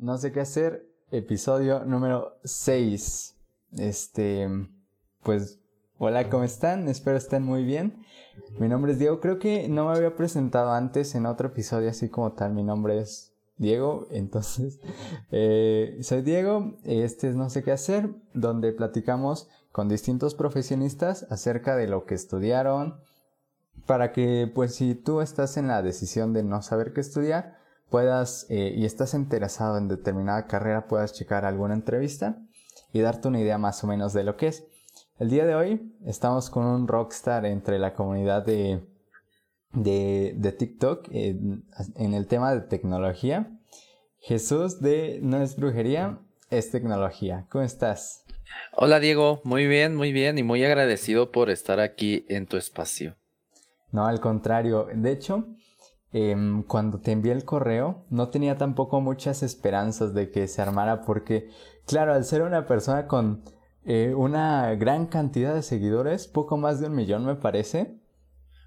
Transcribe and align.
No 0.00 0.16
sé 0.16 0.32
qué 0.32 0.40
hacer, 0.40 0.88
episodio 1.10 1.84
número 1.84 2.38
6. 2.42 3.36
Este, 3.76 4.48
pues, 5.22 5.58
hola, 5.98 6.30
¿cómo 6.30 6.42
están? 6.42 6.88
Espero 6.88 7.18
estén 7.18 7.42
muy 7.42 7.64
bien. 7.64 8.02
Mi 8.58 8.66
nombre 8.66 8.92
es 8.92 8.98
Diego, 8.98 9.20
creo 9.20 9.38
que 9.38 9.68
no 9.68 9.84
me 9.84 9.94
había 9.94 10.16
presentado 10.16 10.72
antes 10.72 11.14
en 11.14 11.26
otro 11.26 11.48
episodio 11.48 11.90
así 11.90 12.08
como 12.08 12.32
tal. 12.32 12.54
Mi 12.54 12.62
nombre 12.62 12.98
es 12.98 13.34
Diego, 13.58 14.06
entonces, 14.10 14.80
eh, 15.32 15.98
soy 16.00 16.22
Diego, 16.22 16.78
este 16.84 17.28
es 17.28 17.36
No 17.36 17.50
sé 17.50 17.62
qué 17.62 17.72
hacer, 17.72 18.08
donde 18.32 18.72
platicamos 18.72 19.50
con 19.70 19.90
distintos 19.90 20.34
profesionistas 20.34 21.26
acerca 21.28 21.76
de 21.76 21.88
lo 21.88 22.06
que 22.06 22.14
estudiaron, 22.14 22.98
para 23.84 24.12
que 24.12 24.50
pues 24.54 24.74
si 24.76 24.94
tú 24.94 25.20
estás 25.20 25.58
en 25.58 25.68
la 25.68 25.82
decisión 25.82 26.32
de 26.32 26.42
no 26.42 26.62
saber 26.62 26.94
qué 26.94 27.02
estudiar, 27.02 27.59
puedas 27.90 28.46
eh, 28.48 28.72
y 28.76 28.86
estás 28.86 29.14
interesado 29.14 29.76
en 29.76 29.88
determinada 29.88 30.46
carrera, 30.46 30.86
puedas 30.86 31.12
checar 31.12 31.44
alguna 31.44 31.74
entrevista 31.74 32.38
y 32.92 33.00
darte 33.00 33.28
una 33.28 33.40
idea 33.40 33.58
más 33.58 33.82
o 33.84 33.86
menos 33.86 34.12
de 34.12 34.24
lo 34.24 34.36
que 34.36 34.48
es. 34.48 34.64
El 35.18 35.28
día 35.28 35.44
de 35.44 35.54
hoy 35.54 35.94
estamos 36.06 36.48
con 36.48 36.64
un 36.64 36.88
rockstar 36.88 37.44
entre 37.44 37.78
la 37.78 37.92
comunidad 37.92 38.44
de, 38.44 38.86
de, 39.72 40.54
TikTok 40.58 41.08
en, 41.10 41.64
el 42.14 42.26
tema 42.26 42.54
de 42.54 42.62
tecnología. 42.62 43.50
Jesús 44.20 44.80
de 44.80 45.20
No 45.22 45.42
es 45.42 45.56
brujería, 45.56 46.20
es 46.48 46.70
tecnología. 46.70 47.46
¿Cómo 47.50 47.64
estás? 47.64 48.24
Hola 48.72 48.98
Diego, 48.98 49.40
muy 49.44 49.66
bien, 49.66 49.94
muy 49.94 50.12
bien 50.12 50.38
y 50.38 50.42
muy 50.42 50.64
agradecido 50.64 51.30
por 51.30 51.50
estar 51.50 51.80
aquí 51.80 52.24
en 52.28 52.46
tu 52.46 52.56
espacio. 52.56 53.16
No, 53.92 54.06
al 54.06 54.20
contrario. 54.20 54.88
De 54.92 55.12
hecho, 55.12 55.46
Em, 56.12 56.64
cuando 56.64 56.98
te 56.98 57.12
envié 57.12 57.32
el 57.32 57.44
correo, 57.44 58.04
no 58.10 58.30
tenía 58.30 58.58
tampoco 58.58 59.00
muchas 59.00 59.44
esperanzas 59.44 60.12
de 60.12 60.30
que 60.30 60.48
se 60.48 60.60
armara 60.60 61.02
porque, 61.02 61.50
claro, 61.86 62.14
al 62.14 62.24
ser 62.24 62.42
una 62.42 62.66
persona 62.66 63.06
con 63.06 63.42
eh, 63.84 64.12
una 64.16 64.74
gran 64.74 65.06
cantidad 65.06 65.54
de 65.54 65.62
seguidores, 65.62 66.26
poco 66.26 66.56
más 66.56 66.80
de 66.80 66.88
un 66.88 66.96
millón 66.96 67.24
me 67.24 67.36
parece. 67.36 67.94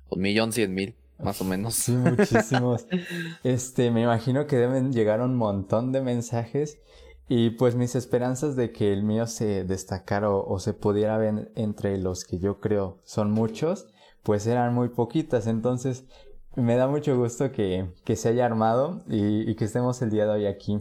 Un 0.10 0.22
millón 0.22 0.54
cien 0.54 0.74
mil, 0.74 0.96
más 1.20 1.42
o 1.42 1.44
menos. 1.44 1.74
Sí, 1.74 1.92
muchísimos. 1.92 2.88
este, 3.44 3.92
me 3.92 4.04
imagino 4.04 4.48
que 4.48 4.56
deben 4.56 4.94
llegar 4.94 5.20
un 5.20 5.36
montón 5.36 5.92
de 5.92 6.02
mensajes 6.02 6.80
y 7.28 7.52
pues 7.52 7.76
mis 7.76 7.96
esperanzas 7.96 8.56
de 8.56 8.72
que 8.72 8.94
el 8.94 9.04
mío 9.04 9.28
se 9.28 9.66
destacara 9.66 10.30
o, 10.30 10.48
o 10.48 10.60
se 10.60 10.74
pudiera 10.74 11.18
ver 11.18 11.52
entre 11.56 11.98
los 11.98 12.24
que 12.24 12.40
yo 12.40 12.62
creo 12.62 13.00
son 13.04 13.32
muchos, 13.32 13.90
pues 14.24 14.48
eran 14.48 14.74
muy 14.74 14.88
poquitas. 14.90 15.46
Entonces, 15.46 16.06
me 16.56 16.76
da 16.76 16.88
mucho 16.88 17.18
gusto 17.18 17.52
que, 17.52 17.88
se 18.16 18.30
haya 18.30 18.46
armado 18.46 19.04
y, 19.08 19.56
que 19.56 19.66
estemos 19.66 20.02
el 20.02 20.10
día 20.10 20.26
de 20.26 20.32
hoy 20.32 20.46
aquí. 20.46 20.80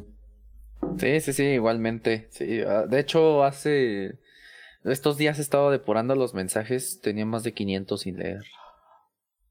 Sí, 0.98 1.20
sí, 1.20 1.33
sí, 1.33 1.45
igualmente. 1.45 2.28
Sí. 2.31 2.61
Ah, 2.61 2.87
de 2.87 3.01
hecho, 3.01 3.45
hace 3.45 4.19
estos 4.84 5.17
días 5.17 5.39
he 5.39 5.43
estado 5.43 5.70
depurando 5.70 6.15
los 6.15 6.34
mensajes, 6.34 7.00
tenía 7.00 7.25
más 7.25 7.43
de 7.45 7.55
500 7.55 8.00
sin 8.00 8.19
leer. 8.19 8.43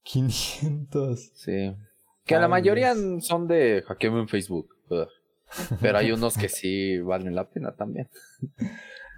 500. 0.03 1.31
Sí. 1.33 1.75
Que 2.25 2.35
a 2.35 2.39
la 2.39 2.47
mayoría 2.47 2.93
son 3.21 3.47
de 3.47 3.83
hackeo 3.87 4.19
en 4.19 4.27
Facebook. 4.27 4.75
Pero 5.81 5.97
hay 5.97 6.11
unos 6.11 6.37
que 6.37 6.49
sí 6.49 6.99
valen 6.99 7.35
la 7.35 7.49
pena 7.49 7.75
también. 7.75 8.09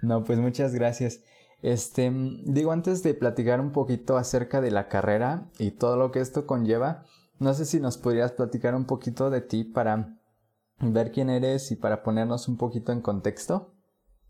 No, 0.02 0.22
pues 0.24 0.38
muchas 0.38 0.74
gracias. 0.74 1.22
Este, 1.64 2.12
digo, 2.44 2.72
antes 2.72 3.02
de 3.02 3.14
platicar 3.14 3.58
un 3.58 3.72
poquito 3.72 4.18
acerca 4.18 4.60
de 4.60 4.70
la 4.70 4.88
carrera 4.88 5.46
y 5.58 5.70
todo 5.70 5.96
lo 5.96 6.12
que 6.12 6.20
esto 6.20 6.46
conlleva, 6.46 7.06
no 7.38 7.54
sé 7.54 7.64
si 7.64 7.80
nos 7.80 7.96
podrías 7.96 8.32
platicar 8.32 8.74
un 8.74 8.84
poquito 8.84 9.30
de 9.30 9.40
ti 9.40 9.64
para 9.64 10.18
ver 10.78 11.10
quién 11.10 11.30
eres 11.30 11.72
y 11.72 11.76
para 11.76 12.02
ponernos 12.02 12.48
un 12.48 12.58
poquito 12.58 12.92
en 12.92 13.00
contexto. 13.00 13.72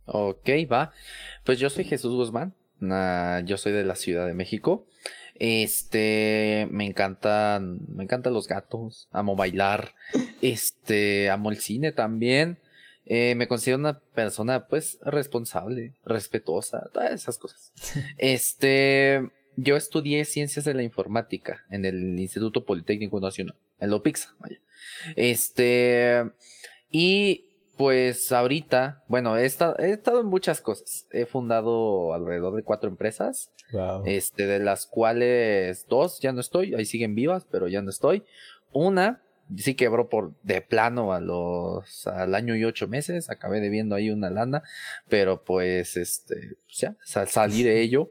Ok, 0.05 0.49
va. 0.71 0.93
Pues 1.43 1.59
yo 1.59 1.71
soy 1.71 1.83
Jesús 1.83 2.15
Guzmán. 2.15 2.55
yo 3.45 3.57
soy 3.57 3.73
de 3.73 3.83
la 3.83 3.97
Ciudad 3.97 4.29
de 4.29 4.35
México. 4.35 4.87
Este, 5.35 6.69
me 6.71 6.87
encantan, 6.87 7.81
me 7.89 8.05
encantan 8.05 8.33
los 8.33 8.47
gatos, 8.47 9.09
amo 9.11 9.35
bailar, 9.35 9.97
este, 10.41 11.31
amo 11.31 11.51
el 11.51 11.57
cine 11.57 11.91
también. 11.91 12.61
Eh, 13.07 13.35
me 13.35 13.49
considero 13.49 13.79
una 13.79 13.99
persona, 13.99 14.67
pues, 14.67 14.99
responsable, 15.03 15.95
respetuosa, 16.05 16.89
todas 16.93 17.13
esas 17.13 17.39
cosas. 17.39 17.73
este, 18.19 19.31
yo 19.57 19.77
estudié 19.77 20.25
ciencias 20.25 20.65
de 20.65 20.75
la 20.75 20.83
informática 20.83 21.65
en 21.71 21.85
el 21.85 22.19
Instituto 22.19 22.65
Politécnico 22.65 23.21
Nacional, 23.21 23.57
en 23.79 23.91
Lopixa, 23.91 24.35
vaya. 24.39 24.61
Este, 25.17 26.25
y 26.91 27.51
pues 27.77 28.31
ahorita, 28.31 29.03
bueno, 29.09 29.37
he 29.37 29.45
estado, 29.45 29.77
he 29.79 29.91
estado 29.91 30.21
en 30.21 30.27
muchas 30.27 30.61
cosas. 30.61 31.07
He 31.11 31.27
fundado 31.27 32.15
alrededor 32.15 32.55
de 32.55 32.63
cuatro 32.63 32.89
empresas. 32.89 33.51
Este, 34.05 34.47
de 34.47 34.61
las 34.61 34.87
cuales 34.87 35.87
dos 35.89 36.21
ya 36.21 36.33
no 36.33 36.41
estoy, 36.41 36.75
ahí 36.75 36.85
siguen 36.85 37.17
vivas, 37.17 37.45
pero 37.51 37.67
ya 37.67 37.83
no 37.83 37.91
estoy. 37.91 38.23
Una 38.73 39.24
sí 39.57 39.75
quebró 39.75 40.09
por 40.09 40.33
de 40.43 40.61
plano 40.61 41.13
a 41.13 41.21
los 41.21 42.07
al 42.07 42.35
año 42.35 42.57
y 42.57 42.65
ocho 42.65 42.89
meses, 42.89 43.31
acabé 43.31 43.61
debiendo 43.61 43.95
ahí 43.95 44.11
una 44.11 44.31
lana, 44.31 44.63
pero 45.09 45.45
pues 45.45 45.97
este, 45.97 46.57
pues 46.67 46.79
ya, 46.79 46.97
salí 47.27 47.63
de 47.63 47.81
ello. 47.81 48.11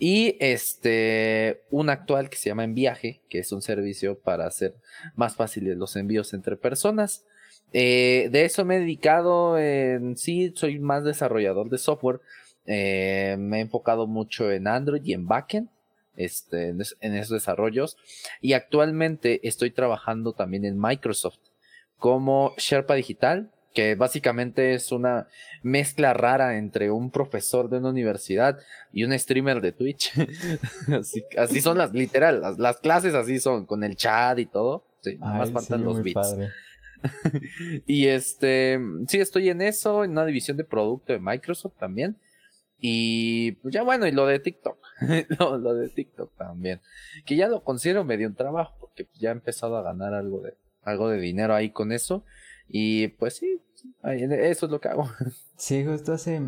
Y 0.00 0.36
este, 0.38 1.62
un 1.70 1.90
actual 1.90 2.30
que 2.30 2.36
se 2.36 2.48
llama 2.48 2.62
En 2.62 2.74
Viaje, 2.74 3.20
que 3.28 3.40
es 3.40 3.50
un 3.50 3.62
servicio 3.62 4.18
para 4.18 4.46
hacer 4.46 4.76
más 5.16 5.34
fáciles 5.34 5.76
los 5.76 5.96
envíos 5.96 6.34
entre 6.34 6.56
personas. 6.56 7.24
Eh, 7.72 8.28
de 8.30 8.44
eso 8.44 8.64
me 8.64 8.76
he 8.76 8.80
dedicado 8.80 9.58
en 9.58 10.16
sí, 10.16 10.52
soy 10.54 10.78
más 10.78 11.02
desarrollador 11.02 11.68
de 11.68 11.78
software. 11.78 12.20
Eh, 12.66 13.36
me 13.38 13.58
he 13.58 13.60
enfocado 13.62 14.06
mucho 14.06 14.52
en 14.52 14.68
Android 14.68 15.02
y 15.04 15.14
en 15.14 15.26
backend 15.26 15.68
este, 16.18 16.68
en, 16.68 17.14
esos 17.14 17.30
desarrollos. 17.30 17.96
Y 18.42 18.52
actualmente 18.52 19.46
estoy 19.46 19.70
trabajando 19.70 20.32
también 20.32 20.64
en 20.64 20.78
Microsoft 20.78 21.38
como 21.96 22.54
Sherpa 22.58 22.94
Digital, 22.94 23.50
que 23.72 23.94
básicamente 23.94 24.74
es 24.74 24.92
una 24.92 25.28
mezcla 25.62 26.12
rara 26.12 26.58
entre 26.58 26.90
un 26.90 27.10
profesor 27.10 27.70
de 27.70 27.78
una 27.78 27.90
universidad 27.90 28.58
y 28.92 29.04
un 29.04 29.16
streamer 29.16 29.60
de 29.60 29.72
Twitch. 29.72 30.12
así, 31.38 31.60
son 31.60 31.78
las, 31.78 31.92
literal, 31.92 32.42
las, 32.58 32.78
clases 32.78 33.14
así 33.14 33.38
son, 33.38 33.64
con 33.66 33.84
el 33.84 33.96
chat 33.96 34.38
y 34.38 34.46
todo. 34.46 34.84
Sí, 35.00 35.16
más 35.18 35.52
faltan 35.52 35.84
los 35.84 36.02
bits. 36.02 36.36
y 37.86 38.08
este, 38.08 38.80
sí, 39.06 39.20
estoy 39.20 39.50
en 39.50 39.62
eso, 39.62 40.02
en 40.02 40.10
una 40.10 40.26
división 40.26 40.56
de 40.56 40.64
producto 40.64 41.12
de 41.12 41.20
Microsoft 41.20 41.74
también. 41.78 42.16
Y 42.80 43.52
pues 43.52 43.74
ya 43.74 43.82
bueno, 43.82 44.06
y 44.06 44.12
lo 44.12 44.26
de 44.26 44.38
TikTok, 44.38 44.78
lo, 45.38 45.74
de 45.74 45.88
TikTok 45.88 46.32
también, 46.36 46.80
que 47.26 47.36
ya 47.36 47.48
lo 47.48 47.64
considero 47.64 48.04
medio 48.04 48.28
un 48.28 48.36
trabajo, 48.36 48.76
porque 48.80 49.04
pues, 49.04 49.18
ya 49.18 49.30
he 49.30 49.32
empezado 49.32 49.76
a 49.76 49.82
ganar 49.82 50.14
algo 50.14 50.40
de, 50.40 50.54
algo 50.82 51.08
de 51.08 51.18
dinero 51.18 51.54
ahí 51.54 51.70
con 51.70 51.90
eso, 51.90 52.24
y 52.68 53.08
pues 53.08 53.36
sí, 53.36 53.60
eso 54.04 54.66
es 54.66 54.72
lo 54.72 54.80
que 54.80 54.88
hago. 54.88 55.08
Sí, 55.56 55.84
justo 55.84 56.12
hace, 56.12 56.40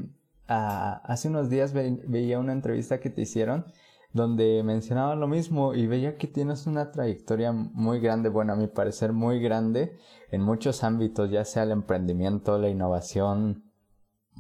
hace 0.47 1.27
unos 1.27 1.51
días 1.51 1.73
veía 1.73 2.39
una 2.39 2.53
entrevista 2.53 3.01
que 3.01 3.11
te 3.11 3.23
hicieron, 3.23 3.67
donde 4.13 4.63
mencionaban 4.63 5.19
lo 5.19 5.27
mismo 5.27 5.75
y 5.75 5.89
veía 5.89 6.17
que 6.17 6.29
tienes 6.29 6.69
una 6.69 6.93
trayectoria 6.93 7.51
muy 7.51 7.99
grande, 7.99 8.29
bueno, 8.29 8.53
a 8.53 8.57
mi 8.57 8.69
parecer 8.69 9.13
muy 9.13 9.41
grande, 9.41 9.99
en 10.31 10.43
muchos 10.43 10.85
ámbitos, 10.85 11.29
ya 11.29 11.45
sea 11.45 11.65
el 11.65 11.73
emprendimiento, 11.73 12.57
la 12.57 12.69
innovación, 12.69 13.65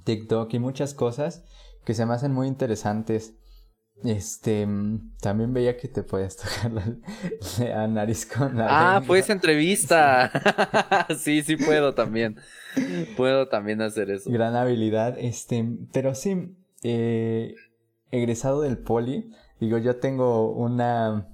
TikTok 0.04 0.54
y 0.54 0.60
muchas 0.60 0.94
cosas 0.94 1.44
que 1.84 1.94
se 1.94 2.06
me 2.06 2.14
hacen 2.14 2.32
muy 2.32 2.46
interesantes. 2.46 3.34
Este, 4.02 4.66
también 5.20 5.52
veía 5.52 5.76
que 5.76 5.86
te 5.86 6.02
puedes 6.02 6.36
tocar 6.38 6.72
la, 6.72 7.86
nariz 7.86 8.24
con 8.26 8.56
la. 8.56 8.96
Ah, 8.96 9.02
pues 9.06 9.28
entrevista. 9.28 10.30
sí, 11.18 11.42
sí 11.42 11.56
puedo 11.56 11.94
también. 11.94 12.36
Puedo 13.16 13.48
también 13.48 13.82
hacer 13.82 14.10
eso. 14.10 14.30
Gran 14.30 14.56
habilidad. 14.56 15.18
Este, 15.18 15.66
pero 15.92 16.15
sí, 16.15 16.56
eh, 16.82 17.54
egresado 18.10 18.62
del 18.62 18.78
poli, 18.78 19.30
digo, 19.60 19.78
yo 19.78 19.97
tengo 19.97 20.50
una. 20.50 21.28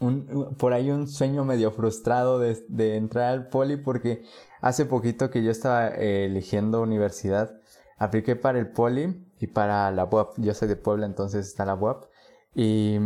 Un, 0.00 0.56
por 0.58 0.74
ahí 0.74 0.90
un 0.90 1.08
sueño 1.08 1.44
medio 1.44 1.70
frustrado 1.70 2.38
de, 2.40 2.58
de, 2.68 2.96
entrar 2.96 3.32
al 3.32 3.48
poli 3.48 3.76
porque 3.76 4.24
hace 4.60 4.84
poquito 4.84 5.30
que 5.30 5.42
yo 5.42 5.50
estaba 5.50 5.88
eh, 5.88 6.26
eligiendo 6.26 6.82
universidad, 6.82 7.58
apliqué 7.96 8.36
para 8.36 8.58
el 8.58 8.68
poli 8.68 9.23
y 9.44 9.46
para 9.46 9.90
la 9.90 10.04
web. 10.04 10.28
Yo 10.36 10.54
soy 10.54 10.68
de 10.68 10.76
Puebla, 10.76 11.06
entonces 11.06 11.46
está 11.46 11.64
la 11.64 11.74
web. 11.74 11.96
Y 12.54 12.98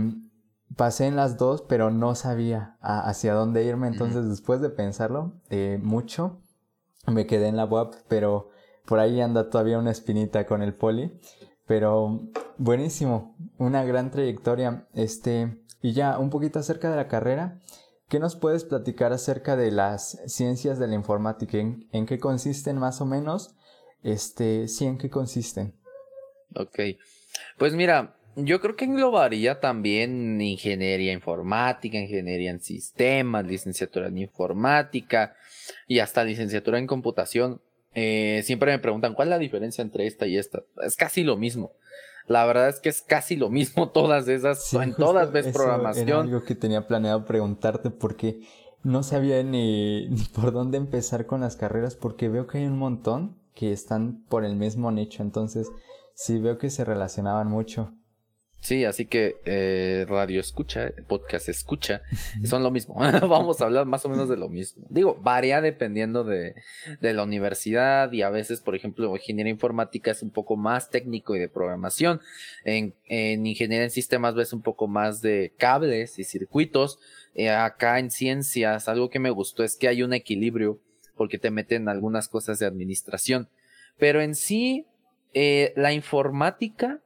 pasé 0.77 1.07
en 1.07 1.17
las 1.17 1.37
dos, 1.37 1.63
pero 1.63 1.91
no 1.91 2.15
sabía 2.15 2.77
hacia 2.81 3.35
dónde 3.35 3.65
irme. 3.65 3.89
Entonces, 3.89 4.29
después 4.29 4.61
de 4.61 4.71
pensarlo 4.71 5.33
eh, 5.51 5.79
mucho, 5.83 6.41
me 7.07 7.27
quedé 7.27 7.49
en 7.49 7.57
la 7.57 7.65
web, 7.65 7.89
pero 8.09 8.51
por 8.87 9.01
ahí 9.01 9.21
anda 9.21 9.51
todavía 9.51 9.79
una 9.79 9.91
espinita 9.91 10.47
con 10.47 10.63
el 10.63 10.75
poli. 10.75 11.19
Pero 11.67 12.21
buenísimo, 12.57 13.37
una 13.59 13.85
gran 13.85 14.11
trayectoria. 14.11 14.87
Este, 14.95 15.63
y 15.83 15.93
ya 15.93 16.19
un 16.19 16.31
poquito 16.31 16.59
acerca 16.59 16.91
de 16.91 16.97
la 16.97 17.09
carrera. 17.09 17.61
¿qué 18.09 18.19
nos 18.19 18.37
puedes 18.37 18.65
platicar 18.65 19.13
acerca 19.13 19.57
de 19.57 19.71
las 19.71 20.19
ciencias 20.27 20.79
de 20.79 20.89
la 20.89 20.95
informática? 20.95 21.59
¿En, 21.59 22.07
qué 22.07 22.19
consisten 22.19 22.79
más 22.79 23.01
o 23.01 23.07
menos? 23.07 23.55
Este, 24.03 24.69
sí, 24.69 24.87
¿en 24.87 24.99
qué 24.99 25.11
consisten? 25.11 25.78
Ok, 26.55 26.79
pues 27.57 27.75
mira, 27.75 28.17
yo 28.37 28.61
creo 28.61 28.77
que 28.77 28.85
englobaría 28.85 29.61
también 29.61 30.41
ingeniería 30.41 31.13
informática, 31.13 31.99
ingeniería 31.99 32.51
en 32.51 32.61
sistemas, 32.61 33.47
licenciatura 33.47 34.09
en 34.09 34.19
informática 34.19 35.35
y 35.87 35.99
hasta 35.99 36.25
licenciatura 36.25 36.79
en 36.79 36.87
computación. 36.87 37.61
Eh, 37.95 38.43
siempre 38.45 38.71
me 38.71 38.79
preguntan 38.79 39.15
cuál 39.15 39.29
es 39.29 39.31
la 39.31 39.39
diferencia 39.39 39.83
entre 39.83 40.07
esta 40.07 40.27
y 40.27 40.37
esta. 40.37 40.63
Es 40.83 40.97
casi 40.97 41.25
lo 41.25 41.37
mismo. 41.37 41.73
La 42.29 42.45
verdad 42.45 42.69
es 42.69 42.79
que 42.79 42.91
es 42.91 43.03
casi 43.03 43.37
lo 43.37 43.51
mismo 43.51 43.89
todas 43.93 44.29
esas, 44.29 44.73
en 44.75 44.95
todas 44.95 45.33
ves 45.33 45.49
programación. 45.49 46.09
Era 46.09 46.21
algo 46.21 46.45
que 46.45 46.55
tenía 46.55 46.87
planeado 46.87 47.25
preguntarte 47.25 47.91
porque 47.91 48.41
no 48.85 49.03
sabía 49.03 49.43
ni, 49.43 50.07
ni 50.11 50.23
por 50.23 50.53
dónde 50.53 50.79
empezar 50.79 51.27
con 51.27 51.41
las 51.41 51.57
carreras 51.57 51.97
porque 51.97 52.29
veo 52.29 52.47
que 52.47 52.59
hay 52.59 52.67
un 52.67 52.79
montón 52.79 53.37
que 53.55 53.73
están 53.73 54.23
por 54.29 54.45
el 54.45 54.55
mismo 54.55 54.93
nicho, 54.93 55.21
entonces 55.25 55.69
sí 56.19 56.41
veo 56.41 56.59
que 56.59 56.69
se 56.69 56.85
relacionaban 56.85 57.47
mucho. 57.47 57.95
Sí, 58.61 58.85
así 58.85 59.07
que 59.07 59.37
eh, 59.45 60.05
radio 60.09 60.41
escucha, 60.41 60.91
podcast 61.07 61.49
escucha, 61.49 62.03
son 62.45 62.65
lo 62.65 62.73
mismo. 62.73 62.97
Vamos 63.29 63.61
a 63.61 63.67
hablar 63.67 63.87
más 63.87 64.05
o 64.05 64.09
menos 64.09 64.29
de 64.29 64.37
lo 64.37 64.49
mismo. 64.49 64.85
Digo, 64.91 65.15
varía 65.23 65.61
dependiendo 65.61 66.25
de, 66.25 66.57
de, 67.01 67.13
la 67.15 67.23
universidad 67.23 68.11
y 68.11 68.23
a 68.23 68.31
veces, 68.31 68.61
por 68.61 68.75
ejemplo, 68.75 69.15
ingeniería 69.15 69.53
informática 69.53 70.11
es 70.11 70.25
un 70.25 70.31
poco 70.31 70.57
más 70.57 70.91
técnico 70.91 71.37
y 71.37 71.39
de 71.39 71.49
programación. 71.49 72.21
En, 72.65 72.95
en 73.05 73.47
ingeniería 73.47 73.85
en 73.85 73.93
sistemas 73.93 74.35
ves 74.35 74.53
un 74.53 74.63
poco 74.63 74.89
más 74.89 75.23
de 75.23 75.55
cables 75.57 76.19
y 76.19 76.25
circuitos. 76.25 76.99
Eh, 77.35 77.49
acá 77.51 78.01
en 78.01 78.11
ciencias, 78.11 78.89
algo 78.89 79.09
que 79.09 79.21
me 79.21 79.31
gustó 79.31 79.63
es 79.63 79.77
que 79.77 79.87
hay 79.87 80.03
un 80.03 80.13
equilibrio 80.13 80.81
porque 81.15 81.39
te 81.39 81.53
meten 81.53 81.89
algunas 81.89 82.27
cosas 82.27 82.59
de 82.59 82.67
administración. 82.67 83.49
Pero 83.99 84.21
en 84.21 84.35
sí, 84.35 84.87
eh, 85.35 85.73
la 85.77 85.93
informática 85.93 87.01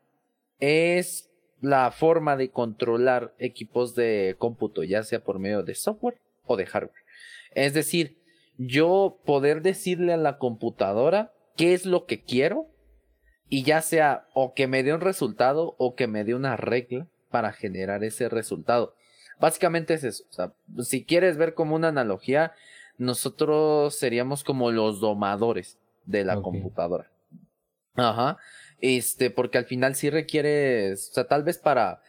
es 0.58 1.30
la 1.60 1.90
forma 1.90 2.36
de 2.36 2.50
controlar 2.50 3.34
equipos 3.38 3.94
de 3.94 4.36
cómputo, 4.38 4.82
ya 4.82 5.02
sea 5.02 5.22
por 5.22 5.38
medio 5.38 5.62
de 5.62 5.74
software 5.74 6.18
o 6.46 6.56
de 6.56 6.66
hardware. 6.66 7.02
Es 7.54 7.74
decir, 7.74 8.16
yo 8.58 9.18
poder 9.24 9.62
decirle 9.62 10.12
a 10.12 10.16
la 10.16 10.38
computadora 10.38 11.32
qué 11.56 11.74
es 11.74 11.86
lo 11.86 12.06
que 12.06 12.22
quiero 12.22 12.66
y 13.48 13.62
ya 13.64 13.82
sea 13.82 14.26
o 14.34 14.54
que 14.54 14.66
me 14.66 14.82
dé 14.82 14.94
un 14.94 15.00
resultado 15.00 15.74
o 15.78 15.94
que 15.94 16.06
me 16.06 16.24
dé 16.24 16.34
una 16.34 16.56
regla 16.56 17.06
para 17.30 17.52
generar 17.52 18.04
ese 18.04 18.28
resultado. 18.28 18.94
Básicamente 19.38 19.94
es 19.94 20.04
eso. 20.04 20.24
O 20.30 20.32
sea, 20.32 20.52
si 20.80 21.04
quieres 21.04 21.36
ver 21.36 21.54
como 21.54 21.74
una 21.74 21.88
analogía, 21.88 22.52
nosotros 22.98 23.96
seríamos 23.96 24.44
como 24.44 24.70
los 24.70 25.00
domadores 25.00 25.78
de 26.06 26.24
la 26.24 26.40
computadora. 26.40 27.10
Ajá. 27.94 28.38
Este, 28.80 29.30
porque 29.30 29.58
al 29.58 29.66
final 29.66 29.94
sí 29.94 30.10
requieres, 30.10 31.10
o 31.10 31.14
sea, 31.14 31.24
tal 31.28 31.44
vez 31.44 31.58
para 31.58 32.02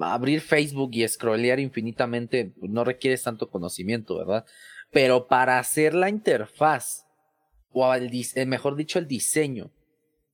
abrir 0.00 0.40
Facebook 0.40 0.90
y 0.92 1.06
scrollear 1.08 1.60
infinitamente 1.60 2.52
no 2.60 2.84
requieres 2.84 3.22
tanto 3.22 3.50
conocimiento, 3.50 4.18
¿verdad? 4.18 4.44
Pero 4.90 5.26
para 5.26 5.58
hacer 5.58 5.94
la 5.94 6.08
interfaz, 6.08 7.06
o 7.72 7.94
el, 7.94 8.10
eh, 8.34 8.46
mejor 8.46 8.76
dicho, 8.76 8.98
el 8.98 9.06
diseño, 9.06 9.70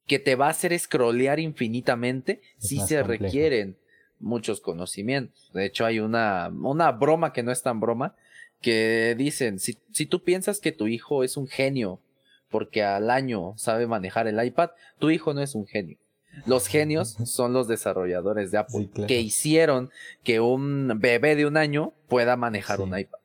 que 0.07 0.19
te 0.19 0.35
va 0.35 0.49
a 0.49 0.51
hacer 0.51 0.79
scrollear 0.79 1.41
infinitamente, 1.41 2.41
sí 2.59 2.81
se 2.81 3.03
requieren 3.03 3.77
muchos 4.21 4.61
conocimientos. 4.61 5.51
De 5.55 5.65
hecho, 5.65 5.87
hay 5.87 6.01
una, 6.01 6.49
una 6.49 6.93
broma 6.93 7.33
que 7.33 7.43
no 7.43 7.53
es 7.53 7.63
tan 7.63 7.81
broma, 7.81 8.15
que 8.61 9.15
dicen, 9.17 9.59
si, 9.59 9.79
si 9.93 10.07
tú 10.07 10.23
piensas 10.23 10.61
que 10.61 10.73
tu 10.73 10.89
hijo 10.89 11.25
es 11.25 11.37
un 11.37 11.47
genio 11.47 12.01
porque 12.51 12.83
al 12.83 13.11
año 13.11 13.55
sabe 13.57 13.87
manejar 13.87 14.27
el 14.27 14.43
iPad, 14.45 14.71
tu 14.99 15.11
hijo 15.11 15.35
no 15.35 15.41
es 15.41 15.55
un 15.55 15.67
genio. 15.67 15.99
Los 16.47 16.67
genios 16.67 17.17
son 17.25 17.53
los 17.53 17.69
desarrolladores 17.69 18.51
de 18.51 18.59
Apple 18.59 18.91
que 19.07 19.21
hicieron 19.21 19.91
que 20.25 20.41
un 20.41 20.93
bebé 20.99 21.37
de 21.37 21.47
un 21.47 21.57
año 21.57 21.95
pueda 22.09 22.37
manejar 22.37 22.81
un 22.81 22.99
iPad. 22.99 23.19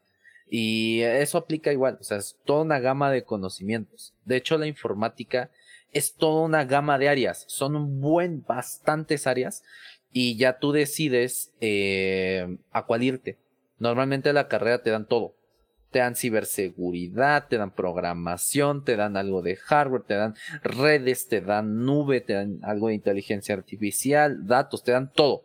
Y 0.50 1.02
eso 1.02 1.38
aplica 1.38 1.72
igual, 1.72 1.98
o 2.00 2.04
sea, 2.04 2.18
es 2.18 2.38
toda 2.44 2.64
una 2.64 2.80
gama 2.80 3.12
de 3.12 3.24
conocimientos. 3.24 4.14
De 4.26 4.38
hecho, 4.38 4.58
la 4.58 4.68
informática 4.68 5.52
es 5.92 6.14
toda 6.16 6.42
una 6.44 6.66
gama 6.66 6.98
de 6.98 7.10
áreas, 7.10 7.46
son 7.48 7.76
un 7.76 8.02
buen, 8.02 8.44
bastantes 8.48 9.28
áreas, 9.28 9.64
y 10.12 10.38
ya 10.38 10.58
tú 10.58 10.72
decides 10.72 11.52
eh, 11.62 12.58
a 12.72 12.86
cuál 12.86 13.04
irte. 13.04 13.38
Normalmente 13.78 14.34
la 14.34 14.48
carrera 14.48 14.82
te 14.82 14.90
dan 14.90 15.08
todo 15.08 15.36
te 15.92 16.00
dan 16.00 16.16
ciberseguridad, 16.16 17.48
te 17.48 17.58
dan 17.58 17.72
programación, 17.72 18.84
te 18.84 18.96
dan 18.96 19.18
algo 19.18 19.42
de 19.42 19.56
hardware, 19.56 20.04
te 20.04 20.14
dan 20.16 20.36
redes, 20.64 21.28
te 21.28 21.42
dan 21.42 21.84
nube, 21.86 22.22
te 22.22 22.34
dan 22.34 22.60
algo 22.64 22.88
de 22.88 22.96
inteligencia 22.96 23.56
artificial, 23.56 24.46
datos, 24.46 24.84
te 24.84 24.92
dan 24.92 25.12
todo. 25.12 25.44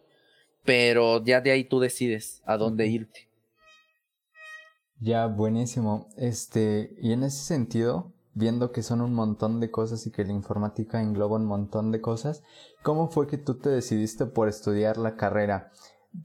Pero 0.65 1.23
ya 1.25 1.41
de 1.41 1.51
ahí 1.51 1.65
tú 1.65 1.81
decides 1.81 2.43
a 2.45 2.57
dónde 2.57 2.87
irte. 2.87 3.29
Ya, 5.01 5.27
buenísimo. 5.27 6.09
Este, 6.17 6.95
y 7.01 7.13
en 7.13 7.25
ese 7.25 7.43
sentido, 7.45 8.13
viendo 8.33 8.73
que 8.73 8.83
son 8.83 9.01
un 9.01 9.15
montón 9.15 9.61
de 9.61 9.71
cosas 9.71 10.07
y 10.07 10.11
que 10.11 10.25
la 10.25 10.33
informática 10.33 11.01
engloba 11.01 11.37
un 11.37 11.47
montón 11.47 11.91
de 11.91 12.01
cosas, 12.01 12.43
¿cómo 12.83 13.09
fue 13.09 13.27
que 13.27 13.39
tú 13.39 13.59
te 13.59 13.71
decidiste 13.71 14.27
por 14.27 14.49
estudiar 14.49 14.97
la 14.97 15.17
carrera? 15.17 15.71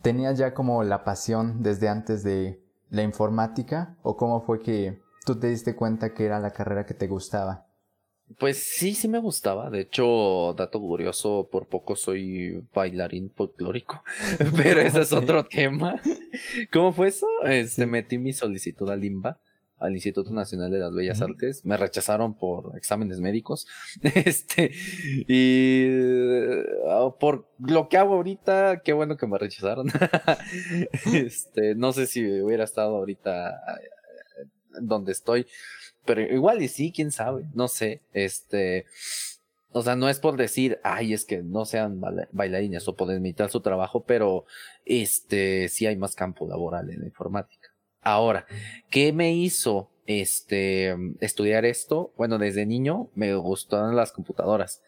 ¿Tenías 0.01 0.38
ya 0.38 0.54
como 0.54 0.83
la 0.83 1.04
pasión 1.04 1.63
desde 1.63 1.89
antes 1.89 2.24
de 2.24 2.62
la 2.89 3.03
informática 3.03 3.95
o 4.01 4.18
cómo 4.18 4.41
fue 4.41 4.62
que 4.62 5.00
tú 5.25 5.39
te 5.39 5.47
diste 5.47 5.75
cuenta 5.75 6.13
que 6.13 6.25
era 6.25 6.39
la 6.39 6.51
carrera 6.51 6.86
que 6.86 6.94
te 6.94 7.07
gustaba? 7.07 7.65
Pues 8.38 8.57
sí, 8.57 8.94
sí 8.94 9.07
me 9.07 9.19
gustaba. 9.19 9.71
De 9.71 9.81
hecho, 9.81 10.53
dato 10.56 10.80
curioso, 10.80 11.50
por 11.51 11.68
poco 11.68 11.95
soy 11.95 12.63
bailarín 12.74 13.31
folclórico. 13.36 14.03
Pero 14.56 14.81
ese 14.81 15.01
es 15.01 15.13
otro 15.13 15.45
tema. 15.45 16.00
¿Cómo 16.71 16.94
fue 16.94 17.07
eso? 17.07 17.27
Este, 17.45 17.88
metí 17.88 18.19
mi 18.19 18.33
solicitud 18.33 18.89
a 18.89 18.95
Limba 18.95 19.39
al 19.80 19.94
Instituto 19.94 20.31
Nacional 20.31 20.72
de 20.72 20.80
las 20.80 20.94
Bellas 20.94 21.22
Artes. 21.22 21.66
Me 21.66 21.78
rechazaron 21.78 22.34
por 22.36 22.78
exámenes 22.78 23.20
médicos. 23.20 23.68
Este, 24.30 24.72
y 25.28 25.88
ah, 26.88 27.10
por 27.20 27.48
lo 27.60 27.88
que 27.90 27.98
hago 27.98 28.16
ahorita, 28.16 28.81
qué 28.84 28.94
bueno 28.94 29.18
que 29.18 29.28
me 29.28 29.38
rechazaron. 29.38 29.88
este, 31.14 31.76
no 31.76 31.94
sé 31.94 32.08
si 32.08 32.42
hubiera 32.42 32.64
estado 32.64 32.98
ahorita 32.98 33.50
eh, 33.50 34.48
donde 34.81 35.12
estoy, 35.12 35.48
pero 36.06 36.22
igual 36.22 36.62
y 36.62 36.68
sí, 36.68 36.92
quién 36.92 37.12
sabe, 37.12 37.46
no 37.54 37.68
sé. 37.68 38.02
Este, 38.14 38.86
o 39.72 39.84
sea, 39.84 39.96
no 39.96 40.10
es 40.10 40.20
por 40.20 40.36
decir, 40.36 40.80
ay, 40.84 41.13
es 41.13 41.25
que 41.25 41.44
no 41.44 41.65
sean 41.65 42.01
bailarines 42.32 42.88
o 42.88 42.96
por 42.96 43.13
imitar 43.13 43.51
su 43.51 43.62
trabajo, 43.62 44.03
pero 44.03 44.46
este, 44.86 45.70
sí 45.70 45.86
hay 45.86 45.96
más 45.96 46.15
campo 46.15 46.48
laboral 46.48 46.89
en 46.89 47.01
la 47.01 47.06
informática. 47.06 47.59
Ahora, 48.01 48.46
¿qué 48.89 49.13
me 49.13 49.34
hizo 49.34 49.89
este, 50.06 50.96
estudiar 51.20 51.65
esto? 51.65 52.13
Bueno, 52.18 52.38
desde 52.38 52.65
niño 52.65 53.10
me 53.15 53.36
gustaban 53.36 53.96
las 53.96 54.12
computadoras. 54.12 54.82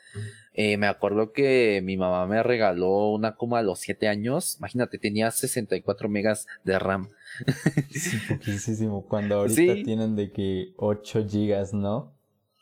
Eh, 0.54 0.78
me 0.78 0.88
acuerdo 0.88 1.32
que 1.32 1.82
mi 1.84 1.96
mamá 1.96 2.26
me 2.28 2.44
regaló 2.44 3.12
una 3.12 3.36
como 3.36 3.56
a 3.56 3.62
los 3.62 3.80
7 3.80 4.08
años. 4.08 4.58
Imagínate, 4.58 4.98
tenía 4.98 5.32
64 5.32 6.10
megas 6.10 6.48
de 6.64 6.80
RAM. 6.80 7.10
Sí, 7.92 8.18
poquísimo. 8.28 9.06
Cuando 9.06 9.36
ahorita 9.40 9.76
tienen 9.84 10.16
de 10.16 10.32
que 10.32 10.74
8 10.78 11.26
gigas, 11.28 11.74
¿no? 11.74 12.14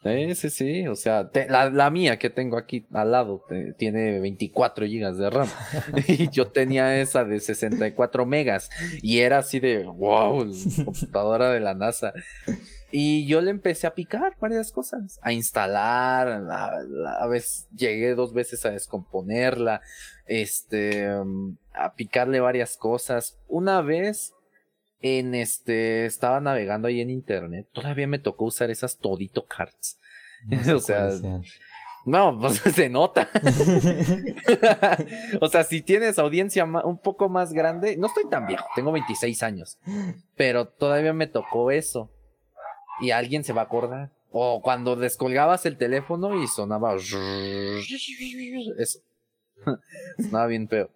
Sí, 0.03 0.35
sí, 0.35 0.49
sí. 0.49 0.87
O 0.87 0.95
sea, 0.95 1.29
la, 1.49 1.89
mía 1.89 2.17
que 2.17 2.29
tengo 2.29 2.57
aquí 2.57 2.85
al 2.93 3.11
lado 3.11 3.43
tiene 3.77 4.19
24 4.19 4.85
gigas 4.85 5.17
de 5.17 5.29
RAM. 5.29 5.49
y 6.07 6.29
yo 6.29 6.47
tenía 6.47 7.01
esa 7.01 7.25
de 7.25 7.39
64 7.39 8.25
megas. 8.25 8.69
Y 9.01 9.19
era 9.19 9.39
así 9.39 9.59
de, 9.59 9.83
wow, 9.83 10.49
computadora 10.85 11.51
de 11.51 11.59
la 11.59 11.73
NASA. 11.73 12.13
Y 12.91 13.27
yo 13.27 13.41
le 13.41 13.51
empecé 13.51 13.85
a 13.85 13.93
picar 13.93 14.35
varias 14.39 14.71
cosas, 14.71 15.19
a 15.21 15.31
instalar, 15.31 16.27
a, 16.27 17.27
veces 17.27 17.67
llegué 17.75 18.15
dos 18.15 18.33
veces 18.33 18.65
a 18.65 18.71
descomponerla, 18.71 19.81
este, 20.25 21.07
a 21.73 21.93
picarle 21.93 22.39
varias 22.39 22.77
cosas. 22.77 23.37
Una 23.47 23.81
vez 23.81 24.33
en 25.01 25.35
este, 25.35 26.05
estaba 26.05 26.39
navegando 26.39 26.87
ahí 26.87 27.01
en 27.01 27.09
internet, 27.09 27.67
todavía 27.71 28.07
me 28.07 28.19
tocó 28.19 28.45
usar 28.45 28.69
esas 28.69 28.97
Todito 28.97 29.45
Cards. 29.45 29.99
o 30.73 30.79
sea, 30.79 31.09
no, 32.05 32.37
pues 32.39 32.57
se 32.75 32.89
nota. 32.89 33.29
o 35.41 35.47
sea, 35.47 35.63
si 35.63 35.81
tienes 35.81 36.19
audiencia 36.19 36.65
un 36.65 36.97
poco 36.97 37.29
más 37.29 37.53
grande, 37.53 37.97
no 37.97 38.07
estoy 38.07 38.27
tan 38.29 38.47
viejo, 38.47 38.65
tengo 38.75 38.91
26 38.91 39.43
años, 39.43 39.77
pero 40.35 40.67
todavía 40.67 41.13
me 41.13 41.27
tocó 41.27 41.71
eso. 41.71 42.09
Y 43.01 43.11
alguien 43.11 43.43
se 43.43 43.53
va 43.53 43.61
a 43.61 43.65
acordar. 43.65 44.11
O 44.31 44.61
cuando 44.61 44.95
descolgabas 44.95 45.65
el 45.65 45.77
teléfono 45.77 46.41
y 46.41 46.47
sonaba 46.47 46.95
eso. 46.95 47.17
sonaba 50.17 50.47
bien 50.47 50.67
feo. 50.67 50.89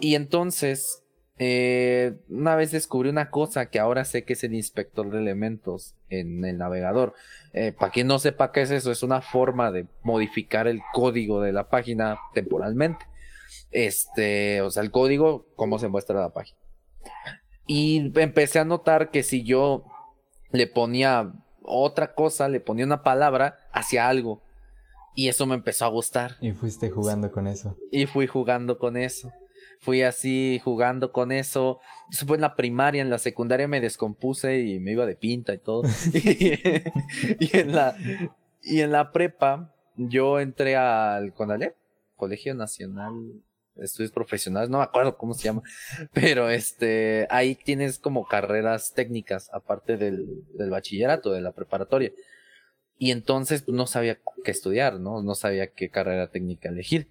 Y 0.00 0.14
entonces 0.14 1.03
eh, 1.36 2.16
una 2.28 2.54
vez 2.54 2.70
descubrí 2.70 3.08
una 3.08 3.30
cosa 3.30 3.66
que 3.66 3.80
ahora 3.80 4.04
sé 4.04 4.24
que 4.24 4.34
es 4.34 4.44
el 4.44 4.54
inspector 4.54 5.10
de 5.10 5.18
elementos 5.18 5.94
en 6.08 6.44
el 6.44 6.58
navegador. 6.58 7.14
Eh, 7.52 7.72
para 7.72 7.90
quien 7.90 8.06
no 8.06 8.18
sepa 8.18 8.52
qué 8.52 8.62
es 8.62 8.70
eso, 8.70 8.92
es 8.92 9.02
una 9.02 9.20
forma 9.20 9.72
de 9.72 9.86
modificar 10.02 10.68
el 10.68 10.80
código 10.92 11.40
de 11.40 11.52
la 11.52 11.68
página 11.68 12.18
temporalmente. 12.34 13.06
Este, 13.72 14.60
o 14.62 14.70
sea, 14.70 14.82
el 14.82 14.92
código, 14.92 15.46
cómo 15.56 15.78
se 15.78 15.88
muestra 15.88 16.20
la 16.20 16.32
página. 16.32 16.58
Y 17.66 18.12
empecé 18.20 18.60
a 18.60 18.64
notar 18.64 19.10
que 19.10 19.22
si 19.22 19.42
yo 19.42 19.84
le 20.52 20.66
ponía 20.66 21.32
otra 21.62 22.14
cosa, 22.14 22.48
le 22.48 22.60
ponía 22.60 22.84
una 22.84 23.02
palabra 23.02 23.58
hacia 23.72 24.08
algo. 24.08 24.42
Y 25.16 25.28
eso 25.28 25.46
me 25.46 25.54
empezó 25.54 25.84
a 25.84 25.88
gustar. 25.88 26.36
Y 26.40 26.52
fuiste 26.52 26.90
jugando 26.90 27.32
con 27.32 27.46
eso. 27.46 27.76
Y 27.90 28.06
fui 28.06 28.26
jugando 28.26 28.78
con 28.78 28.96
eso 28.96 29.32
fui 29.84 30.02
así 30.02 30.60
jugando 30.64 31.12
con 31.12 31.30
eso. 31.30 31.80
Eso 32.10 32.26
fue 32.26 32.36
en 32.36 32.40
la 32.40 32.56
primaria, 32.56 33.02
en 33.02 33.10
la 33.10 33.18
secundaria 33.18 33.68
me 33.68 33.80
descompuse 33.80 34.60
y 34.60 34.80
me 34.80 34.92
iba 34.92 35.06
de 35.06 35.14
pinta 35.14 35.52
y 35.52 35.58
todo. 35.58 35.82
y, 36.12 37.56
en 37.56 37.74
la, 37.74 37.96
y 38.62 38.80
en 38.80 38.92
la 38.92 39.12
prepa 39.12 39.72
yo 39.96 40.40
entré 40.40 40.76
al 40.76 41.34
CONALEP, 41.34 41.76
Colegio 42.16 42.54
Nacional 42.54 43.12
de 43.74 43.84
Estudios 43.84 44.12
Profesionales, 44.12 44.70
no 44.70 44.78
me 44.78 44.84
acuerdo 44.84 45.16
cómo 45.16 45.34
se 45.34 45.44
llama, 45.44 45.62
pero 46.12 46.48
este, 46.48 47.26
ahí 47.28 47.56
tienes 47.56 47.98
como 47.98 48.24
carreras 48.26 48.92
técnicas, 48.94 49.50
aparte 49.52 49.96
del, 49.96 50.44
del 50.54 50.70
bachillerato, 50.70 51.32
de 51.32 51.40
la 51.40 51.52
preparatoria. 51.52 52.12
Y 52.98 53.10
entonces 53.10 53.62
pues, 53.62 53.76
no 53.76 53.86
sabía 53.86 54.18
qué 54.44 54.50
estudiar, 54.50 55.00
¿no? 55.00 55.22
No 55.22 55.34
sabía 55.34 55.66
qué 55.72 55.90
carrera 55.90 56.30
técnica 56.30 56.68
elegir. 56.68 57.08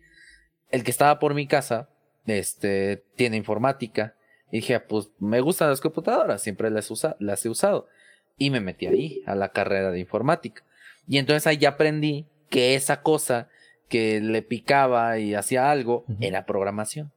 El 0.72 0.84
que 0.84 0.92
estaba 0.92 1.20
por 1.20 1.34
mi 1.34 1.46
casa 1.48 1.90
este, 2.26 3.04
tiene 3.16 3.38
informática. 3.38 4.16
Y 4.52 4.58
dije, 4.58 4.80
pues 4.80 5.10
me 5.20 5.42
gustan 5.42 5.70
las 5.70 5.82
computadoras, 5.82 6.42
siempre 6.42 6.70
las, 6.70 6.92
las 7.20 7.46
he 7.46 7.50
usado. 7.50 7.88
Y 8.38 8.50
me 8.50 8.60
metí 8.60 8.88
ahí, 8.88 9.24
a 9.26 9.36
la 9.36 9.50
carrera 9.50 9.92
de 9.92 10.00
informática. 10.00 10.64
Y 11.08 11.18
entonces 11.18 11.48
ahí 11.48 11.58
ya 11.58 11.70
aprendí 11.70 12.28
que 12.50 12.76
esa 12.76 13.02
cosa 13.02 13.50
que 13.90 14.22
le 14.22 14.42
picaba 14.42 15.20
y 15.20 15.36
hacía 15.36 15.70
algo 15.72 16.06
era 16.20 16.46
programación. 16.46 17.12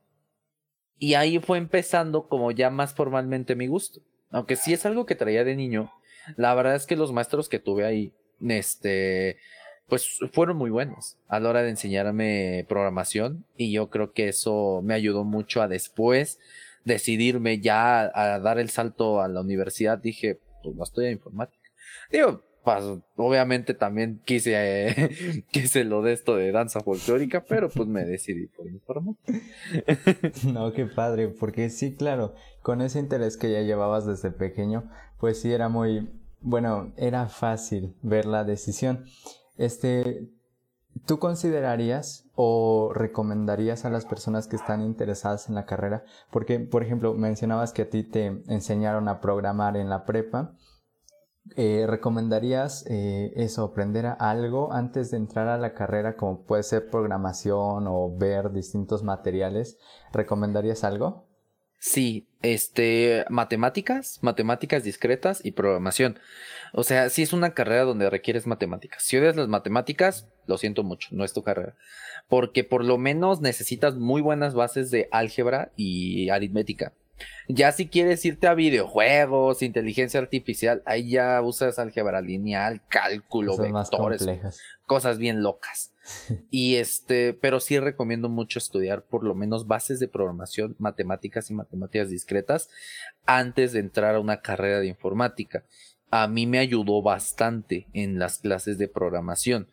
Y 0.98 1.14
ahí 1.14 1.38
fue 1.38 1.58
empezando 1.58 2.28
como 2.28 2.50
ya 2.50 2.70
más 2.70 2.94
formalmente 2.94 3.54
mi 3.54 3.66
gusto. 3.66 4.00
Aunque 4.30 4.56
sí 4.56 4.72
es 4.72 4.86
algo 4.86 5.06
que 5.06 5.14
traía 5.14 5.44
de 5.44 5.56
niño, 5.56 5.92
la 6.36 6.54
verdad 6.54 6.75
es 6.75 6.86
que 6.86 6.96
los 6.96 7.12
maestros 7.12 7.48
que 7.48 7.58
tuve 7.58 7.84
ahí, 7.84 8.12
este, 8.40 9.38
pues 9.88 10.18
fueron 10.32 10.56
muy 10.56 10.70
buenos 10.70 11.16
a 11.28 11.40
la 11.40 11.50
hora 11.50 11.62
de 11.62 11.70
enseñarme 11.70 12.64
programación 12.68 13.44
y 13.56 13.72
yo 13.72 13.88
creo 13.88 14.12
que 14.12 14.28
eso 14.28 14.80
me 14.82 14.94
ayudó 14.94 15.24
mucho 15.24 15.62
a 15.62 15.68
después 15.68 16.38
decidirme 16.84 17.60
ya 17.60 18.10
a 18.14 18.38
dar 18.38 18.58
el 18.58 18.70
salto 18.70 19.20
a 19.20 19.28
la 19.28 19.40
universidad. 19.40 19.98
Dije, 19.98 20.40
pues 20.62 20.74
no 20.74 20.84
estoy 20.84 21.06
en 21.06 21.12
informática. 21.12 21.68
Digo, 22.10 22.42
pues, 22.66 22.84
obviamente 23.16 23.74
también 23.74 24.20
quise, 24.24 25.44
quise 25.52 25.84
lo 25.84 26.02
de 26.02 26.12
esto 26.12 26.34
de 26.34 26.50
danza 26.50 26.80
folclórica, 26.80 27.44
pero 27.44 27.68
pues 27.68 27.88
me 27.88 28.04
decidí 28.04 28.48
por 28.48 28.66
informática. 28.66 29.32
no, 30.52 30.72
qué 30.72 30.86
padre, 30.86 31.28
porque 31.28 31.70
sí, 31.70 31.94
claro, 31.94 32.34
con 32.62 32.80
ese 32.80 32.98
interés 32.98 33.36
que 33.36 33.52
ya 33.52 33.60
llevabas 33.62 34.06
desde 34.06 34.32
pequeño, 34.32 34.90
pues 35.20 35.40
sí 35.40 35.52
era 35.52 35.68
muy, 35.68 36.08
bueno, 36.40 36.92
era 36.96 37.28
fácil 37.28 37.94
ver 38.02 38.26
la 38.26 38.42
decisión. 38.42 39.04
Este, 39.56 40.28
¿tú 41.06 41.18
considerarías 41.18 42.25
o 42.34 42.92
recomendarías 42.94 43.84
a 43.84 43.90
las 43.90 44.04
personas 44.04 44.46
que 44.46 44.56
están 44.56 44.82
interesadas 44.82 45.48
en 45.48 45.54
la 45.54 45.66
carrera? 45.66 46.04
Porque, 46.30 46.58
por 46.58 46.82
ejemplo, 46.82 47.14
mencionabas 47.14 47.72
que 47.72 47.82
a 47.82 47.90
ti 47.90 48.02
te 48.04 48.42
enseñaron 48.48 49.08
a 49.08 49.20
programar 49.20 49.76
en 49.76 49.88
la 49.88 50.04
prepa. 50.04 50.52
Eh, 51.54 51.86
¿Recomendarías 51.86 52.84
eh, 52.88 53.32
eso, 53.36 53.64
aprender 53.64 54.06
algo 54.18 54.72
antes 54.72 55.12
de 55.12 55.18
entrar 55.18 55.46
a 55.46 55.58
la 55.58 55.75
carrera, 55.75 56.16
como 56.16 56.42
puede 56.42 56.64
ser 56.64 56.90
programación 56.90 57.86
o 57.86 58.16
ver 58.16 58.50
distintos 58.50 59.04
materiales? 59.04 59.78
¿Recomendarías 60.12 60.82
algo? 60.82 61.25
Sí, 61.88 62.26
este, 62.42 63.24
matemáticas, 63.30 64.18
matemáticas 64.20 64.82
discretas 64.82 65.40
y 65.44 65.52
programación. 65.52 66.18
O 66.72 66.82
sea, 66.82 67.10
si 67.10 67.22
es 67.22 67.32
una 67.32 67.54
carrera 67.54 67.84
donde 67.84 68.10
requieres 68.10 68.48
matemáticas. 68.48 69.04
Si 69.04 69.16
odias 69.16 69.36
las 69.36 69.46
matemáticas, 69.46 70.26
lo 70.48 70.58
siento 70.58 70.82
mucho, 70.82 71.10
no 71.12 71.24
es 71.24 71.32
tu 71.32 71.44
carrera. 71.44 71.76
Porque 72.28 72.64
por 72.64 72.84
lo 72.84 72.98
menos 72.98 73.40
necesitas 73.40 73.94
muy 73.94 74.20
buenas 74.20 74.52
bases 74.52 74.90
de 74.90 75.08
álgebra 75.12 75.70
y 75.76 76.28
aritmética. 76.28 76.92
Ya 77.49 77.70
si 77.73 77.88
quieres 77.88 78.25
irte 78.25 78.46
a 78.46 78.54
videojuegos, 78.54 79.62
inteligencia 79.62 80.20
artificial, 80.20 80.82
ahí 80.85 81.11
ya 81.11 81.40
usas 81.42 81.78
álgebra 81.78 82.20
lineal, 82.20 82.82
cálculo, 82.88 83.56
vectores, 83.56 84.26
cosas 84.85 85.18
bien 85.18 85.42
locas. 85.42 85.92
y 86.50 86.76
este, 86.76 87.35
pero 87.35 87.61
sí 87.61 87.78
recomiendo 87.78 88.28
mucho 88.28 88.58
estudiar 88.58 89.02
por 89.02 89.25
lo 89.25 89.35
menos 89.35 89.66
bases 89.66 90.00
de 90.00 90.08
programación, 90.08 90.76
matemáticas 90.78 91.50
y 91.50 91.54
matemáticas 91.54 92.11
discretas 92.11 92.68
antes 93.26 93.73
de 93.73 93.80
entrar 93.80 94.14
a 94.14 94.20
una 94.20 94.40
carrera 94.40 94.80
de 94.80 94.88
informática. 94.88 95.64
A 96.11 96.28
mí 96.28 96.46
me 96.46 96.58
ayudó 96.58 97.02
bastante 97.02 97.88
en 97.92 98.18
las 98.18 98.38
clases 98.38 98.78
de 98.78 98.88
programación 98.88 99.68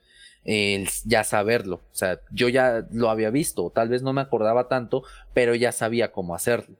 el 0.46 0.90
ya 1.06 1.24
saberlo. 1.24 1.76
O 1.76 1.96
sea, 1.96 2.20
yo 2.32 2.50
ya 2.50 2.86
lo 2.92 3.10
había 3.10 3.30
visto, 3.30 3.70
tal 3.74 3.90
vez 3.90 4.02
no 4.02 4.14
me 4.14 4.22
acordaba 4.22 4.68
tanto, 4.68 5.04
pero 5.34 5.56
ya 5.56 5.72
sabía 5.72 6.12
cómo 6.12 6.36
hacerlo. 6.36 6.76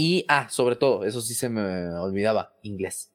Y, 0.00 0.24
ah, 0.28 0.48
sobre 0.48 0.76
todo, 0.76 1.04
eso 1.04 1.20
sí 1.20 1.34
se 1.34 1.48
me 1.48 1.88
olvidaba, 1.88 2.54
inglés. 2.62 3.10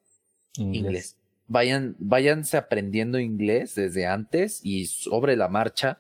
Inglés. 0.58 1.16
Vayan, 1.48 1.96
váyanse 1.98 2.58
aprendiendo 2.58 3.20
inglés 3.20 3.75
desde 3.75 4.06
antes 4.06 4.60
y 4.66 4.88
sobre 4.88 5.38
la 5.38 5.48
marcha, 5.48 5.98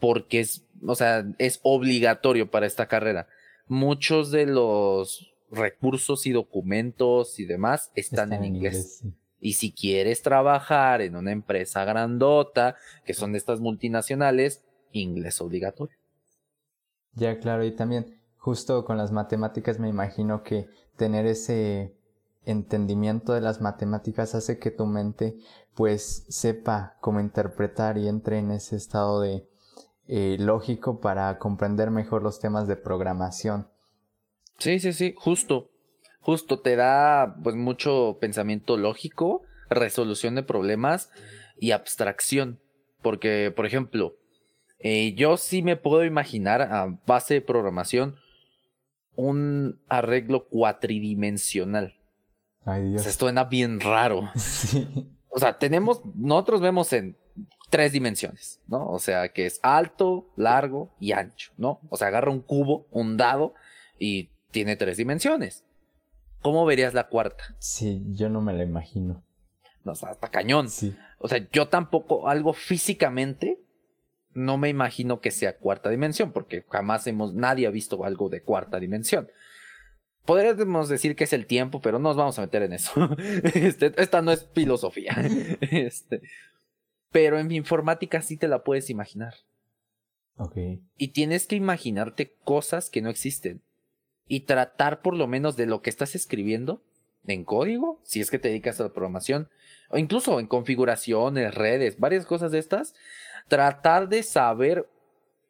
porque 0.00 0.40
es, 0.40 0.64
o 0.82 0.94
sea, 0.94 1.26
es 1.36 1.60
obligatorio 1.62 2.50
para 2.50 2.64
esta 2.64 2.88
carrera. 2.88 3.28
Muchos 3.68 4.30
de 4.30 4.46
los 4.46 5.30
recursos 5.50 6.24
y 6.24 6.32
documentos 6.32 7.38
y 7.38 7.44
demás 7.44 7.92
están, 7.94 8.32
en 8.32 8.46
inglés. 8.46 9.04
Y 9.40 9.52
si 9.52 9.72
quieres 9.72 10.22
trabajar 10.22 11.02
en 11.02 11.16
una 11.16 11.32
empresa 11.32 11.84
grandota, 11.84 12.76
que 13.04 13.12
son 13.12 13.32
de 13.32 13.38
estas 13.38 13.60
multinacionales, 13.60 14.64
inglés 14.90 15.42
obligatorio. 15.42 15.98
Ya, 17.12 17.38
claro, 17.38 17.62
y 17.66 17.72
también 17.72 18.23
justo 18.44 18.84
con 18.84 18.98
las 18.98 19.10
matemáticas 19.10 19.78
me 19.78 19.88
imagino 19.88 20.42
que 20.42 20.68
tener 20.98 21.24
ese 21.24 21.94
entendimiento 22.44 23.32
de 23.32 23.40
las 23.40 23.62
matemáticas 23.62 24.34
hace 24.34 24.58
que 24.58 24.70
tu 24.70 24.84
mente 24.84 25.38
pues 25.74 26.26
sepa 26.28 26.98
cómo 27.00 27.20
interpretar 27.20 27.96
y 27.96 28.06
entre 28.06 28.38
en 28.38 28.50
ese 28.50 28.76
estado 28.76 29.22
de 29.22 29.48
eh, 30.08 30.36
lógico 30.38 31.00
para 31.00 31.38
comprender 31.38 31.90
mejor 31.90 32.22
los 32.22 32.38
temas 32.38 32.68
de 32.68 32.76
programación. 32.76 33.66
Sí, 34.58 34.78
sí, 34.78 34.92
sí, 34.92 35.14
justo, 35.16 35.70
justo 36.20 36.60
te 36.60 36.76
da 36.76 37.36
pues 37.42 37.56
mucho 37.56 38.18
pensamiento 38.20 38.76
lógico, 38.76 39.40
resolución 39.70 40.34
de 40.34 40.42
problemas 40.42 41.08
y 41.58 41.70
abstracción, 41.70 42.60
porque 43.00 43.50
por 43.56 43.64
ejemplo, 43.64 44.16
eh, 44.80 45.14
yo 45.14 45.38
sí 45.38 45.62
me 45.62 45.76
puedo 45.76 46.04
imaginar 46.04 46.60
a 46.60 46.98
base 47.06 47.32
de 47.32 47.40
programación 47.40 48.16
un 49.16 49.80
arreglo 49.88 50.48
cuatridimensional. 50.48 51.94
Ay, 52.64 52.88
Dios. 52.88 53.00
O 53.00 53.02
sea, 53.02 53.10
esto 53.10 53.26
suena 53.26 53.44
bien 53.44 53.80
raro. 53.80 54.30
O 55.36 55.40
sea, 55.40 55.58
tenemos, 55.58 56.00
nosotros 56.14 56.60
vemos 56.60 56.92
en 56.92 57.16
tres 57.68 57.90
dimensiones, 57.90 58.60
¿no? 58.68 58.88
O 58.88 59.00
sea, 59.00 59.30
que 59.30 59.46
es 59.46 59.58
alto, 59.64 60.30
largo 60.36 60.94
y 61.00 61.10
ancho, 61.10 61.50
¿no? 61.56 61.80
O 61.88 61.96
sea, 61.96 62.06
agarra 62.06 62.30
un 62.30 62.40
cubo, 62.40 62.86
un 62.92 63.16
dado 63.16 63.52
y 63.98 64.30
tiene 64.52 64.76
tres 64.76 64.96
dimensiones. 64.96 65.64
¿Cómo 66.40 66.64
verías 66.64 66.94
la 66.94 67.08
cuarta? 67.08 67.56
Sí, 67.58 68.04
yo 68.10 68.28
no 68.28 68.40
me 68.40 68.52
la 68.52 68.62
imagino. 68.62 69.24
No, 69.82 69.92
o 69.92 69.94
sea, 69.96 70.10
hasta 70.10 70.30
cañón. 70.30 70.68
Sí. 70.68 70.96
O 71.18 71.26
sea, 71.26 71.44
yo 71.50 71.66
tampoco, 71.68 72.28
algo 72.28 72.52
físicamente, 72.52 73.58
no 74.34 74.58
me 74.58 74.68
imagino 74.68 75.20
que 75.20 75.30
sea 75.30 75.56
cuarta 75.56 75.90
dimensión, 75.90 76.32
porque 76.32 76.64
jamás 76.68 77.06
hemos, 77.06 77.34
nadie 77.34 77.66
ha 77.66 77.70
visto 77.70 78.04
algo 78.04 78.28
de 78.28 78.42
cuarta 78.42 78.78
dimensión. 78.80 79.28
Podríamos 80.24 80.88
decir 80.88 81.16
que 81.16 81.24
es 81.24 81.32
el 81.32 81.46
tiempo, 81.46 81.80
pero 81.80 81.98
no 81.98 82.08
nos 82.08 82.16
vamos 82.16 82.38
a 82.38 82.42
meter 82.42 82.62
en 82.62 82.72
eso. 82.72 82.92
Este, 83.54 83.92
esta 83.96 84.22
no 84.22 84.32
es 84.32 84.48
filosofía. 84.54 85.14
Este, 85.60 86.22
pero 87.12 87.38
en 87.38 87.50
informática 87.52 88.22
sí 88.22 88.36
te 88.36 88.48
la 88.48 88.64
puedes 88.64 88.90
imaginar. 88.90 89.34
Ok. 90.36 90.56
Y 90.96 91.08
tienes 91.08 91.46
que 91.46 91.56
imaginarte 91.56 92.34
cosas 92.42 92.90
que 92.90 93.02
no 93.02 93.10
existen. 93.10 93.62
Y 94.26 94.40
tratar 94.40 95.02
por 95.02 95.14
lo 95.14 95.26
menos 95.26 95.56
de 95.56 95.66
lo 95.66 95.82
que 95.82 95.90
estás 95.90 96.14
escribiendo 96.14 96.82
en 97.26 97.44
código, 97.44 98.00
si 98.02 98.20
es 98.20 98.30
que 98.30 98.38
te 98.38 98.48
dedicas 98.48 98.80
a 98.80 98.84
la 98.84 98.92
programación, 98.92 99.48
o 99.90 99.98
incluso 99.98 100.40
en 100.40 100.46
configuraciones, 100.46 101.54
redes, 101.54 101.98
varias 101.98 102.26
cosas 102.26 102.50
de 102.50 102.58
estas, 102.58 102.94
tratar 103.48 104.08
de 104.08 104.22
saber 104.22 104.88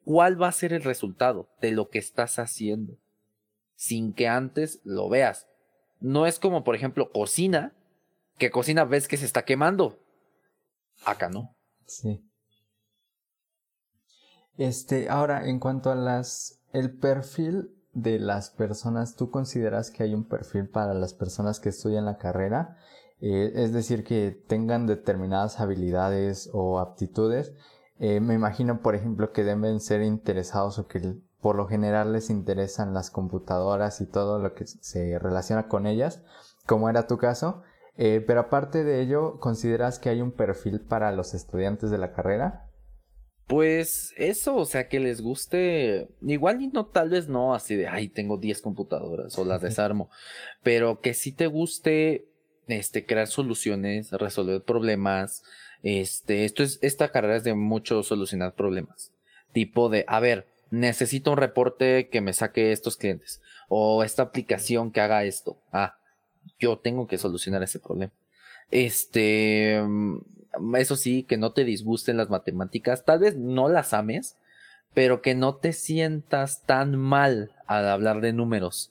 cuál 0.05 0.41
va 0.41 0.49
a 0.49 0.53
ser 0.53 0.73
el 0.73 0.83
resultado 0.83 1.49
de 1.61 1.73
lo 1.73 1.89
que 1.89 1.99
estás 1.99 2.39
haciendo. 2.39 2.99
sin 3.77 4.15
que 4.15 4.29
antes 4.29 4.81
lo 4.85 5.09
veas. 5.09 5.49
No 6.01 6.27
es 6.27 6.39
como, 6.39 6.63
por 6.63 6.77
ejemplo, 6.77 7.11
cocina, 7.11 7.75
que 8.39 8.51
cocina 8.51 8.85
ves 8.85 9.09
que 9.09 9.17
se 9.17 9.27
está 9.27 9.45
quemando. 9.45 9.99
Acá 11.05 11.29
no. 11.29 11.57
Sí. 11.85 12.25
Este, 14.57 15.09
ahora, 15.09 15.49
en 15.49 15.59
cuanto 15.59 15.91
a 15.91 15.97
las, 15.97 16.61
el 16.73 16.97
perfil 16.97 17.75
de 17.93 18.21
las 18.21 18.51
personas, 18.51 19.17
¿tú 19.17 19.31
consideras 19.31 19.91
que 19.91 20.05
hay 20.05 20.15
un 20.15 20.25
perfil 20.25 20.69
para 20.69 20.95
las 20.95 21.15
personas 21.15 21.59
que 21.59 21.71
estudian 21.71 22.05
la 22.05 22.17
carrera? 22.17 22.79
Eh, 23.21 23.53
es 23.55 23.73
decir, 23.73 24.05
que 24.05 24.31
tengan 24.47 24.87
determinadas 24.87 25.59
habilidades 25.61 26.49
o 26.53 26.79
aptitudes. 26.79 27.53
Eh, 27.99 28.21
me 28.21 28.35
imagino, 28.35 28.81
por 28.81 28.95
ejemplo, 28.95 29.33
que 29.33 29.45
deben 29.45 29.81
ser 29.81 30.03
interesados 30.03 30.79
o 30.79 30.87
que 30.87 31.15
por 31.41 31.57
lo 31.57 31.67
general 31.67 32.13
les 32.13 32.31
interesan 32.31 32.95
las 32.95 33.11
computadoras 33.11 34.01
y 34.01 34.07
todo 34.07 34.39
lo 34.39 34.55
que 34.55 34.67
se 34.67 35.19
relaciona 35.19 35.69
con 35.69 35.87
ellas, 35.87 36.23
como 36.67 36.89
era 36.89 37.07
tu 37.07 37.19
caso. 37.19 37.63
Eh, 37.97 38.25
pero 38.27 38.41
aparte 38.41 38.83
de 38.83 39.01
ello, 39.01 39.39
¿consideras 39.39 39.99
que 39.99 40.09
hay 40.09 40.21
un 40.21 40.33
perfil 40.33 40.81
para 40.81 41.13
los 41.13 41.35
estudiantes 41.35 41.91
de 41.91 41.99
la 41.99 42.13
carrera? 42.13 42.71
Pues 43.47 44.15
eso, 44.17 44.57
o 44.57 44.65
sea, 44.65 44.89
que 44.89 45.01
les 45.01 45.21
guste, 45.21 46.09
igual 46.23 46.63
y 46.63 46.69
no, 46.69 46.87
tal 46.87 47.11
vez 47.11 47.29
no 47.29 47.55
así 47.55 47.77
de, 47.77 47.89
ay, 47.89 48.09
tengo 48.09 48.39
10 48.39 48.63
computadoras 48.63 49.39
o 49.39 49.45
las 49.45 49.61
desarmo, 49.63 50.09
pero 50.63 51.01
que 51.01 51.13
sí 51.13 51.31
te 51.31 51.47
guste, 51.47 52.27
este, 52.69 53.05
crear 53.05 53.27
soluciones, 53.27 54.11
resolver 54.13 54.63
problemas, 54.63 55.43
este, 55.85 56.47
esto 56.47 56.63
es, 56.63 56.79
esta 56.81 57.11
carrera 57.11 57.37
es 57.37 57.45
de 57.45 57.55
mucho 57.55 58.03
solucionar 58.03 58.55
problemas, 58.55 59.13
tipo 59.53 59.91
de, 59.91 60.07
a 60.09 60.19
ver, 60.19 60.47
necesito 60.71 61.31
un 61.31 61.37
reporte 61.37 62.09
que 62.09 62.23
me 62.23 62.33
saque 62.33 62.73
estos 62.73 62.97
clientes 62.97 63.43
o 63.69 64.03
esta 64.03 64.23
aplicación 64.23 64.91
que 64.91 65.03
haga 65.03 65.25
esto, 65.25 65.59
ah, 65.73 65.99
yo 66.59 66.79
tengo 66.79 67.07
que 67.07 67.19
solucionar 67.19 67.63
ese 67.63 67.79
problema. 67.79 68.13
Este, 68.71 69.83
eso 70.79 70.97
sí, 70.97 71.23
que 71.23 71.37
no 71.37 71.53
te 71.53 71.65
disgusten 71.65 72.17
las 72.17 72.31
matemáticas, 72.31 73.05
tal 73.05 73.19
vez 73.19 73.37
no 73.37 73.69
las 73.69 73.93
ames, 73.93 74.37
pero 74.95 75.21
que 75.21 75.35
no 75.35 75.57
te 75.57 75.75
sientas 75.75 76.63
tan 76.63 76.97
mal 76.97 77.53
al 77.67 77.89
hablar 77.89 78.23
de 78.23 78.33
números. 78.33 78.91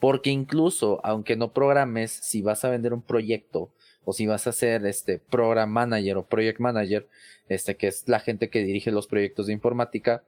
Porque 0.00 0.28
incluso, 0.28 1.00
aunque 1.02 1.36
no 1.36 1.52
programes, 1.54 2.10
si 2.10 2.42
vas 2.42 2.62
a 2.64 2.68
vender 2.68 2.92
un 2.92 3.00
proyecto 3.00 3.70
o 4.06 4.12
si 4.12 4.26
vas 4.26 4.46
a 4.46 4.52
ser 4.52 4.86
este 4.86 5.18
program 5.18 5.68
manager 5.68 6.16
o 6.16 6.26
project 6.26 6.60
manager, 6.60 7.08
este 7.48 7.76
que 7.76 7.88
es 7.88 8.08
la 8.08 8.20
gente 8.20 8.48
que 8.50 8.62
dirige 8.62 8.92
los 8.92 9.08
proyectos 9.08 9.48
de 9.48 9.52
informática, 9.52 10.24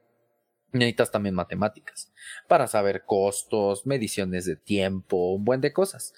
necesitas 0.73 1.11
también 1.11 1.33
matemáticas 1.33 2.11
para 2.49 2.67
saber 2.67 3.05
costos, 3.05 3.85
mediciones 3.85 4.43
de 4.43 4.57
tiempo, 4.57 5.33
un 5.33 5.45
buen 5.45 5.61
de 5.61 5.71
cosas. 5.71 6.13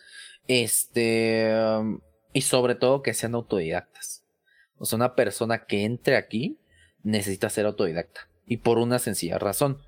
Este, 0.48 1.53
y 2.34 2.41
sobre 2.41 2.74
todo 2.74 3.03
que 3.03 3.13
sean 3.13 3.36
autodidactas. 3.36 4.25
O 4.77 4.86
sea, 4.86 4.98
una 4.98 5.13
persona 5.13 5.65
que 5.65 5.86
entre 5.86 6.18
aquí 6.18 6.58
necesita 7.03 7.48
ser 7.51 7.68
autodidacta. 7.68 8.27
Y 8.48 8.58
por 8.58 8.80
una 8.80 8.98
sencilla 8.98 9.38
razón. 9.38 9.84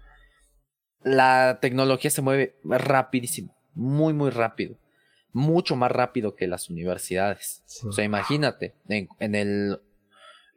La 1.02 1.58
tecnología 1.60 2.12
se 2.12 2.22
mueve 2.22 2.56
rapidísimo, 2.64 3.58
muy, 3.74 4.14
muy 4.14 4.30
rápido. 4.30 4.78
Mucho 5.34 5.76
más 5.76 5.92
rápido 5.92 6.36
que 6.36 6.48
las 6.48 6.70
universidades. 6.70 7.64
O 7.88 7.92
sea, 7.92 8.06
imagínate, 8.06 8.76
en, 8.88 9.36
el, 9.36 9.80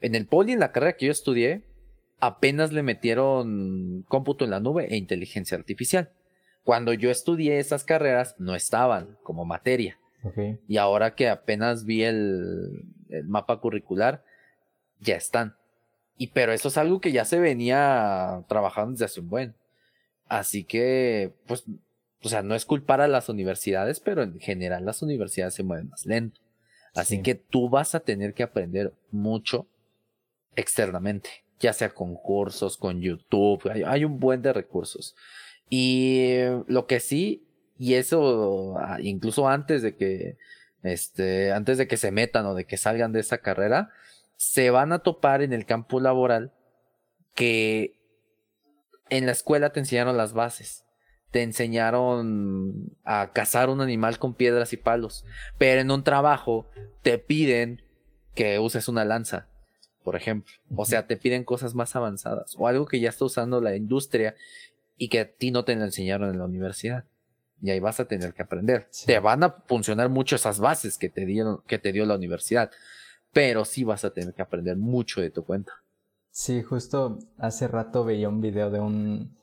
en 0.00 0.14
el 0.14 0.26
poli, 0.26 0.52
en 0.52 0.61
la 0.61 0.71
carrera 0.73 0.97
que 0.97 1.06
yo 1.06 1.12
estudié, 1.12 1.64
apenas 2.21 2.73
le 2.73 2.83
metieron 2.83 4.04
cómputo 4.09 4.45
en 4.45 4.50
la 4.50 4.61
nube 4.61 4.87
e 4.90 4.97
inteligencia 4.97 5.56
artificial. 5.56 6.11
Cuando 6.62 6.92
yo 6.92 7.11
estudié 7.11 7.59
esas 7.59 7.85
carreras, 7.85 8.35
no 8.38 8.54
estaban 8.54 9.16
como 9.23 9.45
materia. 9.45 9.99
Y 10.66 10.76
ahora 10.78 11.14
que 11.14 11.28
apenas 11.28 11.85
vi 11.85 12.02
el, 12.02 12.83
el 13.11 13.28
mapa 13.28 13.61
curricular, 13.61 14.25
ya 14.99 15.14
están. 15.14 15.56
Y 16.18 16.28
pero 16.28 16.52
eso 16.52 16.68
es 16.68 16.78
algo 16.78 17.00
que 17.00 17.12
ya 17.12 17.25
se 17.25 17.38
venía 17.38 18.45
trabajando 18.49 18.92
desde 18.92 19.05
hace 19.05 19.20
un 19.20 19.29
buen. 19.29 19.55
Así 20.29 20.64
que, 20.64 21.33
pues, 21.46 21.64
o 22.26 22.28
sea, 22.28 22.42
no 22.42 22.54
es 22.54 22.64
culpar 22.64 23.00
a 23.00 23.08
las 23.08 23.28
universidades, 23.28 24.00
pero 24.00 24.22
en 24.22 24.40
general 24.40 24.84
las 24.84 25.00
universidades 25.00 25.54
se 25.54 25.62
mueven 25.62 25.88
más 25.88 26.06
lento. 26.06 26.40
Así 26.94 27.22
que 27.22 27.34
tú 27.34 27.68
vas 27.68 27.94
a 27.94 28.00
tener 28.00 28.34
que 28.34 28.42
aprender 28.42 28.92
mucho 29.10 29.68
externamente, 30.56 31.28
ya 31.60 31.72
sea 31.72 31.90
con 31.90 32.14
cursos, 32.14 32.76
con 32.78 33.00
YouTube, 33.00 33.70
hay, 33.70 33.82
hay 33.84 34.04
un 34.04 34.18
buen 34.18 34.42
de 34.42 34.52
recursos. 34.52 35.14
Y 35.68 36.38
lo 36.66 36.86
que 36.86 37.00
sí, 37.00 37.46
y 37.78 37.94
eso 37.94 38.76
ah, 38.78 38.98
incluso 39.00 39.48
antes 39.48 39.82
de 39.82 39.94
que, 39.94 40.38
este, 40.82 41.52
antes 41.52 41.78
de 41.78 41.86
que 41.86 41.96
se 41.96 42.10
metan 42.10 42.46
o 42.46 42.54
de 42.54 42.64
que 42.64 42.76
salgan 42.76 43.12
de 43.12 43.20
esa 43.20 43.38
carrera, 43.38 43.90
se 44.36 44.70
van 44.70 44.92
a 44.92 45.00
topar 45.00 45.42
en 45.42 45.52
el 45.52 45.66
campo 45.66 46.00
laboral 46.00 46.52
que 47.34 47.94
en 49.10 49.26
la 49.26 49.32
escuela 49.32 49.70
te 49.70 49.80
enseñaron 49.80 50.16
las 50.16 50.32
bases, 50.32 50.86
te 51.30 51.42
enseñaron 51.42 52.96
a 53.04 53.32
cazar 53.32 53.68
un 53.68 53.80
animal 53.80 54.18
con 54.18 54.34
piedras 54.34 54.72
y 54.72 54.76
palos, 54.76 55.24
pero 55.58 55.80
en 55.80 55.90
un 55.90 56.04
trabajo 56.04 56.68
te 57.02 57.18
piden 57.18 57.82
que 58.34 58.58
uses 58.58 58.88
una 58.88 59.04
lanza, 59.04 59.48
por 60.02 60.16
ejemplo. 60.16 60.52
O 60.74 60.84
sea, 60.84 61.06
te 61.06 61.16
piden 61.16 61.44
cosas 61.44 61.74
más 61.74 61.96
avanzadas 61.96 62.54
o 62.58 62.68
algo 62.68 62.86
que 62.86 63.00
ya 63.00 63.08
está 63.08 63.24
usando 63.24 63.60
la 63.60 63.76
industria 63.76 64.34
y 64.96 65.08
que 65.08 65.20
a 65.20 65.32
ti 65.32 65.50
no 65.50 65.64
te 65.64 65.74
lo 65.76 65.84
enseñaron 65.84 66.30
en 66.30 66.38
la 66.38 66.44
universidad. 66.44 67.04
Y 67.62 67.70
ahí 67.70 67.80
vas 67.80 68.00
a 68.00 68.04
tener 68.04 68.34
que 68.34 68.42
aprender. 68.42 68.88
Te 69.06 69.18
van 69.18 69.42
a 69.42 69.56
funcionar 69.66 70.10
mucho 70.10 70.36
esas 70.36 70.60
bases 70.60 70.98
que 70.98 71.08
te 71.08 71.24
dieron, 71.24 71.62
que 71.66 71.78
te 71.78 71.92
dio 71.92 72.04
la 72.04 72.14
universidad 72.14 72.70
pero 73.36 73.66
sí 73.66 73.84
vas 73.84 74.02
a 74.02 74.14
tener 74.14 74.32
que 74.32 74.40
aprender 74.40 74.78
mucho 74.78 75.20
de 75.20 75.30
tu 75.30 75.44
cuenta. 75.44 75.70
Sí, 76.30 76.62
justo 76.62 77.18
hace 77.36 77.68
rato 77.68 78.02
veía 78.02 78.30
un 78.30 78.40
video 78.40 78.70
de 78.70 78.80
un 78.80 79.36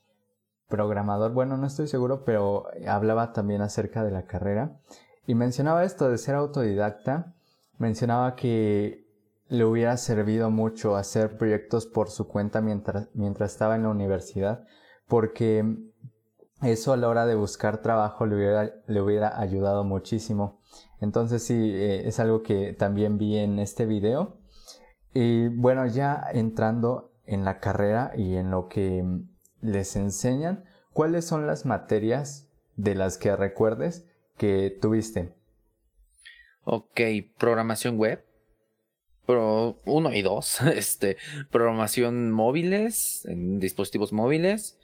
programador, 0.69 1.33
bueno, 1.33 1.57
no 1.57 1.67
estoy 1.67 1.87
seguro, 1.87 2.23
pero 2.23 2.65
hablaba 2.87 3.33
también 3.33 3.61
acerca 3.61 4.03
de 4.03 4.11
la 4.11 4.25
carrera 4.25 4.79
y 5.25 5.35
mencionaba 5.35 5.83
esto 5.83 6.09
de 6.09 6.17
ser 6.17 6.35
autodidacta, 6.35 7.33
mencionaba 7.77 8.35
que 8.35 9.07
le 9.47 9.65
hubiera 9.65 9.97
servido 9.97 10.49
mucho 10.49 10.95
hacer 10.95 11.37
proyectos 11.37 11.85
por 11.85 12.09
su 12.09 12.27
cuenta 12.27 12.61
mientras, 12.61 13.09
mientras 13.13 13.51
estaba 13.51 13.75
en 13.75 13.83
la 13.83 13.89
universidad, 13.89 14.65
porque 15.07 15.77
eso 16.61 16.93
a 16.93 16.97
la 16.97 17.07
hora 17.07 17.25
de 17.25 17.35
buscar 17.35 17.81
trabajo 17.81 18.25
le 18.25 18.35
hubiera, 18.35 18.71
le 18.87 19.01
hubiera 19.01 19.39
ayudado 19.39 19.83
muchísimo. 19.83 20.59
Entonces 20.99 21.43
sí, 21.43 21.53
eh, 21.53 22.07
es 22.07 22.19
algo 22.19 22.41
que 22.41 22.73
también 22.73 23.17
vi 23.17 23.37
en 23.37 23.59
este 23.59 23.85
video. 23.85 24.37
Y 25.13 25.49
bueno, 25.49 25.85
ya 25.85 26.23
entrando 26.31 27.11
en 27.25 27.45
la 27.45 27.59
carrera 27.59 28.11
y 28.15 28.35
en 28.35 28.49
lo 28.49 28.67
que 28.67 29.03
les 29.63 29.95
enseñan, 29.95 30.63
¿cuáles 30.91 31.25
son 31.25 31.47
las 31.47 31.65
materias 31.65 32.47
de 32.75 32.95
las 32.95 33.17
que 33.17 33.35
recuerdes 33.35 34.05
que 34.37 34.77
tuviste? 34.81 35.33
Ok, 36.65 37.01
programación 37.37 37.97
web. 37.97 38.23
Pro, 39.25 39.77
uno 39.85 40.13
y 40.13 40.21
dos. 40.21 40.59
Este, 40.75 41.17
programación 41.51 42.31
móviles, 42.31 43.25
en 43.25 43.59
dispositivos 43.59 44.11
móviles, 44.11 44.77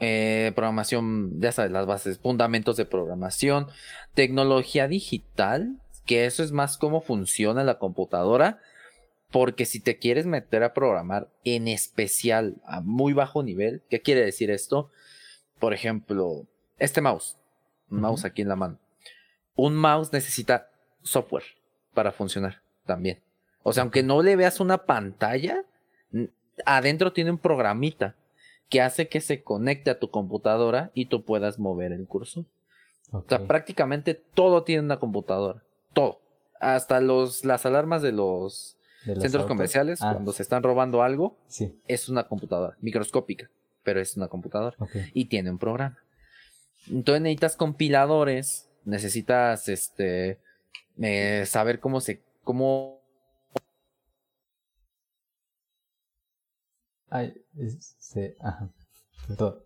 eh, 0.00 0.52
programación, 0.54 1.40
ya 1.40 1.52
sabes, 1.52 1.70
las 1.70 1.86
bases, 1.86 2.18
fundamentos 2.18 2.76
de 2.76 2.84
programación, 2.84 3.68
tecnología 4.14 4.88
digital, 4.88 5.80
que 6.06 6.26
eso 6.26 6.42
es 6.42 6.52
más 6.52 6.78
cómo 6.78 7.00
funciona 7.00 7.64
la 7.64 7.78
computadora, 7.78 8.60
porque 9.34 9.66
si 9.66 9.80
te 9.80 9.98
quieres 9.98 10.26
meter 10.26 10.62
a 10.62 10.72
programar 10.74 11.28
en 11.42 11.66
especial 11.66 12.54
a 12.64 12.80
muy 12.80 13.14
bajo 13.14 13.42
nivel, 13.42 13.82
¿qué 13.90 14.00
quiere 14.00 14.24
decir 14.24 14.48
esto? 14.48 14.92
Por 15.58 15.74
ejemplo, 15.74 16.46
este 16.78 17.00
mouse, 17.00 17.36
un 17.90 18.00
mouse 18.00 18.24
aquí 18.24 18.42
en 18.42 18.48
la 18.48 18.54
mano. 18.54 18.78
Un 19.56 19.74
mouse 19.74 20.12
necesita 20.12 20.70
software 21.02 21.42
para 21.94 22.12
funcionar 22.12 22.62
también. 22.86 23.18
O 23.64 23.72
sea, 23.72 23.82
aunque 23.82 24.04
no 24.04 24.22
le 24.22 24.36
veas 24.36 24.60
una 24.60 24.84
pantalla, 24.84 25.64
adentro 26.64 27.12
tiene 27.12 27.32
un 27.32 27.38
programita 27.38 28.14
que 28.68 28.82
hace 28.82 29.08
que 29.08 29.20
se 29.20 29.42
conecte 29.42 29.90
a 29.90 29.98
tu 29.98 30.10
computadora 30.12 30.92
y 30.94 31.06
tú 31.06 31.24
puedas 31.24 31.58
mover 31.58 31.90
el 31.90 32.06
cursor. 32.06 32.44
O 33.10 33.24
sea, 33.28 33.48
prácticamente 33.48 34.14
todo 34.14 34.62
tiene 34.62 34.82
una 34.82 35.00
computadora. 35.00 35.64
Todo. 35.92 36.20
Hasta 36.60 37.00
los, 37.00 37.44
las 37.44 37.66
alarmas 37.66 38.00
de 38.00 38.12
los, 38.12 38.78
centros 39.04 39.46
comerciales, 39.46 40.02
ah. 40.02 40.12
cuando 40.12 40.32
se 40.32 40.42
están 40.42 40.62
robando 40.62 41.02
algo, 41.02 41.36
es 41.86 42.08
una 42.08 42.26
computadora, 42.26 42.76
microscópica, 42.80 43.50
pero 43.82 44.00
es 44.00 44.16
una 44.16 44.28
computadora. 44.28 44.76
Y 45.12 45.26
tiene 45.26 45.50
un 45.50 45.58
programa. 45.58 45.98
Entonces 46.90 47.22
necesitas 47.22 47.56
compiladores, 47.56 48.68
necesitas 48.84 49.68
este 49.68 50.38
eh, 50.98 51.44
saber 51.46 51.80
cómo 51.80 52.00
se, 52.00 52.22
cómo 52.42 53.02
Ay, 57.14 57.32
sí, 58.00 58.34
ajá. 58.40 58.68
Todo. 59.38 59.64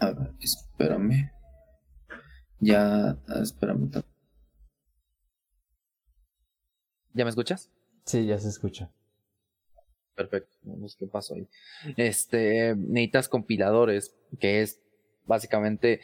A 0.00 0.12
ver, 0.12 0.32
espérame. 0.40 1.30
Ya, 2.60 3.18
espérame. 3.42 3.90
¿Ya 7.14 7.24
me 7.24 7.30
escuchas? 7.30 7.70
Sí, 8.04 8.26
ya 8.26 8.38
se 8.38 8.48
escucha. 8.48 8.90
Perfecto. 10.14 10.56
Vamos, 10.62 10.96
¿qué 10.96 11.06
pasó 11.06 11.34
ahí? 11.34 11.46
Este, 11.96 12.74
necesitas 12.76 13.28
compiladores, 13.28 14.14
que 14.40 14.62
es 14.62 14.80
básicamente 15.26 16.00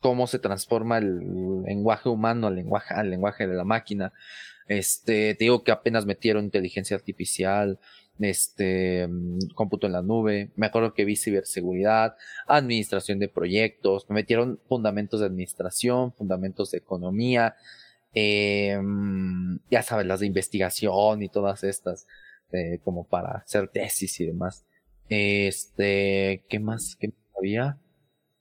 cómo 0.00 0.26
se 0.26 0.38
transforma 0.38 0.98
el 0.98 1.62
lenguaje 1.64 2.08
humano 2.08 2.46
al 2.46 2.54
lenguaje, 2.54 2.94
al 2.94 3.10
lenguaje 3.10 3.46
de 3.46 3.54
la 3.54 3.64
máquina. 3.64 4.12
Este, 4.68 5.34
te 5.34 5.44
digo 5.44 5.64
que 5.64 5.72
apenas 5.72 6.06
metieron 6.06 6.44
inteligencia 6.44 6.96
artificial, 6.96 7.80
este, 8.20 9.08
cómputo 9.54 9.86
en 9.86 9.92
la 9.92 10.02
nube, 10.02 10.50
me 10.56 10.66
acuerdo 10.66 10.94
que 10.94 11.04
vi 11.04 11.16
ciberseguridad, 11.16 12.16
administración 12.46 13.18
de 13.18 13.28
proyectos, 13.28 14.08
me 14.08 14.14
metieron 14.14 14.60
fundamentos 14.68 15.20
de 15.20 15.26
administración, 15.26 16.12
fundamentos 16.12 16.70
de 16.70 16.78
economía, 16.78 17.56
eh, 18.14 18.80
ya 19.70 19.82
sabes, 19.82 20.06
las 20.06 20.20
de 20.20 20.26
investigación 20.26 21.22
y 21.22 21.28
todas 21.28 21.64
estas, 21.64 22.06
eh, 22.52 22.80
como 22.84 23.04
para 23.04 23.38
hacer 23.38 23.68
tesis 23.68 24.20
y 24.20 24.26
demás. 24.26 24.64
Este, 25.08 26.44
¿qué 26.48 26.58
más? 26.58 26.96
¿Qué 26.98 27.12
había? 27.38 27.78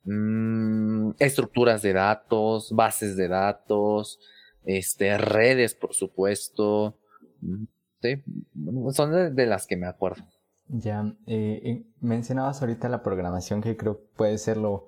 Mm, 0.04 1.12
estructuras 1.20 1.82
de 1.82 1.94
datos, 1.94 2.72
bases 2.72 3.16
de 3.16 3.28
datos, 3.28 4.20
este, 4.64 5.18
redes, 5.18 5.76
por 5.76 5.94
supuesto. 5.94 6.98
Mm, 7.42 7.66
sí, 8.02 8.24
son 8.92 9.36
de, 9.36 9.46
las 9.46 9.68
que 9.68 9.78
me 9.78 9.88
acuerdo. 9.88 10.24
Ya, 10.68 11.14
eh, 11.28 11.84
mencionabas 12.02 12.62
ahorita 12.62 12.90
la 12.90 13.04
programación 13.04 13.62
que 13.62 13.78
creo 13.78 14.02
puede 14.16 14.38
ser 14.38 14.58
lo 14.58 14.88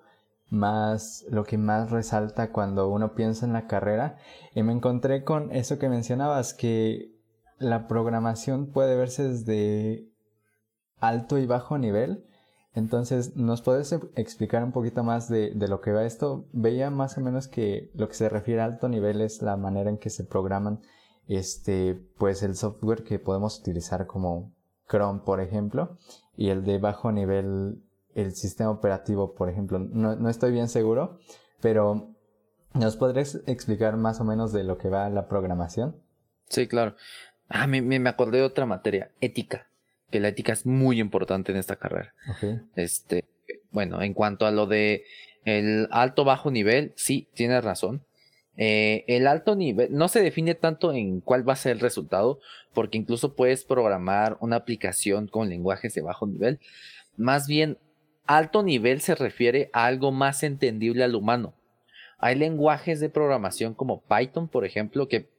más, 0.50 1.26
lo 1.30 1.44
que 1.44 1.58
más 1.58 1.92
resalta 1.92 2.52
cuando 2.52 2.90
uno 2.90 3.14
piensa 3.16 3.46
en 3.46 3.54
la 3.54 3.68
carrera. 3.68 4.18
Y 4.56 4.64
me 4.64 4.74
encontré 4.74 5.24
con 5.24 5.52
eso 5.52 5.80
que 5.80 5.90
mencionabas, 5.90 6.54
que 6.54 7.12
la 7.60 7.88
programación 7.88 8.68
puede 8.68 8.96
verse 8.96 9.28
desde 9.28 10.08
alto 11.00 11.38
y 11.38 11.46
bajo 11.46 11.78
nivel. 11.78 12.26
Entonces, 12.74 13.36
¿nos 13.36 13.62
puedes 13.62 13.92
explicar 14.16 14.64
un 14.64 14.72
poquito 14.72 15.04
más 15.04 15.30
de, 15.30 15.52
de, 15.52 15.68
lo 15.68 15.82
que 15.82 15.92
va 15.92 16.06
esto? 16.06 16.46
Veía 16.54 16.92
más 16.92 17.18
o 17.18 17.22
menos 17.22 17.48
que 17.48 17.90
lo 17.96 18.08
que 18.08 18.14
se 18.14 18.30
refiere 18.30 18.62
a 18.62 18.66
alto 18.66 18.88
nivel 18.88 19.22
es 19.22 19.42
la 19.42 19.58
manera 19.58 19.90
en 19.90 19.98
que 19.98 20.12
se 20.12 20.24
programan 20.24 20.82
este, 21.28 21.96
pues 22.18 22.42
el 22.44 22.56
software 22.56 23.04
que 23.04 23.20
podemos 23.20 23.60
utilizar 23.60 24.08
como 24.08 24.54
Chrome, 24.90 25.22
por 25.26 25.42
ejemplo, 25.42 25.98
y 26.36 26.50
el 26.50 26.64
de 26.64 26.78
bajo 26.78 27.12
nivel, 27.12 27.84
el 28.18 28.34
sistema 28.34 28.70
operativo, 28.70 29.34
por 29.34 29.50
ejemplo. 29.50 29.80
No, 29.80 30.16
no 30.16 30.30
estoy 30.30 30.52
bien 30.52 30.68
seguro, 30.68 31.20
pero 31.62 32.16
¿nos 32.74 32.98
podrías 32.98 33.42
explicar 33.48 33.96
más 33.96 34.20
o 34.20 34.26
menos 34.26 34.52
de 34.52 34.64
lo 34.64 34.78
que 34.78 34.90
va 34.90 35.10
la 35.10 35.28
programación? 35.28 35.96
Sí, 36.50 36.68
claro. 36.68 36.96
Ah, 37.48 37.68
me, 37.68 37.82
me 37.82 38.10
acordé 38.10 38.40
de 38.40 38.44
otra 38.44 38.66
materia, 38.66 39.12
ética 39.22 39.68
que 40.10 40.20
la 40.20 40.30
ética 40.30 40.54
es 40.54 40.66
muy 40.66 41.00
importante 41.00 41.52
en 41.52 41.58
esta 41.58 41.76
carrera. 41.76 42.14
Este, 42.76 43.26
bueno, 43.72 44.02
en 44.02 44.14
cuanto 44.14 44.46
a 44.46 44.52
lo 44.52 44.66
de 44.66 45.04
el 45.44 45.88
alto 45.92 46.24
bajo 46.24 46.52
nivel, 46.52 46.94
sí, 46.96 47.30
tienes 47.34 47.64
razón. 47.64 48.04
Eh, 48.56 49.04
el 49.08 49.28
alto 49.28 49.56
nivel 49.56 49.94
no 49.94 50.08
se 50.08 50.22
define 50.22 50.56
tanto 50.56 50.92
en 50.92 51.22
cuál 51.22 51.48
va 51.48 51.54
a 51.54 51.58
ser 51.58 51.74
el 51.74 51.80
resultado, 51.80 52.40
porque 52.74 52.98
incluso 52.98 53.36
puedes 53.36 53.64
programar 53.64 54.38
una 54.40 54.56
aplicación 54.56 55.28
con 55.28 55.50
lenguajes 55.50 55.94
de 55.94 56.02
bajo 56.02 56.26
nivel. 56.26 56.60
Más 57.18 57.48
bien, 57.48 57.78
alto 58.28 58.64
nivel 58.64 59.02
se 59.02 59.16
refiere 59.16 59.70
a 59.74 59.86
algo 59.86 60.12
más 60.12 60.44
entendible 60.44 61.04
al 61.04 61.16
humano. 61.16 61.54
Hay 62.20 62.36
lenguajes 62.36 63.00
de 63.00 63.10
programación 63.10 63.74
como 63.74 64.02
Python, 64.02 64.48
por 64.48 64.66
ejemplo, 64.66 65.08
que 65.08 65.30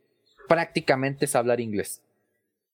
prácticamente 0.49 1.27
es 1.27 1.37
hablar 1.37 1.61
inglés. 1.61 2.03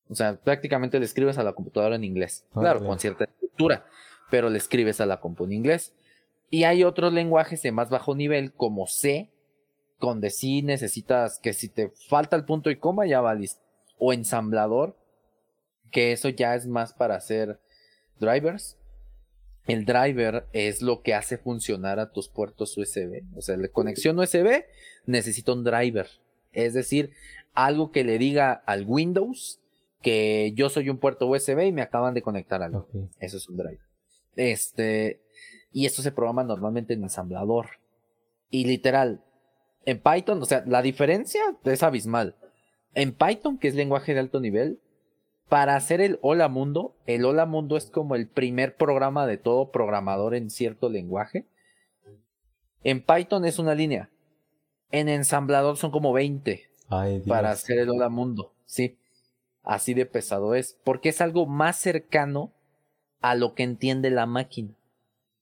O 0.09 0.15
sea, 0.15 0.37
prácticamente 0.37 0.99
le 0.99 1.05
escribes 1.05 1.39
a 1.39 1.43
la 1.43 1.55
computadora 1.55 1.97
en 1.97 2.05
inglés. 2.05 2.47
claro, 2.53 2.85
con 2.85 2.99
cierta 2.99 3.25
estructura, 3.25 3.87
pero 4.31 4.51
le 4.51 4.59
escribes 4.59 5.01
a 5.01 5.07
la 5.07 5.21
compu 5.21 5.45
en 5.45 5.53
inglés. 5.53 5.95
Y 6.51 6.65
hay 6.65 6.85
otros 6.85 7.13
lenguajes 7.13 7.63
de 7.63 7.73
más 7.73 7.91
bajo 7.91 8.15
nivel, 8.15 8.53
como 8.53 8.87
C, 8.87 9.31
donde 10.01 10.31
sí 10.31 10.63
necesitas 10.63 11.39
que 11.39 11.53
si 11.53 11.69
te 11.69 11.91
falta 12.09 12.37
el 12.37 12.45
punto 12.45 12.71
y 12.71 12.77
coma, 12.77 13.07
ya 13.07 13.21
va 13.21 13.35
listo. 13.35 13.63
O 13.99 14.13
ensamblador, 14.13 14.97
que 15.91 16.13
eso 16.13 16.29
ya 16.29 16.55
es 16.55 16.67
más 16.67 16.93
para 16.93 17.17
hacer 17.17 17.59
drivers. 18.21 18.77
El 19.67 19.85
driver 19.87 20.47
es 20.53 20.83
lo 20.83 21.03
que 21.03 21.15
hace 21.15 21.39
funcionar 21.39 21.99
a 21.99 22.13
tus 22.13 22.29
puertos 22.29 22.77
USB. 22.77 23.23
O 23.35 23.41
sea, 23.41 23.57
la 23.57 23.69
conexión 23.69 24.19
USB 24.19 24.65
necesita 25.07 25.53
un 25.53 25.65
driver. 25.65 26.09
Es 26.53 26.75
decir, 26.75 27.13
algo 27.55 27.91
que 27.91 28.05
le 28.05 28.19
diga 28.19 28.53
al 28.53 28.85
Windows 28.87 29.61
que 30.03 30.53
yo 30.55 30.69
soy 30.69 30.91
un 30.91 30.99
puerto 30.99 31.27
USB 31.27 31.67
y 31.67 31.73
me 31.73 31.81
acaban 31.81 32.13
de 32.13 32.21
conectar 32.21 32.63
algo. 32.63 32.89
Eso 33.19 33.39
es 33.39 33.49
un 33.49 33.57
drive. 33.57 33.81
Este, 34.37 35.23
y 35.73 35.87
esto 35.87 36.03
se 36.03 36.13
programa 36.13 36.45
normalmente 36.45 36.93
en 36.93 37.03
ensamblador. 37.03 37.67
Y 38.51 38.67
literal, 38.67 39.25
en 39.87 40.01
Python, 40.01 40.43
o 40.43 40.45
sea, 40.45 40.63
la 40.67 40.83
diferencia 40.83 41.43
es 41.65 41.83
abismal. 41.83 42.37
En 42.95 43.13
Python, 43.13 43.59
que 43.59 43.69
es 43.69 43.75
lenguaje 43.75 44.13
de 44.13 44.21
alto 44.21 44.41
nivel, 44.41 44.79
para 45.49 45.77
hacer 45.77 46.01
el 46.01 46.19
Hola 46.23 46.49
Mundo, 46.49 46.97
el 47.07 47.25
Hola 47.25 47.47
Mundo 47.47 47.77
es 47.77 47.87
como 47.87 48.15
el 48.15 48.27
primer 48.27 48.77
programa 48.77 49.27
de 49.27 49.37
todo 49.37 49.71
programador 49.71 50.35
en 50.35 50.51
cierto 50.51 50.89
lenguaje. 50.89 51.47
En 52.83 53.03
Python 53.03 53.45
es 53.45 53.59
una 53.59 53.75
línea. 53.75 54.11
En 54.91 55.09
ensamblador 55.09 55.77
son 55.77 55.91
como 55.91 56.13
20 56.13 56.69
para 57.27 57.51
hacer 57.51 57.79
el 57.79 57.91
Hola 57.91 58.09
Mundo. 58.09 58.53
Sí. 58.65 58.99
Así 59.63 59.95
de 59.95 60.07
pesado 60.07 60.55
es, 60.55 60.79
porque 60.85 61.09
es 61.09 61.21
algo 61.21 61.47
más 61.47 61.77
cercano 61.77 62.53
a 63.21 63.35
lo 63.35 63.55
que 63.55 63.63
entiende 63.63 64.11
la 64.11 64.27
máquina. 64.27 64.75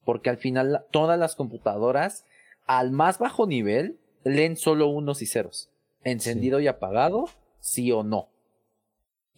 Porque 0.04 0.30
al 0.30 0.36
final 0.36 0.84
todas 0.90 1.18
las 1.18 1.34
computadoras 1.34 2.24
al 2.66 2.92
más 2.92 3.18
bajo 3.18 3.46
nivel 3.46 3.98
leen 4.24 4.56
solo 4.56 4.88
unos 4.88 5.22
y 5.22 5.26
ceros. 5.26 5.70
Encendido 6.04 6.60
y 6.60 6.68
apagado, 6.68 7.28
sí 7.60 7.90
o 7.92 8.02
no. 8.02 8.28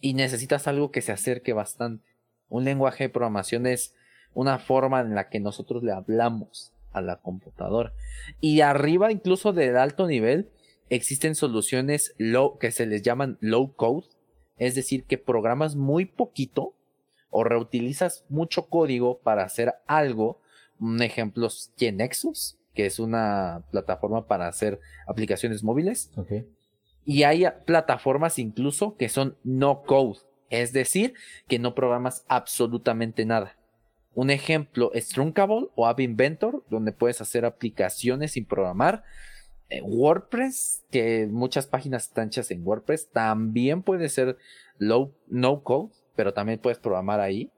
Y 0.01 0.13
necesitas 0.13 0.67
algo 0.67 0.91
que 0.91 1.01
se 1.01 1.11
acerque 1.11 1.53
bastante. 1.53 2.05
Un 2.49 2.63
lenguaje 2.63 3.05
de 3.05 3.09
programación 3.09 3.65
es 3.65 3.95
una 4.33 4.59
forma 4.59 5.01
en 5.01 5.15
la 5.15 5.29
que 5.29 5.39
nosotros 5.39 5.83
le 5.83 5.93
hablamos 5.93 6.73
a 6.91 7.01
la 7.01 7.17
computadora. 7.17 7.93
Y 8.39 8.61
arriba, 8.61 9.11
incluso 9.11 9.53
del 9.53 9.77
alto 9.77 10.07
nivel, 10.07 10.49
existen 10.89 11.35
soluciones 11.35 12.13
que 12.59 12.71
se 12.71 12.85
les 12.85 13.01
llaman 13.01 13.37
low 13.41 13.73
code, 13.75 14.05
es 14.57 14.75
decir, 14.75 15.03
que 15.05 15.17
programas 15.17 15.75
muy 15.75 16.05
poquito 16.05 16.73
o 17.29 17.43
reutilizas 17.43 18.25
mucho 18.29 18.67
código 18.67 19.19
para 19.19 19.43
hacer 19.43 19.73
algo. 19.87 20.39
Un 20.79 21.01
ejemplo 21.01 21.47
es 21.47 21.71
Genexus, 21.77 22.57
que 22.73 22.85
es 22.85 22.99
una 22.99 23.63
plataforma 23.71 24.27
para 24.27 24.47
hacer 24.47 24.79
aplicaciones 25.07 25.63
móviles. 25.63 26.11
Y 27.05 27.23
hay 27.23 27.45
plataformas 27.65 28.39
incluso 28.39 28.97
que 28.97 29.09
son 29.09 29.37
no 29.43 29.83
code, 29.83 30.19
es 30.49 30.73
decir, 30.73 31.13
que 31.47 31.59
no 31.59 31.75
programas 31.75 32.25
absolutamente 32.27 33.25
nada. 33.25 33.57
Un 34.15 34.29
ejemplo 34.29 34.91
es 34.93 35.09
Trunkable 35.09 35.67
o 35.75 35.87
App 35.87 35.99
Inventor, 35.99 36.63
donde 36.69 36.93
puedes 36.93 37.21
hacer 37.21 37.45
aplicaciones 37.45 38.31
sin 38.31 38.45
programar 38.45 39.03
eh, 39.69 39.81
WordPress, 39.81 40.83
que 40.91 41.27
muchas 41.29 41.67
páginas 41.67 42.03
están 42.03 42.27
hechas 42.27 42.51
en 42.51 42.65
WordPress, 42.65 43.09
también 43.11 43.83
puede 43.83 44.09
ser 44.09 44.37
low, 44.77 45.13
no 45.27 45.63
code, 45.63 45.91
pero 46.15 46.33
también 46.33 46.59
puedes 46.59 46.79
programar 46.79 47.19
ahí. 47.19 47.51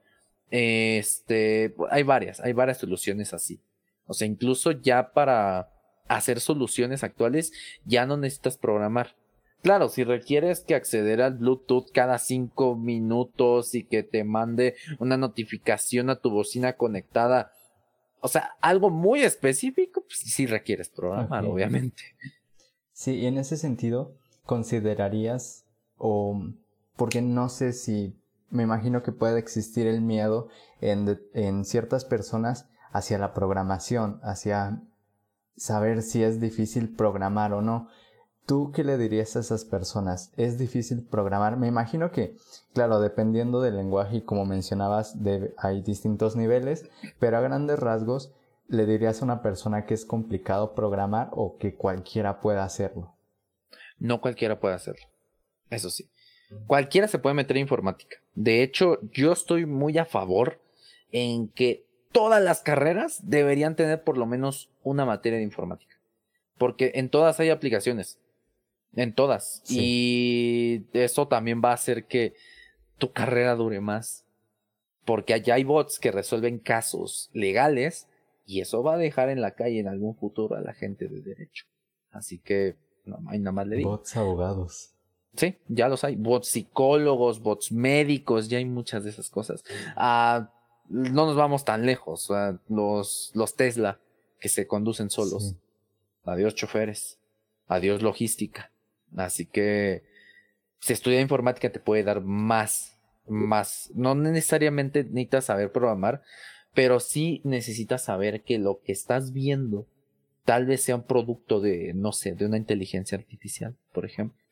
Este, 0.50 1.74
hay 1.90 2.02
varias, 2.02 2.40
hay 2.40 2.52
varias 2.54 2.78
soluciones 2.78 3.34
así. 3.34 3.60
O 4.06 4.14
sea, 4.14 4.26
incluso 4.26 4.72
ya 4.72 5.12
para 5.12 5.70
hacer 6.08 6.40
soluciones 6.40 7.04
actuales, 7.04 7.52
ya 7.84 8.06
no 8.06 8.16
necesitas 8.16 8.56
programar. 8.56 9.14
Claro, 9.62 9.88
si 9.88 10.04
requieres 10.04 10.60
que 10.60 10.74
acceder 10.74 11.20
al 11.20 11.34
Bluetooth 11.34 11.90
cada 11.92 12.18
cinco 12.18 12.76
minutos 12.76 13.74
y 13.74 13.84
que 13.84 14.02
te 14.02 14.24
mande 14.24 14.76
una 14.98 15.16
notificación 15.16 16.10
a 16.10 16.20
tu 16.20 16.30
bocina 16.30 16.74
conectada, 16.74 17.52
o 18.20 18.28
sea, 18.28 18.52
algo 18.60 18.90
muy 18.90 19.22
específico, 19.22 20.02
pues 20.02 20.20
sí 20.20 20.46
requieres 20.46 20.88
programar, 20.88 21.44
obviamente. 21.44 22.02
Sí, 22.92 23.16
y 23.16 23.26
en 23.26 23.38
ese 23.38 23.56
sentido, 23.56 24.14
¿considerarías 24.44 25.64
o 25.96 26.40
porque 26.96 27.22
no 27.22 27.48
sé 27.48 27.72
si 27.72 28.16
me 28.50 28.62
imagino 28.64 29.02
que 29.02 29.12
puede 29.12 29.38
existir 29.38 29.86
el 29.86 30.00
miedo 30.00 30.48
en, 30.80 31.20
en 31.32 31.64
ciertas 31.64 32.04
personas 32.04 32.68
hacia 32.92 33.18
la 33.18 33.34
programación, 33.34 34.20
hacia 34.22 34.82
saber 35.56 36.02
si 36.02 36.22
es 36.22 36.40
difícil 36.40 36.88
programar 36.94 37.52
o 37.52 37.62
no. 37.62 37.88
¿Tú 38.48 38.72
qué 38.74 38.82
le 38.82 38.96
dirías 38.96 39.36
a 39.36 39.40
esas 39.40 39.66
personas? 39.66 40.32
¿Es 40.38 40.56
difícil 40.56 41.04
programar? 41.04 41.58
Me 41.58 41.66
imagino 41.66 42.10
que, 42.10 42.34
claro, 42.72 42.98
dependiendo 42.98 43.60
del 43.60 43.76
lenguaje 43.76 44.16
y 44.16 44.22
como 44.22 44.46
mencionabas, 44.46 45.18
hay 45.58 45.82
distintos 45.82 46.34
niveles, 46.34 46.88
pero 47.18 47.36
a 47.36 47.42
grandes 47.42 47.78
rasgos, 47.78 48.32
le 48.66 48.86
dirías 48.86 49.20
a 49.20 49.26
una 49.26 49.42
persona 49.42 49.84
que 49.84 49.92
es 49.92 50.06
complicado 50.06 50.74
programar 50.74 51.28
o 51.32 51.58
que 51.58 51.74
cualquiera 51.74 52.40
pueda 52.40 52.64
hacerlo? 52.64 53.14
No 53.98 54.22
cualquiera 54.22 54.58
puede 54.58 54.76
hacerlo. 54.76 55.04
Eso 55.68 55.90
sí. 55.90 56.08
Cualquiera 56.66 57.06
se 57.06 57.18
puede 57.18 57.34
meter 57.34 57.58
en 57.58 57.64
informática. 57.64 58.16
De 58.34 58.62
hecho, 58.62 58.98
yo 59.12 59.32
estoy 59.32 59.66
muy 59.66 59.98
a 59.98 60.06
favor 60.06 60.58
en 61.12 61.48
que 61.48 61.84
todas 62.12 62.42
las 62.42 62.62
carreras 62.62 63.20
deberían 63.24 63.76
tener 63.76 64.04
por 64.04 64.16
lo 64.16 64.24
menos 64.24 64.70
una 64.82 65.04
materia 65.04 65.36
de 65.36 65.44
informática. 65.44 65.96
Porque 66.56 66.92
en 66.94 67.10
todas 67.10 67.40
hay 67.40 67.50
aplicaciones. 67.50 68.18
En 68.94 69.14
todas. 69.14 69.62
Y 69.68 70.84
eso 70.92 71.28
también 71.28 71.62
va 71.64 71.70
a 71.70 71.74
hacer 71.74 72.06
que 72.06 72.34
tu 72.98 73.12
carrera 73.12 73.54
dure 73.54 73.80
más. 73.80 74.24
Porque 75.04 75.34
allá 75.34 75.54
hay 75.54 75.64
bots 75.64 75.98
que 75.98 76.10
resuelven 76.10 76.58
casos 76.58 77.30
legales 77.32 78.08
y 78.44 78.60
eso 78.60 78.82
va 78.82 78.94
a 78.94 78.98
dejar 78.98 79.28
en 79.30 79.40
la 79.40 79.52
calle 79.52 79.78
en 79.78 79.88
algún 79.88 80.16
futuro 80.16 80.56
a 80.56 80.60
la 80.60 80.74
gente 80.74 81.08
de 81.08 81.20
derecho. 81.20 81.66
Así 82.10 82.38
que 82.38 82.76
no 83.04 83.18
nada 83.20 83.52
más 83.52 83.66
le 83.66 83.76
digo. 83.76 83.90
Bots 83.90 84.16
abogados. 84.16 84.94
Sí, 85.36 85.56
ya 85.68 85.88
los 85.88 86.04
hay. 86.04 86.16
Bots 86.16 86.48
psicólogos, 86.48 87.40
bots 87.40 87.70
médicos, 87.72 88.48
ya 88.48 88.58
hay 88.58 88.64
muchas 88.64 89.04
de 89.04 89.10
esas 89.10 89.30
cosas. 89.30 89.62
Ah, 89.96 90.50
no 90.88 91.26
nos 91.26 91.36
vamos 91.36 91.64
tan 91.64 91.86
lejos. 91.86 92.28
los, 92.68 93.30
los 93.34 93.54
Tesla 93.54 94.00
que 94.40 94.48
se 94.48 94.66
conducen 94.66 95.10
solos. 95.10 95.54
Adiós 96.24 96.54
choferes. 96.54 97.18
Adiós 97.66 98.02
logística. 98.02 98.72
Así 99.16 99.46
que 99.46 100.04
si 100.80 100.92
estudia 100.92 101.20
informática 101.20 101.70
te 101.70 101.80
puede 101.80 102.04
dar 102.04 102.20
más, 102.20 102.98
más. 103.26 103.90
No 103.94 104.14
necesariamente 104.14 105.04
necesitas 105.04 105.46
saber 105.46 105.72
programar, 105.72 106.22
pero 106.74 107.00
sí 107.00 107.40
necesitas 107.44 108.04
saber 108.04 108.42
que 108.42 108.58
lo 108.58 108.80
que 108.82 108.92
estás 108.92 109.32
viendo 109.32 109.86
tal 110.44 110.66
vez 110.66 110.82
sea 110.82 110.96
un 110.96 111.02
producto 111.02 111.60
de, 111.60 111.92
no 111.94 112.12
sé, 112.12 112.34
de 112.34 112.46
una 112.46 112.56
inteligencia 112.56 113.18
artificial, 113.18 113.76
por 113.92 114.04
ejemplo. 114.04 114.42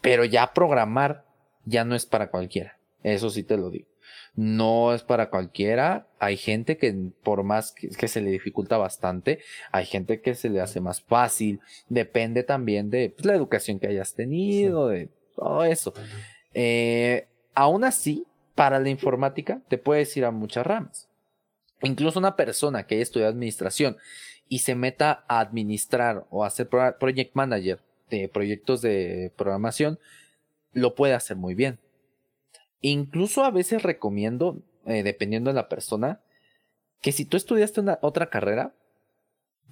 Pero 0.00 0.24
ya 0.24 0.52
programar 0.52 1.26
ya 1.64 1.84
no 1.84 1.94
es 1.94 2.06
para 2.06 2.30
cualquiera. 2.30 2.78
Eso 3.02 3.30
sí 3.30 3.42
te 3.42 3.56
lo 3.56 3.70
digo. 3.70 3.89
No 4.34 4.94
es 4.94 5.02
para 5.02 5.30
cualquiera. 5.30 6.06
Hay 6.18 6.36
gente 6.36 6.76
que 6.76 6.94
por 7.22 7.42
más 7.42 7.72
que, 7.72 8.08
se 8.08 8.20
le 8.20 8.30
dificulta 8.30 8.76
bastante, 8.76 9.40
hay 9.72 9.86
gente 9.86 10.20
que 10.20 10.34
se 10.34 10.48
le 10.48 10.60
hace 10.60 10.80
más 10.80 11.02
fácil. 11.02 11.60
Depende 11.88 12.42
también 12.42 12.90
de 12.90 13.10
pues, 13.10 13.26
la 13.26 13.34
educación 13.34 13.78
que 13.78 13.88
hayas 13.88 14.14
tenido, 14.14 14.88
de 14.88 15.08
todo 15.34 15.64
eso. 15.64 15.92
Eh, 16.54 17.26
aún 17.54 17.84
así, 17.84 18.24
para 18.54 18.78
la 18.78 18.90
informática 18.90 19.62
te 19.68 19.78
puedes 19.78 20.16
ir 20.16 20.24
a 20.24 20.30
muchas 20.30 20.66
ramas. 20.66 21.08
Incluso 21.82 22.18
una 22.18 22.36
persona 22.36 22.86
que 22.86 22.96
haya 22.96 23.02
estudiado 23.02 23.32
administración 23.32 23.96
y 24.48 24.58
se 24.58 24.74
meta 24.74 25.24
a 25.28 25.40
administrar 25.40 26.26
o 26.30 26.44
a 26.44 26.48
hacer 26.48 26.68
project 26.68 27.34
manager 27.34 27.80
de 28.10 28.28
proyectos 28.28 28.82
de 28.82 29.32
programación, 29.36 29.98
lo 30.72 30.94
puede 30.94 31.14
hacer 31.14 31.36
muy 31.36 31.54
bien. 31.54 31.78
Incluso 32.80 33.44
a 33.44 33.50
veces 33.50 33.82
recomiendo, 33.82 34.62
eh, 34.86 35.02
dependiendo 35.02 35.50
de 35.50 35.54
la 35.54 35.68
persona, 35.68 36.20
que 37.00 37.12
si 37.12 37.24
tú 37.24 37.36
estudiaste 37.36 37.80
una, 37.80 37.98
otra 38.02 38.30
carrera, 38.30 38.74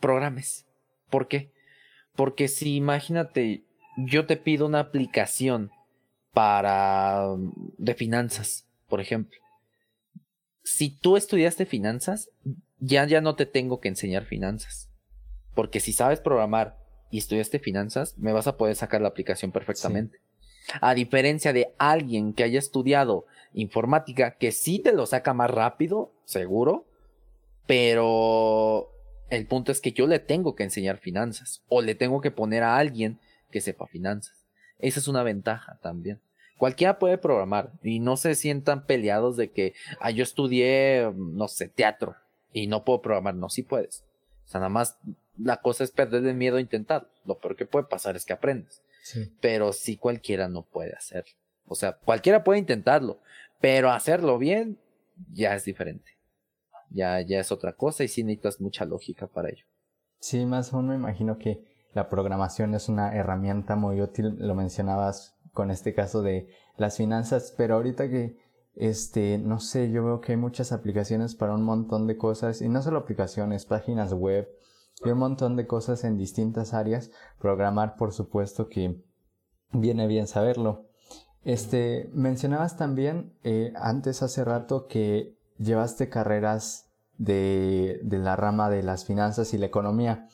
programes. 0.00 0.66
¿Por 1.10 1.28
qué? 1.28 1.52
Porque 2.14 2.48
si 2.48 2.76
imagínate, 2.76 3.64
yo 3.96 4.26
te 4.26 4.36
pido 4.36 4.66
una 4.66 4.80
aplicación 4.80 5.70
para 6.32 7.34
de 7.78 7.94
finanzas, 7.94 8.66
por 8.88 9.00
ejemplo. 9.00 9.38
Si 10.62 10.90
tú 10.90 11.16
estudiaste 11.16 11.66
finanzas, 11.66 12.30
ya 12.78 13.06
ya 13.06 13.20
no 13.20 13.34
te 13.34 13.46
tengo 13.46 13.80
que 13.80 13.88
enseñar 13.88 14.24
finanzas. 14.24 14.90
Porque 15.54 15.80
si 15.80 15.92
sabes 15.92 16.20
programar 16.20 16.76
y 17.10 17.18
estudiaste 17.18 17.58
finanzas, 17.58 18.16
me 18.18 18.32
vas 18.32 18.46
a 18.46 18.56
poder 18.56 18.76
sacar 18.76 19.00
la 19.00 19.08
aplicación 19.08 19.50
perfectamente. 19.50 20.20
A 20.80 20.94
diferencia 20.94 21.52
de 21.52 21.72
alguien 21.78 22.32
que 22.32 22.44
haya 22.44 22.58
estudiado 22.58 23.26
informática, 23.54 24.32
que 24.32 24.52
sí 24.52 24.78
te 24.78 24.92
lo 24.92 25.06
saca 25.06 25.34
más 25.34 25.50
rápido, 25.50 26.12
seguro, 26.24 26.86
pero 27.66 28.90
el 29.30 29.46
punto 29.46 29.72
es 29.72 29.80
que 29.80 29.92
yo 29.92 30.06
le 30.06 30.18
tengo 30.18 30.54
que 30.54 30.64
enseñar 30.64 30.98
finanzas 30.98 31.62
o 31.68 31.82
le 31.82 31.94
tengo 31.94 32.20
que 32.20 32.30
poner 32.30 32.62
a 32.62 32.76
alguien 32.78 33.18
que 33.50 33.60
sepa 33.60 33.86
finanzas. 33.86 34.44
Esa 34.78 35.00
es 35.00 35.08
una 35.08 35.22
ventaja 35.22 35.78
también. 35.82 36.20
Cualquiera 36.56 36.98
puede 36.98 37.18
programar 37.18 37.70
y 37.82 38.00
no 38.00 38.16
se 38.16 38.34
sientan 38.34 38.84
peleados 38.84 39.36
de 39.36 39.50
que 39.50 39.74
yo 40.14 40.22
estudié, 40.22 41.12
no 41.14 41.46
sé, 41.48 41.68
teatro 41.68 42.16
y 42.52 42.66
no 42.66 42.84
puedo 42.84 43.00
programar. 43.00 43.34
No, 43.34 43.48
sí 43.48 43.62
puedes. 43.62 44.04
O 44.46 44.50
sea, 44.50 44.60
nada 44.60 44.70
más 44.70 44.98
la 45.36 45.58
cosa 45.58 45.84
es 45.84 45.92
perder 45.92 46.26
el 46.26 46.34
miedo 46.34 46.56
a 46.56 46.60
intentar. 46.60 47.08
Lo 47.24 47.38
peor 47.38 47.54
que 47.54 47.66
puede 47.66 47.86
pasar 47.86 48.16
es 48.16 48.24
que 48.24 48.32
aprendes. 48.32 48.82
Pero 49.40 49.72
sí 49.72 49.96
cualquiera 49.96 50.48
no 50.48 50.62
puede 50.62 50.94
hacerlo. 50.94 51.32
O 51.66 51.74
sea, 51.74 51.92
cualquiera 51.92 52.44
puede 52.44 52.58
intentarlo, 52.58 53.20
pero 53.60 53.90
hacerlo 53.90 54.38
bien 54.38 54.78
ya 55.32 55.54
es 55.54 55.64
diferente. 55.64 56.12
Ya, 56.90 57.20
ya 57.20 57.40
es 57.40 57.52
otra 57.52 57.74
cosa 57.74 58.04
y 58.04 58.08
sí 58.08 58.24
necesitas 58.24 58.60
mucha 58.60 58.84
lógica 58.84 59.26
para 59.26 59.50
ello. 59.50 59.64
Sí, 60.20 60.46
más 60.46 60.72
aún 60.72 60.88
me 60.88 60.94
imagino 60.94 61.38
que 61.38 61.62
la 61.94 62.08
programación 62.08 62.74
es 62.74 62.88
una 62.88 63.14
herramienta 63.14 63.76
muy 63.76 64.00
útil, 64.00 64.36
lo 64.38 64.54
mencionabas 64.54 65.36
con 65.52 65.70
este 65.70 65.94
caso 65.94 66.22
de 66.22 66.48
las 66.76 66.96
finanzas, 66.96 67.54
pero 67.56 67.74
ahorita 67.74 68.08
que, 68.08 68.36
este, 68.74 69.38
no 69.38 69.60
sé, 69.60 69.90
yo 69.90 70.04
veo 70.04 70.20
que 70.20 70.32
hay 70.32 70.38
muchas 70.38 70.72
aplicaciones 70.72 71.34
para 71.34 71.54
un 71.54 71.62
montón 71.62 72.06
de 72.06 72.16
cosas, 72.16 72.62
y 72.62 72.68
no 72.68 72.82
solo 72.82 72.98
aplicaciones, 72.98 73.64
páginas 73.64 74.12
web, 74.12 74.48
y 75.04 75.10
un 75.10 75.18
montón 75.18 75.56
de 75.56 75.66
cosas 75.66 76.04
en 76.04 76.16
distintas 76.16 76.74
áreas. 76.74 77.10
Programar, 77.38 77.96
por 77.96 78.12
supuesto 78.12 78.68
que 78.68 79.00
viene 79.72 80.06
bien 80.06 80.26
saberlo. 80.26 80.86
Este, 81.44 82.10
mencionabas 82.12 82.76
también 82.76 83.32
eh, 83.44 83.72
antes 83.76 84.22
hace 84.22 84.44
rato 84.44 84.86
que 84.86 85.36
llevaste 85.58 86.08
carreras 86.08 86.90
de, 87.16 88.00
de, 88.02 88.18
la 88.18 88.36
rama 88.36 88.70
de 88.70 88.82
las 88.82 89.04
finanzas 89.04 89.54
y 89.54 89.58
la 89.58 89.66
economía. 89.66 90.26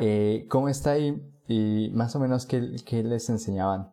Eh, 0.00 0.46
¿Cómo 0.48 0.68
está 0.68 0.92
ahí? 0.92 1.22
Y 1.46 1.90
más 1.94 2.16
o 2.16 2.20
menos, 2.20 2.46
¿qué, 2.46 2.76
¿qué 2.86 3.02
les 3.02 3.28
enseñaban? 3.28 3.92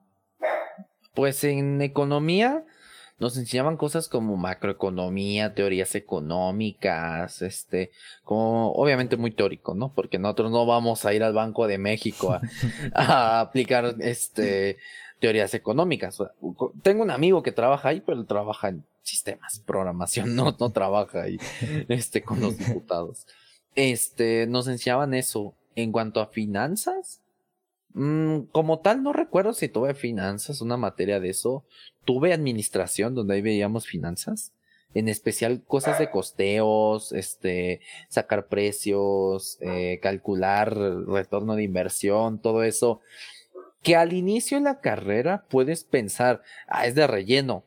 Pues 1.14 1.44
en 1.44 1.82
economía 1.82 2.66
nos 3.22 3.38
enseñaban 3.38 3.78
cosas 3.78 4.10
como 4.10 4.36
macroeconomía, 4.36 5.54
teorías 5.54 5.94
económicas, 5.94 7.44
este, 7.44 7.92
como 8.24 8.72
obviamente 8.72 9.16
muy 9.16 9.30
teórico, 9.30 9.76
¿no? 9.76 9.94
Porque 9.94 10.18
nosotros 10.18 10.50
no 10.50 10.66
vamos 10.66 11.06
a 11.06 11.14
ir 11.14 11.22
al 11.22 11.34
Banco 11.34 11.68
de 11.68 11.78
México 11.78 12.36
a, 12.96 13.40
aplicar 13.42 13.96
este 14.00 14.78
teorías 15.20 15.54
económicas. 15.54 16.18
Tengo 16.82 17.04
un 17.04 17.12
amigo 17.12 17.44
que 17.44 17.52
trabaja 17.52 17.90
ahí, 17.90 18.02
pero 18.02 18.26
trabaja 18.26 18.70
en 18.70 18.84
sistemas, 19.04 19.60
programación, 19.68 20.36
no, 20.36 20.58
no 20.60 20.72
trabaja 20.72 21.22
ahí, 21.22 21.38
este, 21.90 22.24
con 22.24 22.42
los 22.42 22.58
diputados. 22.58 23.28
Este, 23.76 24.48
nos 24.48 24.68
enseñaban 24.68 25.14
eso. 25.14 25.54
En 25.74 25.92
cuanto 25.94 26.20
a 26.20 26.28
finanzas, 26.28 27.21
Mm, 27.94 28.44
como 28.52 28.80
tal, 28.80 29.04
no 29.04 29.14
recuerdo 29.14 29.54
si 29.54 29.68
tuve 29.68 29.94
finanzas, 29.94 30.62
una 30.62 30.78
materia 30.78 31.20
de 31.20 31.30
eso. 31.30 31.66
Tuve 32.06 32.34
administración, 32.34 33.16
donde 33.16 33.36
ahí 33.36 33.42
veíamos 33.42 33.88
finanzas. 33.88 34.54
En 34.94 35.08
especial 35.08 35.64
cosas 35.64 36.00
de 36.00 36.10
costeos, 36.10 37.14
este, 37.14 37.80
sacar 38.10 38.48
precios, 38.48 39.58
eh, 39.62 40.00
calcular 40.02 40.76
retorno 40.76 41.56
de 41.56 41.64
inversión, 41.64 42.42
todo 42.42 42.64
eso. 42.64 43.00
Que 43.84 43.96
al 43.96 44.14
inicio 44.14 44.58
de 44.58 44.64
la 44.66 44.80
carrera 44.82 45.46
puedes 45.50 45.84
pensar, 45.86 46.42
ah, 46.68 46.86
es 46.88 46.96
de 46.96 47.08
relleno. 47.08 47.64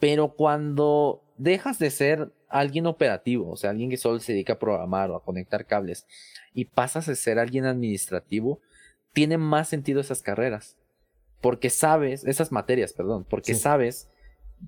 Pero 0.00 0.34
cuando 0.34 1.22
dejas 1.36 1.78
de 1.78 1.90
ser 1.90 2.32
alguien 2.48 2.86
operativo, 2.86 3.50
o 3.50 3.56
sea, 3.56 3.70
alguien 3.70 3.90
que 3.90 3.96
solo 3.96 4.18
se 4.20 4.32
dedica 4.32 4.54
a 4.54 4.58
programar 4.58 5.10
o 5.10 5.16
a 5.16 5.24
conectar 5.24 5.66
cables, 5.66 6.06
y 6.54 6.64
pasas 6.66 7.08
a 7.08 7.14
ser 7.14 7.38
alguien 7.38 7.66
administrativo, 7.66 8.60
tienen 9.18 9.40
más 9.40 9.68
sentido 9.68 10.00
esas 10.00 10.22
carreras. 10.22 10.76
Porque 11.40 11.70
sabes, 11.70 12.22
esas 12.22 12.52
materias, 12.52 12.92
perdón, 12.92 13.26
porque 13.28 13.56
sabes 13.56 14.08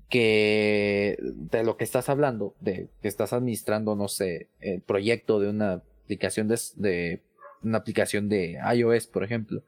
que 0.09 1.17
de 1.21 1.63
lo 1.63 1.77
que 1.77 1.85
estás 1.85 2.09
hablando, 2.09 2.53
de 2.59 2.89
que 3.01 3.07
estás 3.07 3.31
administrando, 3.31 3.95
no 3.95 4.09
sé, 4.09 4.49
el 4.59 4.81
proyecto 4.81 5.39
de 5.39 5.47
una 5.47 5.83
aplicación 6.03 6.49
de, 6.49 6.59
de 6.75 7.21
una 7.63 7.77
aplicación 7.77 8.27
de 8.27 8.59
iOS, 8.75 9.07
por 9.07 9.23
ejemplo. 9.23 9.63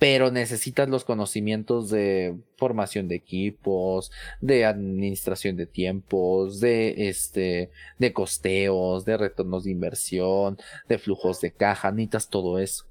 Pero 0.00 0.32
necesitas 0.32 0.88
los 0.88 1.04
conocimientos 1.04 1.90
de 1.90 2.36
formación 2.56 3.06
de 3.06 3.14
equipos, 3.14 4.10
de 4.40 4.64
administración 4.64 5.54
de 5.54 5.66
tiempos, 5.66 6.58
de 6.58 7.08
este, 7.08 7.70
de 8.00 8.12
costeos, 8.12 9.04
de 9.04 9.16
retornos 9.16 9.62
de 9.62 9.70
inversión, 9.70 10.58
de 10.88 10.98
flujos 10.98 11.40
de 11.40 11.52
caja, 11.52 11.92
necesitas 11.92 12.28
todo 12.28 12.58
eso. 12.58 12.86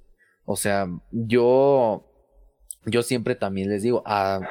O 0.46 0.56
sea, 0.56 0.88
yo, 1.12 2.06
yo 2.86 3.04
siempre 3.04 3.36
también 3.36 3.70
les 3.70 3.84
digo 3.84 4.04
a, 4.06 4.42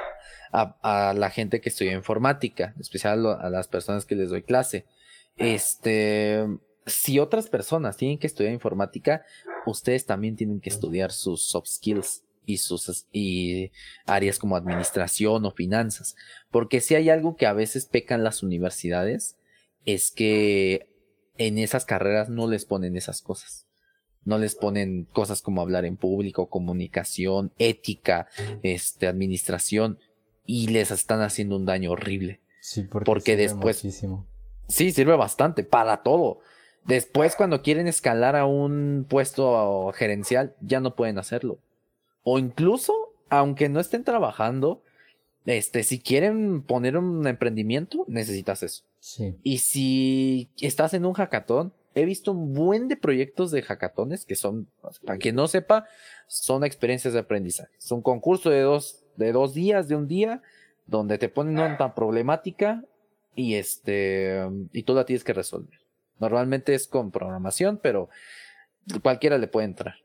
a, 0.52 1.14
la 1.14 1.30
gente 1.30 1.60
que 1.60 1.68
estudia 1.68 1.92
informática, 1.92 2.74
especial 2.80 3.26
a 3.26 3.50
las 3.50 3.68
personas 3.68 4.04
que 4.04 4.14
les 4.14 4.30
doy 4.30 4.42
clase, 4.42 4.86
este, 5.36 6.46
si 6.86 7.18
otras 7.18 7.48
personas 7.48 7.96
tienen 7.96 8.18
que 8.18 8.26
estudiar 8.26 8.52
informática, 8.52 9.24
ustedes 9.66 10.06
también 10.06 10.36
tienen 10.36 10.60
que 10.60 10.70
estudiar 10.70 11.12
sus 11.12 11.42
soft 11.42 11.68
skills 11.68 12.24
y 12.44 12.58
sus 12.58 13.06
y 13.12 13.70
áreas 14.06 14.38
como 14.38 14.56
administración 14.56 15.44
o 15.44 15.50
finanzas. 15.52 16.16
Porque 16.50 16.80
si 16.80 16.94
hay 16.94 17.08
algo 17.08 17.36
que 17.36 17.46
a 17.46 17.52
veces 17.52 17.86
pecan 17.86 18.24
las 18.24 18.42
universidades, 18.42 19.36
es 19.84 20.10
que 20.10 20.88
en 21.38 21.58
esas 21.58 21.84
carreras 21.84 22.28
no 22.28 22.48
les 22.48 22.64
ponen 22.64 22.96
esas 22.96 23.22
cosas. 23.22 23.61
No 24.24 24.38
les 24.38 24.54
ponen 24.54 25.08
cosas 25.12 25.42
como 25.42 25.60
hablar 25.60 25.84
en 25.84 25.96
público, 25.96 26.46
comunicación, 26.48 27.52
ética, 27.58 28.28
este, 28.62 29.06
administración, 29.06 29.98
y 30.46 30.68
les 30.68 30.90
están 30.90 31.22
haciendo 31.22 31.56
un 31.56 31.66
daño 31.66 31.92
horrible. 31.92 32.40
Sí, 32.60 32.82
porque, 32.82 33.36
después. 33.36 33.78
Sí, 34.68 34.92
sirve 34.92 35.16
bastante, 35.16 35.64
para 35.64 36.02
todo. 36.02 36.38
Después, 36.84 37.36
cuando 37.36 37.62
quieren 37.62 37.86
escalar 37.86 38.36
a 38.36 38.46
un 38.46 39.06
puesto 39.08 39.92
gerencial, 39.94 40.54
ya 40.60 40.80
no 40.80 40.94
pueden 40.94 41.18
hacerlo. 41.18 41.58
O 42.22 42.38
incluso, 42.38 42.94
aunque 43.28 43.68
no 43.68 43.80
estén 43.80 44.04
trabajando, 44.04 44.82
este, 45.44 45.82
si 45.82 46.00
quieren 46.00 46.62
poner 46.62 46.96
un 46.96 47.26
emprendimiento, 47.26 48.04
necesitas 48.08 48.62
eso. 48.62 48.84
Sí. 49.00 49.36
Y 49.42 49.58
si 49.58 50.50
estás 50.60 50.94
en 50.94 51.04
un 51.04 51.14
hackathon, 51.14 51.72
he 51.94 52.04
visto 52.04 52.32
un 52.32 52.54
buen 52.54 52.88
de 52.88 52.96
proyectos 52.96 53.50
de 53.50 53.62
hackatones 53.62 54.24
que 54.24 54.36
son, 54.36 54.68
para 55.04 55.18
quien 55.18 55.34
no 55.34 55.48
sepa, 55.48 55.86
son 56.26 56.64
experiencias 56.64 57.14
de 57.14 57.20
aprendizaje. 57.20 57.72
Es 57.78 57.90
un 57.90 58.02
concurso 58.02 58.50
de 58.50 58.60
dos, 58.60 59.04
de 59.16 59.32
dos 59.32 59.54
días, 59.54 59.88
de 59.88 59.96
un 59.96 60.08
día, 60.08 60.42
donde 60.86 61.18
te 61.18 61.28
ponen 61.28 61.58
una 61.58 61.94
problemática 61.94 62.84
y 63.34 63.54
este, 63.54 64.40
y 64.72 64.82
tú 64.82 64.94
la 64.94 65.04
tienes 65.04 65.24
que 65.24 65.32
resolver. 65.32 65.78
Normalmente 66.18 66.74
es 66.74 66.86
con 66.86 67.10
programación, 67.10 67.80
pero 67.82 68.08
cualquiera 69.02 69.38
le 69.38 69.48
puede 69.48 69.66
entrar. 69.66 69.96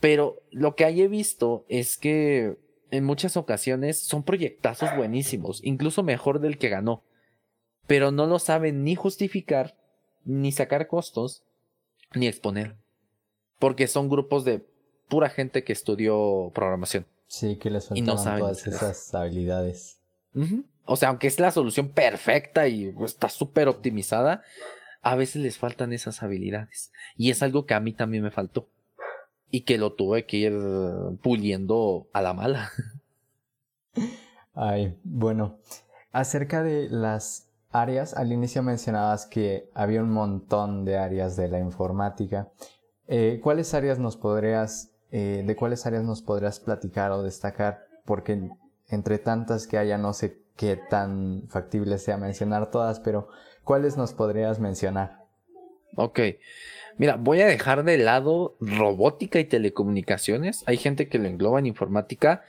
Pero 0.00 0.42
lo 0.50 0.74
que 0.74 0.84
he 0.84 1.08
visto 1.08 1.64
es 1.68 1.96
que 1.96 2.56
en 2.90 3.04
muchas 3.04 3.36
ocasiones 3.36 3.98
son 3.98 4.24
proyectazos 4.24 4.94
buenísimos, 4.96 5.60
incluso 5.64 6.02
mejor 6.02 6.40
del 6.40 6.58
que 6.58 6.68
ganó. 6.68 7.04
Pero 7.86 8.10
no 8.10 8.26
lo 8.26 8.38
saben 8.38 8.84
ni 8.84 8.96
justificar, 8.96 9.76
ni 10.24 10.52
sacar 10.52 10.86
costos, 10.86 11.42
ni 12.14 12.26
exponer. 12.26 12.76
Porque 13.58 13.86
son 13.86 14.08
grupos 14.08 14.44
de 14.44 14.64
pura 15.08 15.28
gente 15.28 15.64
que 15.64 15.72
estudió 15.72 16.50
programación. 16.54 17.06
Sí, 17.26 17.56
que 17.56 17.70
les 17.70 17.88
faltaban 17.88 18.38
todas 18.38 18.66
esas 18.66 19.14
habilidades. 19.14 19.98
O 20.84 20.96
sea, 20.96 21.10
aunque 21.10 21.26
es 21.26 21.38
la 21.38 21.50
solución 21.50 21.90
perfecta 21.90 22.68
y 22.68 22.94
está 23.04 23.28
súper 23.28 23.68
optimizada, 23.68 24.42
a 25.00 25.14
veces 25.14 25.42
les 25.42 25.58
faltan 25.58 25.92
esas 25.92 26.22
habilidades. 26.22 26.92
Y 27.16 27.30
es 27.30 27.42
algo 27.42 27.66
que 27.66 27.74
a 27.74 27.80
mí 27.80 27.92
también 27.92 28.22
me 28.22 28.30
faltó. 28.30 28.68
Y 29.50 29.62
que 29.62 29.78
lo 29.78 29.92
tuve 29.92 30.26
que 30.26 30.38
ir 30.38 30.54
puliendo 31.22 32.08
a 32.12 32.22
la 32.22 32.32
mala. 32.32 32.70
Ay, 34.54 34.98
bueno. 35.04 35.58
Acerca 36.10 36.62
de 36.62 36.88
las 36.88 37.48
áreas, 37.72 38.14
al 38.14 38.32
inicio 38.32 38.62
mencionabas 38.62 39.26
que 39.26 39.68
había 39.74 40.02
un 40.02 40.10
montón 40.10 40.84
de 40.84 40.98
áreas 40.98 41.36
de 41.36 41.48
la 41.48 41.58
informática. 41.58 42.50
Eh, 43.08 43.40
¿Cuáles 43.42 43.74
áreas 43.74 43.98
nos 43.98 44.16
podrías, 44.16 44.92
eh, 45.10 45.42
de 45.46 45.56
cuáles 45.56 45.86
áreas 45.86 46.04
nos 46.04 46.22
podrías 46.22 46.60
platicar 46.60 47.10
o 47.10 47.22
destacar? 47.22 47.86
Porque 48.04 48.48
entre 48.88 49.18
tantas 49.18 49.66
que 49.66 49.78
haya, 49.78 49.98
no 49.98 50.12
sé 50.12 50.42
qué 50.56 50.76
tan 50.76 51.44
factible 51.48 51.98
sea 51.98 52.18
mencionar 52.18 52.70
todas, 52.70 53.00
pero 53.00 53.28
¿cuáles 53.64 53.96
nos 53.96 54.12
podrías 54.12 54.60
mencionar? 54.60 55.24
Ok. 55.96 56.20
Mira, 56.98 57.16
voy 57.16 57.40
a 57.40 57.46
dejar 57.46 57.84
de 57.84 57.96
lado 57.98 58.56
robótica 58.60 59.40
y 59.40 59.44
telecomunicaciones. 59.44 60.62
Hay 60.66 60.76
gente 60.76 61.08
que 61.08 61.18
lo 61.18 61.26
engloba 61.26 61.58
en 61.58 61.66
informática, 61.66 62.42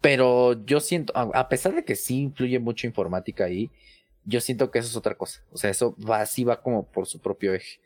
pero 0.00 0.64
yo 0.64 0.80
siento, 0.80 1.12
a 1.14 1.48
pesar 1.48 1.74
de 1.74 1.84
que 1.84 1.96
sí 1.96 2.22
influye 2.22 2.58
mucho 2.58 2.86
informática 2.86 3.44
ahí, 3.44 3.70
yo 4.28 4.42
siento 4.42 4.70
que 4.70 4.78
eso 4.78 4.88
es 4.88 4.96
otra 4.96 5.16
cosa. 5.16 5.42
O 5.50 5.56
sea, 5.56 5.70
eso 5.70 5.96
va 5.98 6.20
así, 6.20 6.44
va 6.44 6.60
como 6.60 6.86
por 6.86 7.06
su 7.06 7.18
propio 7.18 7.54
eje. 7.54 7.80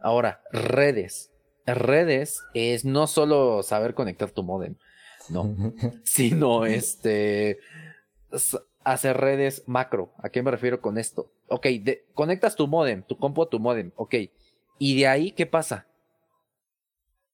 Ahora, 0.00 0.42
redes. 0.50 1.30
Redes 1.66 2.42
es 2.52 2.84
no 2.84 3.06
solo 3.06 3.62
saber 3.62 3.94
conectar 3.94 4.30
tu 4.30 4.42
modem, 4.42 4.76
no, 5.30 5.54
sino 6.04 6.66
este 6.66 7.58
hacer 8.82 9.16
redes 9.16 9.62
macro. 9.66 10.12
¿A 10.18 10.28
qué 10.28 10.42
me 10.42 10.50
refiero 10.50 10.82
con 10.82 10.98
esto? 10.98 11.32
Ok, 11.48 11.68
conectas 12.12 12.54
tu 12.54 12.66
modem, 12.66 13.02
tu 13.02 13.16
compu 13.16 13.42
a 13.42 13.48
tu 13.48 13.60
modem, 13.60 13.92
ok. 13.96 14.14
¿Y 14.78 14.98
de 14.98 15.06
ahí 15.06 15.30
qué 15.32 15.46
pasa? 15.46 15.86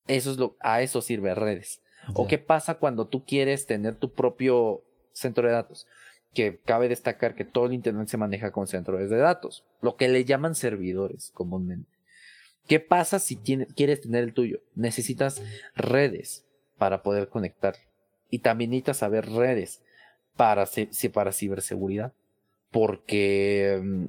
Eso 0.06 0.30
es 0.30 0.36
lo, 0.36 0.56
a 0.60 0.82
eso 0.82 1.02
sirve 1.02 1.34
redes. 1.34 1.82
¿O 2.14 2.28
qué 2.28 2.38
pasa 2.38 2.74
cuando 2.74 3.08
tú 3.08 3.24
quieres 3.24 3.66
tener 3.66 3.96
tu 3.96 4.12
propio 4.12 4.84
centro 5.12 5.46
de 5.46 5.54
datos? 5.54 5.86
Que 6.34 6.58
cabe 6.58 6.88
destacar 6.88 7.34
que 7.34 7.44
todo 7.44 7.66
el 7.66 7.72
Internet 7.72 8.08
se 8.08 8.16
maneja 8.16 8.52
con 8.52 8.66
centros 8.66 9.10
de 9.10 9.16
datos, 9.16 9.64
lo 9.80 9.96
que 9.96 10.08
le 10.08 10.24
llaman 10.24 10.54
servidores 10.54 11.30
comúnmente. 11.34 12.00
¿Qué 12.66 12.78
pasa 12.78 13.18
si 13.18 13.36
quieres 13.36 14.00
tener 14.00 14.22
el 14.22 14.32
tuyo? 14.32 14.60
Necesitas 14.76 15.42
redes 15.74 16.46
para 16.78 17.02
poder 17.02 17.28
conectar. 17.28 17.74
Y 18.30 18.40
también 18.40 18.70
necesitas 18.70 18.98
saber 18.98 19.28
redes 19.28 19.82
para, 20.36 20.68
para 21.12 21.32
ciberseguridad. 21.32 22.12
Porque 22.70 23.80
mm, 23.82 24.06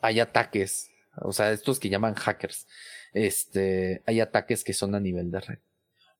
hay 0.00 0.20
ataques, 0.20 0.90
o 1.16 1.32
sea, 1.32 1.50
estos 1.50 1.80
que 1.80 1.88
llaman 1.88 2.14
hackers, 2.14 2.68
este, 3.14 4.02
hay 4.06 4.20
ataques 4.20 4.62
que 4.62 4.74
son 4.74 4.94
a 4.94 5.00
nivel 5.00 5.30
de 5.30 5.40
red. 5.40 5.58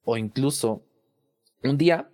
O 0.05 0.17
incluso, 0.17 0.85
un 1.63 1.79
día, 1.79 2.11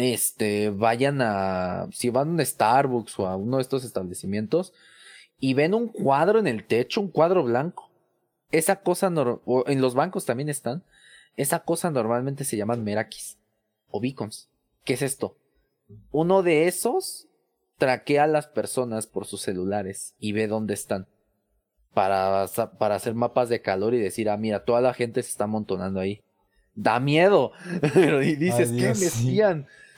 este, 0.00 0.70
vayan 0.70 1.20
a, 1.22 1.88
si 1.92 2.10
van 2.10 2.28
a 2.28 2.30
un 2.32 2.44
Starbucks 2.44 3.18
o 3.18 3.26
a 3.26 3.36
uno 3.36 3.56
de 3.58 3.62
estos 3.62 3.84
establecimientos 3.84 4.72
y 5.38 5.54
ven 5.54 5.74
un 5.74 5.88
cuadro 5.88 6.38
en 6.38 6.46
el 6.46 6.66
techo, 6.66 7.00
un 7.00 7.10
cuadro 7.10 7.44
blanco. 7.44 7.90
Esa 8.50 8.76
cosa, 8.82 9.12
o 9.44 9.64
en 9.66 9.80
los 9.80 9.94
bancos 9.94 10.26
también 10.26 10.48
están, 10.48 10.82
esa 11.36 11.60
cosa 11.60 11.90
normalmente 11.90 12.44
se 12.44 12.56
llaman 12.56 12.84
merakis 12.84 13.38
o 13.90 14.00
beacons. 14.00 14.48
¿Qué 14.84 14.94
es 14.94 15.02
esto? 15.02 15.36
Uno 16.10 16.42
de 16.42 16.66
esos 16.66 17.28
traquea 17.78 18.24
a 18.24 18.28
las 18.28 18.46
personas 18.46 19.06
por 19.06 19.26
sus 19.26 19.40
celulares 19.40 20.14
y 20.18 20.32
ve 20.32 20.46
dónde 20.46 20.74
están. 20.74 21.06
Para, 21.94 22.46
para 22.78 22.94
hacer 22.94 23.14
mapas 23.14 23.48
de 23.48 23.62
calor 23.62 23.94
y 23.94 23.98
decir, 23.98 24.30
ah, 24.30 24.36
mira, 24.36 24.64
toda 24.64 24.80
la 24.80 24.94
gente 24.94 25.22
se 25.22 25.30
está 25.30 25.44
amontonando 25.44 25.98
ahí. 25.98 26.22
Da 26.74 27.00
miedo. 27.00 27.52
Y 28.22 28.36
dices, 28.36 28.70
¿qué 28.70 28.86
me 28.86 29.06
espían? 29.06 29.66
¿Sí? 29.66 29.89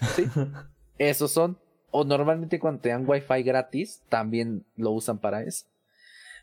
Esos 0.98 1.30
son. 1.30 1.58
O 1.90 2.04
normalmente 2.04 2.58
cuando 2.58 2.80
te 2.80 2.88
dan 2.88 3.08
wifi 3.08 3.42
gratis, 3.42 4.02
también 4.08 4.64
lo 4.76 4.92
usan 4.92 5.18
para 5.18 5.42
eso. 5.42 5.66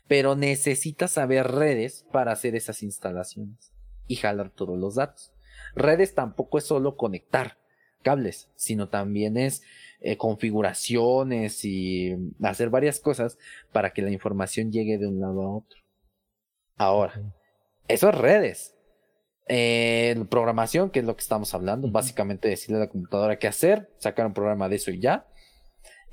Pero 0.06 0.36
necesitas 0.36 1.12
saber 1.12 1.48
redes 1.48 2.04
para 2.12 2.32
hacer 2.32 2.54
esas 2.54 2.82
instalaciones 2.82 3.72
y 4.06 4.16
jalar 4.16 4.50
todos 4.50 4.78
los 4.78 4.94
datos. 4.96 5.32
Redes 5.74 6.14
tampoco 6.14 6.58
es 6.58 6.64
solo 6.64 6.96
conectar 6.96 7.58
cables, 8.02 8.48
sino 8.54 8.88
también 8.88 9.36
es 9.36 9.62
eh, 10.00 10.16
configuraciones 10.16 11.64
y 11.64 12.16
hacer 12.42 12.70
varias 12.70 13.00
cosas 13.00 13.38
para 13.72 13.92
que 13.92 14.02
la 14.02 14.10
información 14.10 14.72
llegue 14.72 14.98
de 14.98 15.06
un 15.06 15.20
lado 15.20 15.42
a 15.42 15.56
otro. 15.56 15.80
Ahora, 16.76 17.34
eso 17.88 18.08
es 18.08 18.14
redes. 18.14 18.74
Eh, 19.52 20.14
programación, 20.30 20.90
que 20.90 21.00
es 21.00 21.04
lo 21.04 21.16
que 21.16 21.22
estamos 21.22 21.54
hablando, 21.54 21.90
básicamente 21.90 22.46
decirle 22.46 22.76
a 22.76 22.80
la 22.80 22.88
computadora 22.88 23.40
qué 23.40 23.48
hacer, 23.48 23.90
sacar 23.98 24.26
un 24.26 24.32
programa 24.32 24.68
de 24.68 24.76
eso 24.76 24.92
y 24.92 25.00
ya. 25.00 25.26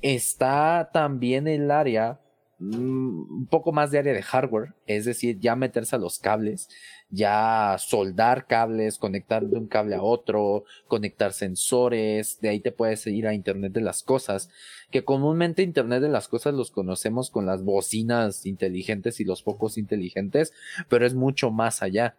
Está 0.02 0.90
también 0.92 1.46
el 1.46 1.70
área, 1.70 2.18
mm, 2.58 3.42
un 3.42 3.46
poco 3.48 3.70
más 3.70 3.92
de 3.92 4.00
área 4.00 4.12
de 4.12 4.22
hardware, 4.22 4.74
es 4.88 5.04
decir, 5.04 5.38
ya 5.38 5.54
meterse 5.54 5.94
a 5.94 6.00
los 6.00 6.18
cables, 6.18 6.68
ya 7.10 7.76
soldar 7.78 8.48
cables, 8.48 8.98
conectar 8.98 9.46
de 9.46 9.56
un 9.56 9.68
cable 9.68 9.94
a 9.94 10.02
otro, 10.02 10.64
conectar 10.88 11.32
sensores, 11.32 12.40
de 12.40 12.48
ahí 12.48 12.58
te 12.58 12.72
puedes 12.72 13.06
ir 13.06 13.28
a 13.28 13.34
Internet 13.34 13.72
de 13.72 13.82
las 13.82 14.02
Cosas, 14.02 14.50
que 14.90 15.04
comúnmente 15.04 15.62
Internet 15.62 16.02
de 16.02 16.08
las 16.08 16.26
Cosas 16.26 16.54
los 16.54 16.72
conocemos 16.72 17.30
con 17.30 17.46
las 17.46 17.62
bocinas 17.62 18.46
inteligentes 18.46 19.20
y 19.20 19.24
los 19.24 19.44
focos 19.44 19.78
inteligentes, 19.78 20.52
pero 20.88 21.06
es 21.06 21.14
mucho 21.14 21.52
más 21.52 21.82
allá. 21.82 22.16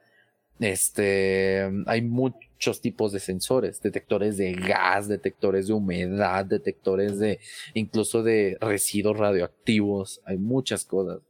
Este, 0.60 1.70
hay 1.86 2.02
muchos 2.02 2.82
tipos 2.82 3.14
de 3.14 3.20
sensores, 3.20 3.82
detectores 3.82 4.38
de 4.38 4.52
gas, 4.54 5.08
detectores 5.08 5.68
de 5.68 5.74
humedad, 5.74 6.46
detectores 6.46 7.18
de, 7.18 7.40
incluso 7.74 8.24
de 8.24 8.58
residuos 8.60 9.18
radioactivos, 9.18 10.22
hay 10.26 10.38
muchas 10.38 10.84
cosas. 10.84 11.22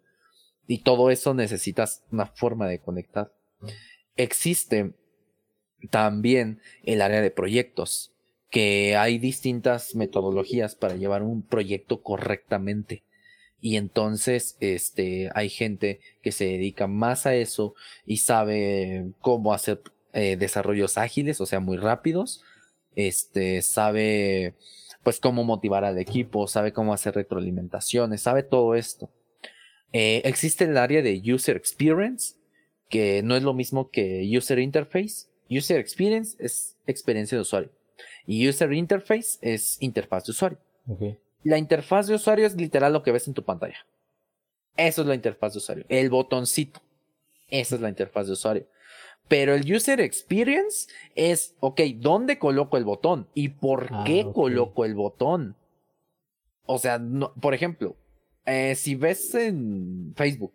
Y 0.68 0.80
todo 0.80 1.12
eso 1.12 1.34
necesitas 1.34 2.04
una 2.12 2.26
forma 2.26 2.68
de 2.68 2.80
conectar. 2.80 3.32
Existe 4.16 4.94
también 5.90 6.62
el 6.84 7.02
área 7.02 7.22
de 7.22 7.32
proyectos, 7.32 8.12
que 8.50 8.96
hay 8.96 9.20
distintas 9.20 9.96
metodologías 9.96 10.76
para 10.76 10.96
llevar 10.96 11.22
un 11.22 11.44
proyecto 11.44 12.02
correctamente. 12.02 13.04
Y 13.62 13.76
entonces, 13.76 14.56
este, 14.60 15.30
hay 15.36 15.50
gente 15.50 16.00
que 16.22 16.32
se 16.32 16.46
dedica 16.46 16.88
más 16.88 17.26
a 17.26 17.36
eso 17.36 17.76
y 18.06 18.18
sabe 18.18 19.12
cómo 19.20 19.54
hacer 19.54 19.82
eh, 20.14 20.38
desarrollos 20.38 20.98
ágiles, 20.98 21.42
o 21.42 21.46
sea, 21.46 21.60
muy 21.60 21.78
rápidos. 21.78 22.44
Este, 22.96 23.62
sabe, 23.62 24.56
pues, 25.04 25.20
cómo 25.20 25.44
motivar 25.44 25.84
al 25.84 25.98
equipo, 25.98 26.48
sabe 26.48 26.72
cómo 26.72 26.94
hacer 26.94 27.16
retroalimentaciones, 27.16 28.22
sabe 28.22 28.44
todo 28.44 28.76
esto. 28.76 29.10
Eh, 29.92 30.22
existe 30.26 30.66
el 30.66 30.78
área 30.78 31.02
de 31.02 31.22
User 31.34 31.58
Experience, 31.58 32.36
que 32.90 33.22
no 33.24 33.36
es 33.36 33.44
lo 33.44 33.54
mismo 33.54 33.90
que 33.90 34.30
User 34.36 34.60
Interface. 34.60 35.28
User 35.50 35.80
Experience 35.80 36.38
es 36.40 36.78
experiencia 36.88 37.38
de 37.38 37.42
usuario. 37.42 37.72
Y 38.26 38.48
User 38.48 38.72
Interface 38.72 39.38
es 39.42 39.78
interfaz 39.82 40.26
de 40.26 40.32
usuario. 40.32 40.60
La 41.44 41.58
interfaz 41.58 42.08
de 42.08 42.16
usuario 42.16 42.46
es 42.46 42.56
literal 42.56 42.94
lo 42.94 43.04
que 43.04 43.12
ves 43.12 43.28
en 43.28 43.34
tu 43.34 43.44
pantalla. 43.44 43.86
Eso 44.76 45.02
es 45.02 45.08
la 45.08 45.16
interfaz 45.16 45.54
de 45.54 45.58
usuario. 45.60 45.86
El 45.90 46.10
botoncito. 46.10 46.82
Esa 47.50 47.76
es 47.76 47.82
la 47.82 47.90
interfaz 47.90 48.28
de 48.28 48.34
usuario. 48.34 48.68
Pero 49.28 49.54
el 49.54 49.72
user 49.72 50.02
experience 50.02 50.92
es, 51.16 51.56
ok, 51.60 51.82
¿dónde 51.98 52.40
coloco 52.40 52.78
el 52.78 52.84
botón? 52.84 53.28
¿Y 53.34 53.50
por 53.50 53.90
ah, 53.92 54.04
qué 54.06 54.26
coloco 54.34 54.86
el 54.86 54.96
botón? 54.96 55.56
O 56.66 56.80
sea, 56.80 57.02
por 57.40 57.54
ejemplo, 57.54 57.96
eh, 58.46 58.76
si 58.76 58.96
ves 58.96 59.36
en 59.36 60.14
Facebook, 60.16 60.54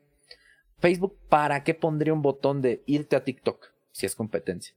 Facebook, 0.78 1.16
¿para 1.28 1.62
qué 1.62 1.74
pondría 1.74 2.12
un 2.12 2.22
botón 2.22 2.62
de 2.62 2.82
irte 2.87 3.16
a 3.16 3.24
TikTok 3.24 3.72
si 3.93 4.07
es 4.07 4.14
competencia? 4.14 4.74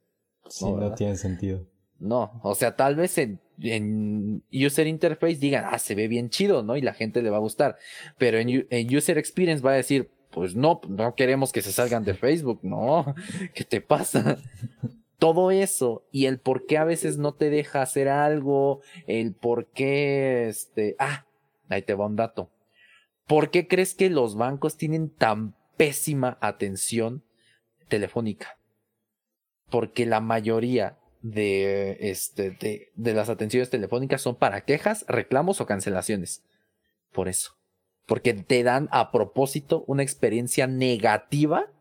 Sí, 0.47 0.72
no 0.72 0.93
tiene 0.93 1.16
sentido. 1.16 1.66
No, 2.00 2.39
o 2.43 2.54
sea, 2.54 2.76
tal 2.76 2.95
vez 2.95 3.18
en, 3.18 4.43
User 4.52 4.86
Interface 4.86 5.38
digan, 5.38 5.66
ah, 5.68 5.80
se 5.80 5.95
ve 5.95 6.08
bien 6.08 6.30
chido, 6.30 6.62
¿no? 6.62 6.78
Y 6.78 6.82
la 6.82 6.93
gente 6.93 7.22
le 7.22 7.30
va 7.30 7.38
a 7.38 7.41
gustar. 7.41 7.78
Pero 8.18 8.38
en, 8.38 8.95
User 8.95 9.18
Experience 9.18 9.64
va 9.64 9.72
a 9.72 9.76
decir, 9.76 10.12
pues 10.32 10.56
no, 10.56 10.80
no 10.88 11.16
queremos 11.16 11.52
que 11.52 11.62
se 11.62 11.72
salgan 11.72 12.04
de 12.04 12.14
Facebook, 12.14 12.60
no, 12.62 13.16
¿qué 13.56 13.64
te 13.64 13.82
pasa? 13.82 14.38
Todo 15.18 15.50
eso 15.50 16.06
y 16.12 16.26
el 16.26 16.39
por 16.39 16.68
qué 16.68 16.78
a 16.78 16.84
veces 16.84 17.18
no 17.18 17.34
te 17.34 17.50
deja 17.50 17.82
hacer 17.82 18.08
algo, 18.08 18.82
el 19.08 19.34
por 19.34 19.66
qué, 19.72 20.48
este, 20.48 20.95
ah, 21.00 21.26
ahí 21.70 21.82
te 21.82 21.95
va 21.95 22.06
un 22.06 22.16
dato. 22.16 22.52
¿Por 23.26 23.50
qué 23.50 23.68
crees 23.68 23.95
que 23.95 24.10
los 24.12 24.36
bancos 24.36 24.78
tienen 24.78 25.10
tan 25.10 25.56
pésima 25.76 26.38
atención 26.39 27.24
telefónica? 27.88 28.58
Porque 29.70 30.06
la 30.06 30.22
mayoría 30.22 30.98
de, 31.22 31.97
este, 31.99 32.51
de, 32.51 32.91
de 32.95 33.13
las 33.13 33.30
atenciones 33.30 33.70
telefónicas 33.70 34.22
son 34.22 34.36
para 34.36 34.61
quejas, 34.61 35.05
reclamos 35.07 35.61
o 35.61 35.65
cancelaciones. 35.65 36.43
Por 37.11 37.28
eso. 37.28 37.53
Porque 38.05 38.34
te 38.34 38.63
dan 38.63 38.88
a 38.91 39.11
propósito 39.11 39.84
una 39.88 40.03
experiencia 40.03 40.68
negativa 40.68 41.72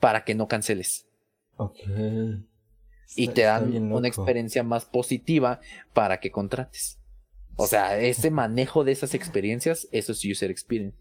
para 0.00 0.24
que 0.24 0.34
no 0.34 0.48
canceles. 0.48 1.06
Ok. 1.58 1.78
y 3.14 3.28
te 3.28 3.42
dan 3.42 3.92
una 3.92 4.08
experiencia 4.08 4.62
más 4.62 4.84
positiva 4.84 5.60
para 5.94 6.20
que 6.20 6.30
contrates. 6.30 6.98
O 7.56 7.66
sea, 7.66 7.98
ese 7.98 8.30
manejo 8.30 8.84
de 8.84 8.92
esas 8.92 9.14
experiencias, 9.14 9.88
eso 9.90 10.12
es 10.12 10.24
user 10.24 10.50
experience. 10.50 10.98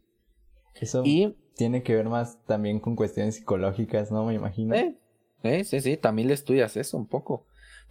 Eso 0.75 1.03
y, 1.03 1.35
tiene 1.55 1.83
que 1.83 1.95
ver 1.95 2.07
más 2.07 2.41
también 2.45 2.79
con 2.79 2.95
cuestiones 2.95 3.35
psicológicas, 3.35 4.11
¿no? 4.11 4.25
Me 4.25 4.35
imagino. 4.35 4.75
Eh, 4.75 4.97
eh, 5.43 5.63
sí, 5.63 5.81
sí, 5.81 5.97
también 5.97 6.29
le 6.29 6.33
estudias 6.33 6.77
eso 6.77 6.97
un 6.97 7.07
poco. 7.07 7.45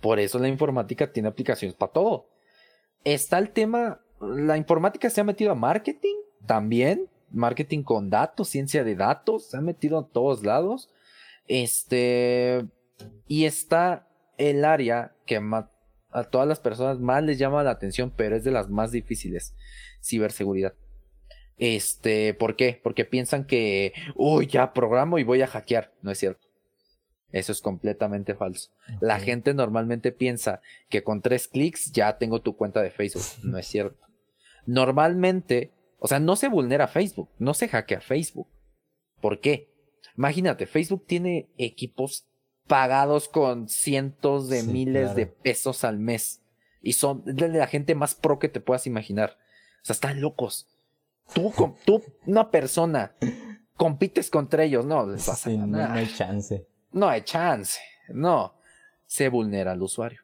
Por 0.04 0.20
eso 0.20 0.38
la 0.38 0.48
informática 0.48 1.10
tiene 1.10 1.30
aplicaciones 1.30 1.74
para 1.74 1.92
todo. 1.92 2.28
Está 3.04 3.38
el 3.38 3.48
tema, 3.48 4.02
la 4.20 4.58
informática 4.58 5.08
se 5.08 5.22
ha 5.22 5.24
metido 5.24 5.50
a 5.50 5.54
marketing 5.54 6.16
también, 6.44 7.08
marketing 7.30 7.84
con 7.84 8.10
datos, 8.10 8.50
ciencia 8.50 8.84
de 8.84 8.96
datos, 8.96 9.46
se 9.46 9.56
ha 9.56 9.62
metido 9.62 9.98
a 9.98 10.06
todos 10.06 10.42
lados. 10.44 10.90
Este, 11.48 12.66
y 13.26 13.46
está 13.46 14.06
el 14.36 14.66
área 14.66 15.14
que 15.24 15.40
a 16.10 16.24
todas 16.24 16.46
las 16.46 16.60
personas 16.60 17.00
más 17.00 17.22
les 17.22 17.38
llama 17.38 17.62
la 17.62 17.70
atención, 17.70 18.12
pero 18.14 18.36
es 18.36 18.44
de 18.44 18.50
las 18.50 18.68
más 18.68 18.92
difíciles, 18.92 19.54
ciberseguridad. 20.02 20.74
Este, 21.56 22.34
¿por 22.34 22.56
qué? 22.56 22.78
Porque 22.82 23.06
piensan 23.06 23.46
que, 23.46 23.94
uy, 24.16 24.48
ya 24.48 24.74
programo 24.74 25.18
y 25.18 25.24
voy 25.24 25.40
a 25.40 25.46
hackear. 25.46 25.94
No 26.02 26.10
es 26.10 26.18
cierto. 26.18 26.43
Eso 27.34 27.50
es 27.50 27.60
completamente 27.60 28.36
falso. 28.36 28.70
La 29.00 29.18
gente 29.18 29.54
normalmente 29.54 30.12
piensa 30.12 30.60
que 30.88 31.02
con 31.02 31.20
tres 31.20 31.48
clics 31.48 31.90
ya 31.90 32.16
tengo 32.16 32.40
tu 32.40 32.56
cuenta 32.56 32.80
de 32.80 32.92
Facebook. 32.92 33.24
No 33.42 33.58
es 33.58 33.66
cierto. 33.66 34.06
Normalmente, 34.66 35.72
o 35.98 36.06
sea, 36.06 36.20
no 36.20 36.36
se 36.36 36.46
vulnera 36.46 36.86
Facebook, 36.86 37.28
no 37.40 37.52
se 37.52 37.66
hackea 37.66 38.00
Facebook. 38.00 38.46
¿Por 39.20 39.40
qué? 39.40 39.68
Imagínate, 40.16 40.66
Facebook 40.66 41.06
tiene 41.08 41.48
equipos 41.58 42.24
pagados 42.68 43.26
con 43.26 43.68
cientos 43.68 44.48
de 44.48 44.62
miles 44.62 45.16
de 45.16 45.26
pesos 45.26 45.82
al 45.82 45.98
mes. 45.98 46.40
Y 46.82 46.92
son 46.92 47.24
de 47.24 47.48
la 47.48 47.66
gente 47.66 47.96
más 47.96 48.14
pro 48.14 48.38
que 48.38 48.48
te 48.48 48.60
puedas 48.60 48.86
imaginar. 48.86 49.38
O 49.82 49.86
sea, 49.86 49.94
están 49.94 50.20
locos. 50.20 50.68
Tú, 51.34 51.52
tú 51.84 52.00
una 52.26 52.52
persona, 52.52 53.16
compites 53.76 54.30
contra 54.30 54.62
ellos. 54.62 54.86
No, 54.86 55.04
les 55.04 55.26
pasa 55.26 55.50
nada. 55.50 55.88
no 55.88 55.94
hay 55.94 56.06
chance. 56.06 56.64
No 56.94 57.08
hay 57.08 57.22
chance. 57.22 57.80
No. 58.08 58.54
Se 59.06 59.28
vulnera 59.28 59.72
al 59.72 59.82
usuario. 59.82 60.20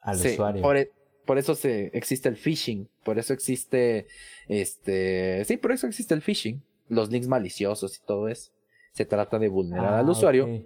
Al 0.00 0.16
usuario. 0.16 0.62
Por, 0.62 0.76
e, 0.76 0.92
por, 1.26 1.36
eso 1.36 1.54
se, 1.54 1.90
existe 1.92 2.28
el 2.28 2.36
phishing. 2.36 2.88
Por 3.04 3.18
eso 3.18 3.34
existe. 3.34 4.06
Este. 4.48 5.44
Sí, 5.44 5.56
por 5.56 5.72
eso 5.72 5.86
existe 5.88 6.14
el 6.14 6.22
phishing. 6.22 6.62
Los 6.88 7.10
links 7.10 7.26
maliciosos 7.26 7.98
y 7.98 8.06
todo 8.06 8.28
eso. 8.28 8.52
Se 8.92 9.04
trata 9.04 9.38
de 9.38 9.48
vulnerar 9.48 9.94
al 9.94 10.06
ah, 10.06 10.10
usuario 10.10 10.64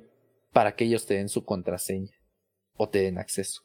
para 0.53 0.75
que 0.75 0.85
ellos 0.85 1.07
te 1.07 1.15
den 1.15 1.29
su 1.29 1.45
contraseña 1.45 2.13
o 2.77 2.89
te 2.89 3.01
den 3.01 3.19
acceso. 3.19 3.63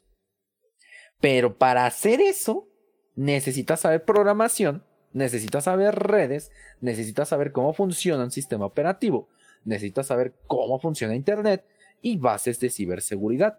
Pero 1.20 1.58
para 1.58 1.84
hacer 1.84 2.20
eso, 2.20 2.68
necesitas 3.16 3.80
saber 3.80 4.04
programación, 4.04 4.84
necesitas 5.12 5.64
saber 5.64 5.94
redes, 5.94 6.52
necesitas 6.80 7.28
saber 7.28 7.52
cómo 7.52 7.74
funciona 7.74 8.24
un 8.24 8.30
sistema 8.30 8.64
operativo 8.64 9.28
necesitas 9.64 10.06
saber 10.06 10.34
cómo 10.46 10.78
funciona 10.78 11.14
Internet 11.14 11.64
y 12.00 12.16
bases 12.16 12.60
de 12.60 12.70
ciberseguridad. 12.70 13.58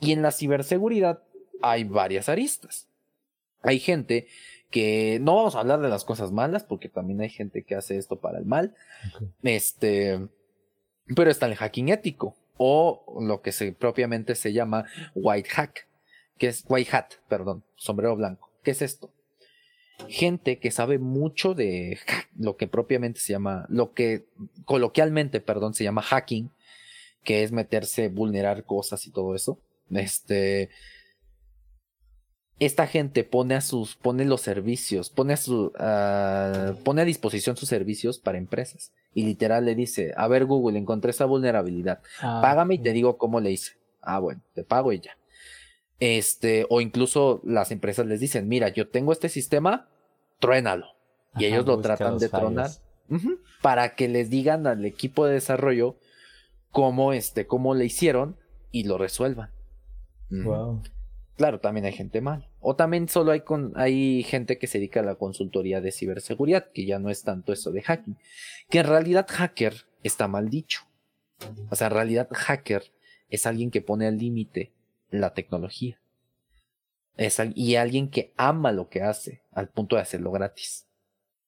Y 0.00 0.12
en 0.12 0.22
la 0.22 0.30
ciberseguridad 0.30 1.22
hay 1.62 1.84
varias 1.84 2.28
aristas. 2.28 2.88
Hay 3.62 3.78
gente 3.78 4.26
que 4.70 5.18
no 5.22 5.36
vamos 5.36 5.54
a 5.54 5.60
hablar 5.60 5.80
de 5.80 5.88
las 5.88 6.04
cosas 6.04 6.32
malas 6.32 6.64
porque 6.64 6.88
también 6.88 7.20
hay 7.20 7.30
gente 7.30 7.62
que 7.62 7.74
hace 7.74 7.96
esto 7.96 8.20
para 8.20 8.38
el 8.38 8.44
mal. 8.44 8.74
Este, 9.42 10.28
pero 11.14 11.30
está 11.30 11.46
el 11.46 11.54
hacking 11.54 11.88
ético 11.88 12.36
o 12.56 13.20
lo 13.20 13.40
que 13.40 13.52
se 13.52 13.72
propiamente 13.72 14.34
se 14.34 14.52
llama 14.52 14.86
white 15.14 15.48
hack, 15.50 15.88
que 16.38 16.48
es 16.48 16.64
white 16.68 16.96
hat, 16.96 17.12
perdón, 17.28 17.64
sombrero 17.76 18.16
blanco. 18.16 18.50
¿Qué 18.62 18.72
es 18.72 18.82
esto? 18.82 19.10
Gente 20.08 20.58
que 20.58 20.70
sabe 20.70 20.98
mucho 20.98 21.54
de 21.54 21.98
lo 22.38 22.56
que 22.56 22.66
propiamente 22.66 23.20
se 23.20 23.32
llama, 23.32 23.66
lo 23.68 23.92
que 23.92 24.26
coloquialmente, 24.64 25.40
perdón, 25.40 25.74
se 25.74 25.84
llama 25.84 26.02
hacking, 26.02 26.50
que 27.22 27.42
es 27.42 27.52
meterse, 27.52 28.08
vulnerar 28.08 28.64
cosas 28.64 29.06
y 29.06 29.10
todo 29.10 29.34
eso. 29.34 29.58
Este, 29.90 30.70
esta 32.58 32.86
gente 32.86 33.24
pone 33.24 33.54
a 33.54 33.60
sus, 33.60 33.96
pone 33.96 34.24
los 34.24 34.40
servicios, 34.40 35.10
pone 35.10 35.32
a 35.32 35.36
su, 35.36 35.72
pone 36.84 37.02
a 37.02 37.04
disposición 37.04 37.56
sus 37.56 37.68
servicios 37.68 38.18
para 38.18 38.38
empresas 38.38 38.92
y 39.14 39.24
literal 39.24 39.64
le 39.64 39.74
dice, 39.74 40.12
a 40.16 40.28
ver 40.28 40.44
Google, 40.44 40.78
encontré 40.78 41.10
esa 41.10 41.24
vulnerabilidad, 41.24 42.00
ah, 42.20 42.40
págame 42.42 42.74
y 42.74 42.78
te 42.78 42.92
digo 42.92 43.16
cómo 43.16 43.40
le 43.40 43.52
hice. 43.52 43.72
Ah, 44.02 44.18
bueno, 44.18 44.42
te 44.54 44.64
pago 44.64 44.92
y 44.92 45.00
ya. 45.00 45.16
Este, 46.00 46.66
o 46.70 46.80
incluso 46.80 47.40
las 47.44 47.70
empresas 47.70 48.06
les 48.06 48.20
dicen, 48.20 48.48
mira, 48.48 48.68
yo 48.68 48.88
tengo 48.88 49.12
este 49.12 49.28
sistema, 49.28 49.88
truénalo. 50.38 50.86
y 51.36 51.46
ellos 51.46 51.66
lo 51.66 51.80
tratan 51.80 52.18
de 52.18 52.28
tronar 52.28 52.70
para 53.62 53.94
que 53.94 54.08
les 54.08 54.30
digan 54.30 54.66
al 54.66 54.84
equipo 54.84 55.26
de 55.26 55.34
desarrollo 55.34 55.96
cómo, 56.70 57.12
este, 57.12 57.46
cómo 57.46 57.74
le 57.74 57.84
hicieron 57.84 58.36
y 58.70 58.84
lo 58.84 58.98
resuelvan. 58.98 59.50
Claro, 61.36 61.58
también 61.58 61.86
hay 61.86 61.92
gente 61.92 62.20
mal. 62.20 62.48
O 62.60 62.76
también 62.76 63.08
solo 63.08 63.32
hay, 63.32 63.40
con, 63.40 63.72
hay 63.76 64.22
gente 64.22 64.58
que 64.58 64.66
se 64.66 64.78
dedica 64.78 65.00
a 65.00 65.04
la 65.04 65.16
consultoría 65.16 65.80
de 65.80 65.92
ciberseguridad, 65.92 66.70
que 66.72 66.86
ya 66.86 66.98
no 66.98 67.10
es 67.10 67.22
tanto 67.22 67.52
eso 67.52 67.72
de 67.72 67.82
hacking. 67.82 68.16
Que 68.70 68.80
en 68.80 68.86
realidad 68.86 69.26
hacker 69.28 69.86
está 70.02 70.28
mal 70.28 70.48
dicho. 70.48 70.82
O 71.70 71.76
sea, 71.76 71.88
en 71.88 71.92
realidad 71.94 72.28
hacker 72.30 72.92
es 73.28 73.46
alguien 73.46 73.70
que 73.70 73.82
pone 73.82 74.06
al 74.06 74.18
límite 74.18 74.72
la 75.20 75.34
tecnología. 75.34 75.98
Es, 77.16 77.40
y 77.54 77.76
alguien 77.76 78.10
que 78.10 78.32
ama 78.36 78.72
lo 78.72 78.88
que 78.88 79.02
hace 79.02 79.42
al 79.52 79.68
punto 79.68 79.96
de 79.96 80.02
hacerlo 80.02 80.32
gratis. 80.32 80.86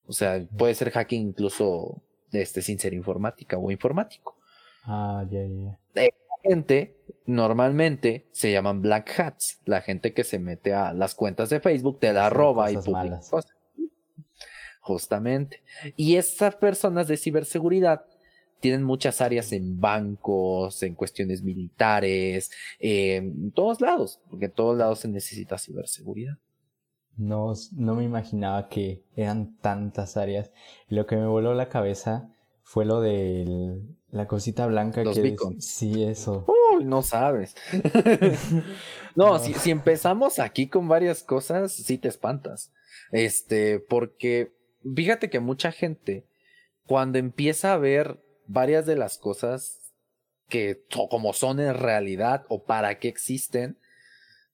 O 0.05 0.13
sea, 0.13 0.45
puede 0.57 0.73
ser 0.75 0.91
hacking 0.91 1.29
incluso 1.29 2.01
este, 2.31 2.61
sin 2.61 2.79
ser 2.79 2.93
informática 2.93 3.57
o 3.57 3.69
informático. 3.71 4.37
Ah, 4.83 5.25
ya, 5.29 5.41
ya. 5.43 6.09
gente 6.43 6.95
normalmente 7.25 8.27
se 8.31 8.51
llaman 8.51 8.81
black 8.81 9.19
hats, 9.19 9.59
la 9.65 9.81
gente 9.81 10.13
que 10.13 10.23
se 10.23 10.39
mete 10.39 10.73
a 10.73 10.93
las 10.93 11.13
cuentas 11.13 11.49
de 11.49 11.59
Facebook, 11.59 11.99
te 11.99 12.13
la 12.13 12.29
roba 12.29 12.71
y 12.71 12.77
publica 12.77 13.19
cosas. 13.29 13.53
Justamente. 14.79 15.61
Y 15.97 16.15
estas 16.15 16.55
personas 16.55 17.09
de 17.09 17.17
ciberseguridad 17.17 18.05
tienen 18.59 18.83
muchas 18.83 19.21
áreas 19.21 19.51
en 19.51 19.79
bancos, 19.79 20.81
en 20.83 20.95
cuestiones 20.95 21.43
militares, 21.43 22.51
en 22.79 23.51
todos 23.51 23.81
lados, 23.81 24.19
porque 24.29 24.45
en 24.45 24.51
todos 24.51 24.77
lados 24.77 24.99
se 24.99 25.07
necesita 25.07 25.57
ciberseguridad. 25.57 26.37
No, 27.17 27.53
no 27.75 27.95
me 27.95 28.03
imaginaba 28.03 28.69
que 28.69 29.03
eran 29.15 29.57
tantas 29.57 30.17
áreas. 30.17 30.51
Lo 30.87 31.07
que 31.07 31.15
me 31.15 31.25
voló 31.25 31.53
la 31.55 31.67
cabeza 31.67 32.29
fue 32.61 32.85
lo 32.85 33.01
de 33.01 33.81
la 34.09 34.27
cosita 34.27 34.67
blanca 34.67 35.03
Los 35.03 35.15
que 35.15 35.21
beacons. 35.23 35.65
sí 35.65 36.03
eso. 36.03 36.45
Uy, 36.75 36.83
no 36.85 37.01
sabes. 37.01 37.55
no, 39.15 39.29
No. 39.29 39.39
Si, 39.39 39.53
si 39.55 39.71
empezamos 39.71 40.37
aquí 40.37 40.67
con 40.67 40.87
varias 40.87 41.23
cosas, 41.23 41.71
sí 41.71 41.97
te 41.97 42.07
espantas. 42.07 42.71
Este, 43.11 43.79
porque 43.79 44.53
fíjate 44.95 45.29
que 45.29 45.39
mucha 45.39 45.71
gente, 45.71 46.27
cuando 46.85 47.17
empieza 47.17 47.73
a 47.73 47.77
ver 47.77 48.19
varias 48.47 48.85
de 48.85 48.95
las 48.95 49.17
cosas 49.17 49.93
que 50.47 50.85
como 51.09 51.33
son 51.33 51.59
en 51.59 51.73
realidad 51.73 52.45
o 52.49 52.63
para 52.63 52.99
qué 52.99 53.07
existen, 53.07 53.77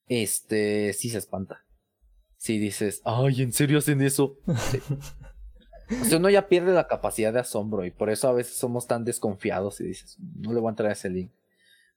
este, 0.08 0.94
sí 0.94 1.10
se 1.10 1.20
espanta. 1.20 1.66
Si 2.38 2.60
dices, 2.60 3.02
ay, 3.06 3.42
¿en 3.42 3.54
serio 3.54 3.78
hacen 3.78 4.02
eso? 4.02 4.38
Sí. 4.72 4.80
O 6.02 6.06
sea, 6.06 6.18
uno 6.18 6.30
ya 6.30 6.48
pierde 6.48 6.74
la 6.74 6.88
capacidad 6.88 7.34
de 7.34 7.42
asombro 7.42 7.86
y 7.86 7.92
por 7.92 8.10
eso 8.10 8.28
a 8.28 8.34
veces 8.34 8.56
somos 8.56 8.88
tan 8.88 9.04
desconfiados 9.04 9.82
y 9.82 9.86
dices, 9.86 10.18
no 10.38 10.54
le 10.54 10.60
voy 10.60 10.70
a 10.70 10.72
entrar 10.72 10.90
a 10.90 10.94
ese 10.94 11.10
link. 11.10 11.32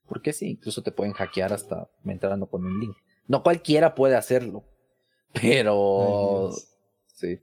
Porque 0.05 0.33
sí, 0.33 0.49
incluso 0.51 0.83
te 0.83 0.91
pueden 0.91 1.13
hackear 1.13 1.53
hasta 1.53 1.89
entrando 2.05 2.47
con 2.47 2.65
un 2.65 2.79
link. 2.79 2.97
No 3.27 3.43
cualquiera 3.43 3.95
puede 3.95 4.15
hacerlo, 4.15 4.65
pero 5.33 6.49
Ay, 6.49 6.55
sí. 7.13 7.39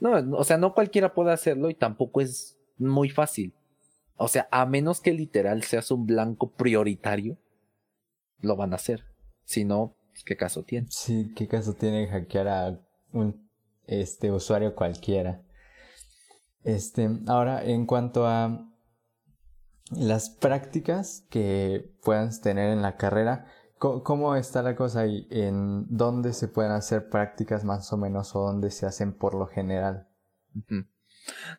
No, 0.00 0.38
o 0.38 0.44
sea, 0.44 0.56
no 0.58 0.74
cualquiera 0.74 1.12
puede 1.12 1.32
hacerlo 1.32 1.70
y 1.70 1.74
tampoco 1.74 2.20
es 2.20 2.58
muy 2.78 3.10
fácil. 3.10 3.54
O 4.16 4.28
sea, 4.28 4.48
a 4.50 4.66
menos 4.66 5.00
que 5.00 5.12
literal 5.12 5.62
seas 5.62 5.90
un 5.90 6.06
blanco 6.06 6.52
prioritario, 6.52 7.38
lo 8.40 8.56
van 8.56 8.72
a 8.72 8.76
hacer. 8.76 9.04
Si 9.44 9.64
no, 9.64 9.96
pues, 10.10 10.24
¿qué 10.24 10.36
caso 10.36 10.62
tiene? 10.62 10.86
Sí, 10.90 11.32
qué 11.36 11.46
caso 11.46 11.74
tiene 11.74 12.08
hackear 12.08 12.48
a 12.48 12.80
un 13.12 13.46
este 13.86 14.32
usuario 14.32 14.74
cualquiera. 14.74 15.42
Este, 16.64 17.08
ahora 17.28 17.64
en 17.64 17.86
cuanto 17.86 18.26
a 18.26 18.72
las 19.90 20.30
prácticas 20.30 21.24
que 21.30 21.94
puedas 22.02 22.40
tener 22.40 22.70
en 22.70 22.82
la 22.82 22.96
carrera, 22.96 23.46
¿cómo 23.78 24.34
está 24.34 24.62
la 24.62 24.74
cosa 24.74 25.00
ahí? 25.00 25.28
¿En 25.30 25.86
dónde 25.88 26.32
se 26.32 26.48
pueden 26.48 26.72
hacer 26.72 27.08
prácticas 27.08 27.64
más 27.64 27.92
o 27.92 27.96
menos 27.96 28.34
o 28.34 28.40
dónde 28.40 28.70
se 28.70 28.86
hacen 28.86 29.12
por 29.12 29.34
lo 29.34 29.46
general? 29.46 30.08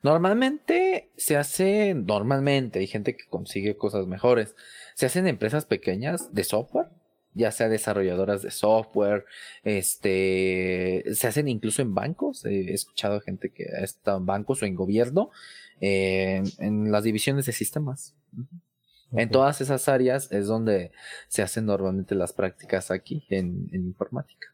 Normalmente 0.04 1.10
se 1.18 1.38
hace, 1.38 1.94
normalmente 1.94 2.80
hay 2.80 2.88
gente 2.88 3.16
que 3.16 3.26
consigue 3.30 3.78
cosas 3.78 4.08
mejores. 4.08 4.56
Se 4.96 5.06
hacen 5.06 5.26
en 5.26 5.32
empresas 5.32 5.66
pequeñas 5.66 6.34
de 6.34 6.44
software, 6.44 6.88
ya 7.34 7.52
sea 7.52 7.70
desarrolladoras 7.70 8.42
de 8.42 8.52
software, 8.52 9.26
este, 9.64 11.04
se 11.14 11.28
hacen 11.28 11.48
incluso 11.48 11.82
en 11.82 11.94
bancos. 11.94 12.46
He 12.46 12.74
escuchado 12.74 13.22
gente 13.22 13.52
que 13.52 13.66
ha 13.76 13.84
estado 13.84 14.18
en 14.18 14.26
bancos 14.26 14.62
o 14.62 14.66
en 14.66 14.76
gobierno, 14.76 15.32
eh, 15.80 16.44
en 16.58 16.92
las 16.92 17.04
divisiones 17.04 17.46
de 17.46 17.52
sistemas. 17.52 18.16
En 19.12 19.30
todas 19.30 19.62
esas 19.62 19.88
áreas 19.88 20.32
es 20.32 20.48
donde 20.48 20.92
se 21.30 21.42
hacen 21.42 21.66
normalmente 21.66 22.14
las 22.14 22.34
prácticas 22.34 22.92
aquí 22.92 23.26
en, 23.30 23.70
en 23.72 23.86
informática. 23.86 24.54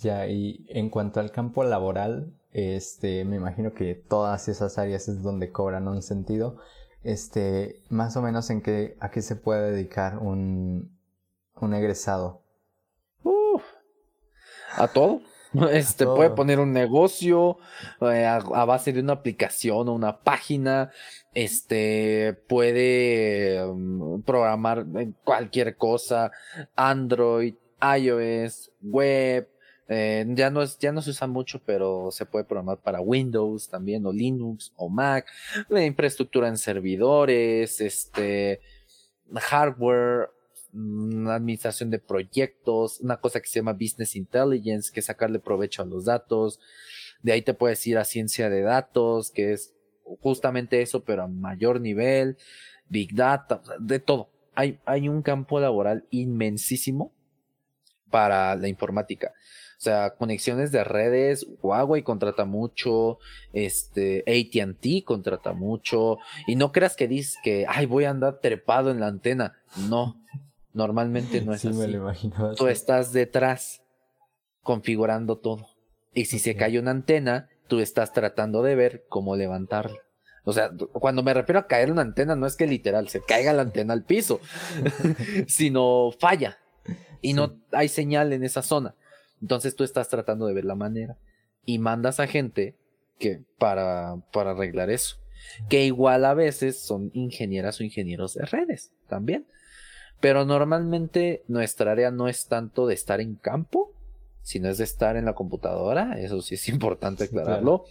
Ya, 0.00 0.26
y 0.26 0.64
en 0.68 0.88
cuanto 0.88 1.20
al 1.20 1.30
campo 1.30 1.64
laboral, 1.64 2.32
este, 2.54 3.24
me 3.24 3.36
imagino 3.36 3.74
que 3.74 3.94
todas 3.96 4.48
esas 4.48 4.78
áreas 4.78 5.08
es 5.08 5.22
donde 5.22 5.50
cobran 5.50 5.88
un 5.88 6.02
sentido. 6.02 6.58
Este, 7.02 7.82
más 7.90 8.16
o 8.16 8.22
menos 8.22 8.48
en 8.48 8.62
qué, 8.62 8.96
a 9.00 9.10
qué 9.10 9.20
se 9.20 9.36
puede 9.36 9.72
dedicar 9.72 10.18
un, 10.18 10.96
un 11.60 11.74
egresado. 11.74 12.42
Uf, 13.24 13.62
a 14.76 14.88
todo. 14.88 15.20
Este 15.72 16.04
todo. 16.04 16.16
puede 16.16 16.30
poner 16.30 16.58
un 16.58 16.72
negocio 16.72 17.58
eh, 18.00 18.24
a, 18.24 18.36
a 18.36 18.64
base 18.64 18.92
de 18.92 19.00
una 19.00 19.14
aplicación 19.14 19.88
o 19.88 19.92
una 19.92 20.20
página. 20.20 20.90
Este 21.32 22.38
puede 22.48 23.64
um, 23.64 24.22
programar 24.22 24.86
cualquier 25.24 25.76
cosa, 25.76 26.30
Android, 26.76 27.54
iOS, 27.80 28.72
web. 28.82 29.48
Eh, 29.88 30.24
ya 30.30 30.50
no 30.50 30.62
es, 30.62 30.78
ya 30.78 30.92
no 30.92 31.02
se 31.02 31.10
usa 31.10 31.26
mucho, 31.26 31.60
pero 31.64 32.10
se 32.10 32.24
puede 32.24 32.44
programar 32.44 32.78
para 32.78 33.00
Windows 33.00 33.68
también, 33.68 34.06
o 34.06 34.12
Linux, 34.12 34.72
o 34.76 34.88
Mac, 34.88 35.26
la 35.68 35.84
infraestructura 35.84 36.48
en 36.48 36.56
servidores, 36.56 37.80
este 37.80 38.60
hardware, 39.32 40.30
mm, 40.72 41.28
administración 41.28 41.90
de 41.90 41.98
proyectos, 41.98 43.00
una 43.00 43.18
cosa 43.18 43.40
que 43.40 43.48
se 43.48 43.60
llama 43.60 43.72
business 43.74 44.16
intelligence, 44.16 44.90
que 44.92 45.00
es 45.00 45.06
sacarle 45.06 45.38
provecho 45.38 45.82
a 45.82 45.86
los 45.86 46.06
datos. 46.06 46.60
De 47.22 47.32
ahí 47.32 47.42
te 47.42 47.54
puedes 47.54 47.86
ir 47.86 47.98
a 47.98 48.04
ciencia 48.04 48.50
de 48.50 48.62
datos, 48.62 49.30
que 49.30 49.52
es 49.52 49.74
justamente 50.20 50.82
eso, 50.82 51.04
pero 51.04 51.22
a 51.22 51.28
mayor 51.28 51.80
nivel, 51.80 52.36
big 52.88 53.14
data, 53.14 53.62
de 53.80 53.98
todo. 53.98 54.30
Hay, 54.54 54.78
hay 54.84 55.08
un 55.08 55.22
campo 55.22 55.58
laboral 55.58 56.06
inmensísimo 56.10 57.13
para 58.10 58.54
la 58.56 58.68
informática. 58.68 59.32
O 59.76 59.82
sea, 59.84 60.14
conexiones 60.14 60.72
de 60.72 60.82
redes, 60.82 61.46
Huawei 61.60 62.02
contrata 62.02 62.44
mucho, 62.44 63.18
este, 63.52 64.24
AT&T 64.26 65.04
contrata 65.04 65.52
mucho, 65.52 66.18
y 66.46 66.56
no 66.56 66.72
creas 66.72 66.96
que 66.96 67.08
dices 67.08 67.36
que, 67.42 67.66
ay, 67.68 67.84
voy 67.86 68.04
a 68.04 68.10
andar 68.10 68.38
trepado 68.40 68.90
en 68.90 69.00
la 69.00 69.08
antena. 69.08 69.58
No, 69.88 70.16
normalmente 70.72 71.42
no 71.42 71.52
es 71.52 71.60
sí, 71.60 71.68
me 71.68 71.84
así. 71.84 71.92
lo 71.92 71.98
imagino. 71.98 72.54
Tú 72.54 72.68
estás 72.68 73.12
detrás 73.12 73.82
configurando 74.62 75.36
todo. 75.36 75.66
Y 76.14 76.26
si 76.26 76.38
se 76.38 76.56
cae 76.56 76.78
una 76.78 76.92
antena, 76.92 77.50
tú 77.66 77.80
estás 77.80 78.12
tratando 78.12 78.62
de 78.62 78.76
ver 78.76 79.04
cómo 79.08 79.36
levantarla. 79.36 79.98
O 80.44 80.52
sea, 80.52 80.70
cuando 80.92 81.22
me 81.22 81.34
refiero 81.34 81.58
a 81.58 81.66
caer 81.66 81.90
una 81.90 82.02
antena, 82.02 82.36
no 82.36 82.46
es 82.46 82.56
que 82.56 82.66
literal 82.66 83.08
se 83.08 83.22
caiga 83.22 83.52
la 83.52 83.62
antena 83.62 83.92
al 83.92 84.04
piso, 84.04 84.40
sino 85.46 86.10
falla 86.18 86.58
y 87.24 87.28
Sí. 87.28 87.34
no 87.34 87.56
hay 87.72 87.88
señal 87.88 88.32
en 88.32 88.44
esa 88.44 88.62
zona. 88.62 88.94
Entonces 89.40 89.74
tú 89.76 89.84
estás 89.84 90.08
tratando 90.08 90.46
de 90.46 90.54
ver 90.54 90.64
la 90.64 90.74
manera 90.74 91.16
y 91.66 91.78
mandas 91.78 92.20
a 92.20 92.26
gente 92.26 92.76
que 93.18 93.42
para, 93.58 94.16
para 94.32 94.52
arreglar 94.52 94.90
eso. 94.90 95.16
Que 95.68 95.84
igual 95.84 96.24
a 96.24 96.34
veces 96.34 96.78
son 96.80 97.10
ingenieras 97.14 97.80
o 97.80 97.84
ingenieros 97.84 98.34
de 98.34 98.44
redes 98.46 98.92
también. 99.08 99.46
Pero 100.20 100.44
normalmente 100.44 101.42
nuestra 101.48 101.92
área 101.92 102.10
no 102.10 102.28
es 102.28 102.46
tanto 102.46 102.86
de 102.86 102.94
estar 102.94 103.20
en 103.20 103.34
campo, 103.34 103.92
sino 104.42 104.68
es 104.68 104.78
de 104.78 104.84
estar 104.84 105.16
en 105.16 105.24
la 105.26 105.34
computadora. 105.34 106.18
Eso 106.18 106.40
sí 106.40 106.54
es 106.54 106.68
importante 106.68 107.24
Sí, 107.24 107.30
claro. 107.30 107.46
aclararlo. 107.46 107.84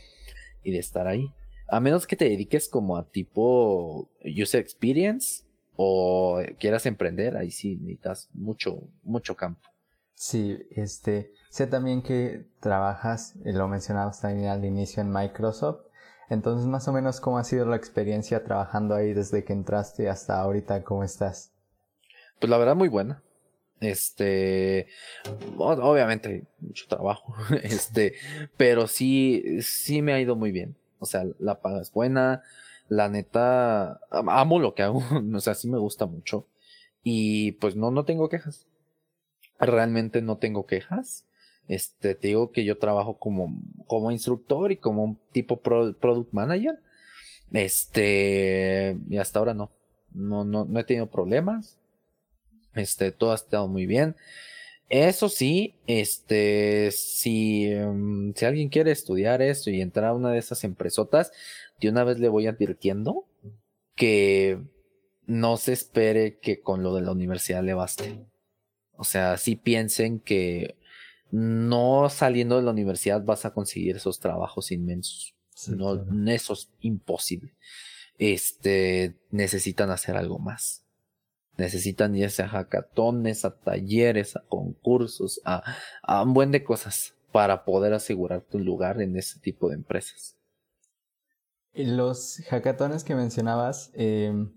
Y 0.64 0.72
de 0.72 0.80
estar 0.80 1.08
ahí. 1.08 1.32
A 1.68 1.80
menos 1.80 2.08
que 2.08 2.16
te 2.16 2.26
dediques 2.26 2.70
como 2.70 2.98
a 2.98 3.06
tipo 3.10 4.10
user 4.24 4.62
experience 4.62 5.44
o 5.76 6.42
quieras 6.60 6.86
emprender, 6.86 7.38
ahí 7.38 7.52
sí 7.52 7.78
necesitas 7.78 8.30
mucho, 8.34 8.84
mucho 9.04 9.36
campo. 9.36 9.70
Sí, 10.14 10.66
este, 10.72 11.34
sé 11.50 11.68
también 11.68 12.02
que 12.02 12.46
trabajas, 12.60 13.36
eh, 13.46 13.54
lo 13.54 13.68
mencionabas 13.68 14.22
también 14.22 14.50
al 14.50 14.64
inicio 14.64 15.02
en 15.02 15.12
Microsoft. 15.12 15.82
Entonces, 16.30 16.68
más 16.68 16.88
o 16.88 16.94
menos, 16.94 17.20
¿cómo 17.20 17.38
ha 17.38 17.44
sido 17.44 17.66
la 17.66 17.76
experiencia 17.76 18.44
trabajando 18.44 18.96
ahí 18.96 19.14
desde 19.14 19.44
que 19.44 19.54
entraste 19.54 20.10
hasta 20.10 20.40
ahorita? 20.40 20.84
¿Cómo 20.84 21.04
estás? 21.04 21.52
Pues 22.40 22.50
la 22.50 22.58
verdad 22.58 22.76
muy 22.76 22.90
buena. 22.90 23.22
Este, 23.82 24.88
obviamente 25.58 26.46
mucho 26.60 26.88
trabajo, 26.88 27.36
este, 27.64 28.14
pero 28.56 28.88
sí, 28.88 29.62
sí 29.62 30.02
me 30.02 30.14
ha 30.14 30.22
ido 30.22 30.38
muy 30.38 30.52
bien. 30.52 30.78
O 31.00 31.06
sea, 31.06 31.26
la 31.40 31.60
paga 31.60 31.82
es 31.82 31.92
buena, 31.92 32.44
la 32.96 33.10
neta, 33.10 34.00
am- 34.12 34.30
amo 34.30 34.60
lo 34.60 34.74
que 34.76 34.84
hago, 34.84 35.02
o 35.36 35.40
sea, 35.40 35.56
sí 35.56 35.70
me 35.70 35.78
gusta 35.80 36.06
mucho 36.06 36.48
y 37.04 37.54
pues 37.54 37.76
no, 37.76 37.92
no 37.92 38.06
tengo 38.06 38.30
quejas. 38.30 38.68
Realmente 39.60 40.22
no 40.22 40.38
tengo 40.38 40.66
quejas. 40.66 41.26
Este, 41.68 42.16
te 42.16 42.30
digo 42.30 42.52
que 42.52 42.66
yo 42.66 42.78
trabajo 42.78 43.18
como, 43.18 43.56
como 43.88 44.12
instructor 44.12 44.72
y 44.72 44.78
como 44.78 45.04
un 45.04 45.20
tipo 45.32 45.62
pro- 45.62 45.96
product 45.98 46.34
manager. 46.34 46.80
Este, 47.54 48.98
y 49.10 49.18
hasta 49.18 49.40
ahora 49.40 49.54
no, 49.54 49.72
no, 50.14 50.44
no, 50.46 50.66
no 50.66 50.80
he 50.80 50.84
tenido 50.84 51.08
problemas. 51.10 51.78
Este, 52.74 53.12
todo 53.12 53.32
ha 53.32 53.36
estado 53.36 53.68
muy 53.68 53.86
bien. 53.86 54.16
Eso 54.90 55.30
sí, 55.30 55.76
este, 55.88 56.92
si, 56.92 57.66
em, 57.68 58.34
si 58.36 58.46
alguien 58.46 58.70
quiere 58.70 58.92
estudiar 58.92 59.42
esto 59.42 59.70
y 59.72 59.82
entrar 59.82 60.08
a 60.08 60.14
una 60.14 60.32
de 60.32 60.40
esas 60.40 60.64
empresotas, 60.64 61.32
de 61.88 61.92
una 61.92 62.04
vez 62.04 62.20
le 62.20 62.30
voy 62.30 62.48
advirtiendo 62.48 63.28
que 63.96 64.62
no 65.26 65.58
se 65.58 65.74
espere 65.74 66.40
que 66.40 66.62
con 66.62 66.84
lo 66.84 66.96
de 66.96 67.02
la 67.02 67.12
universidad 67.12 67.64
le 67.64 67.74
baste. 67.74 68.26
O 68.96 69.04
sea, 69.04 69.38
sí 69.38 69.56
piensen 69.56 70.20
que 70.20 70.78
no 71.32 72.10
saliendo 72.10 72.58
de 72.58 72.64
la 72.64 72.72
universidad 72.72 73.24
vas 73.24 73.46
a 73.46 73.54
conseguir 73.54 73.96
esos 73.96 74.20
trabajos 74.20 74.72
inmensos. 74.72 75.36
no, 75.68 76.06
eso 76.32 76.54
es 76.54 76.70
imposible. 76.82 77.54
Este, 78.18 79.16
necesitan 79.32 79.90
hacer 79.90 80.16
algo 80.16 80.40
más. 80.40 80.86
Necesitan 81.58 82.16
irse 82.16 82.44
a 82.44 82.48
hackatones, 82.48 83.46
a 83.46 83.56
talleres, 83.56 84.36
a 84.36 84.44
concursos, 84.48 85.42
a, 85.46 85.64
a 86.02 86.24
un 86.24 86.34
buen 86.34 86.52
de 86.52 86.64
cosas 86.64 87.16
para 87.32 87.66
poder 87.66 87.94
asegurarte 87.94 88.58
un 88.58 88.66
lugar 88.66 89.02
en 89.02 89.18
ese 89.18 89.40
tipo 89.40 89.70
de 89.70 89.76
empresas. 89.76 90.38
Los 91.74 92.42
hackatones 92.50 93.04
que 93.04 93.16
mencionabas, 93.16 93.92
em, 93.96 94.54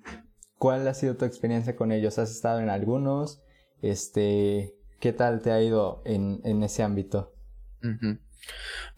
¿cuál 0.58 0.86
ha 0.86 0.94
sido 0.94 1.16
tu 1.16 1.24
experiencia 1.24 1.74
con 1.74 1.92
ellos? 1.92 2.18
¿Has 2.18 2.30
estado 2.30 2.60
en 2.60 2.68
algunos? 2.68 3.40
Este, 3.80 4.74
¿Qué 5.00 5.12
tal 5.12 5.40
te 5.40 5.50
ha 5.50 5.62
ido 5.62 6.02
en, 6.04 6.40
en 6.44 6.62
ese 6.62 6.82
ámbito? 6.82 7.32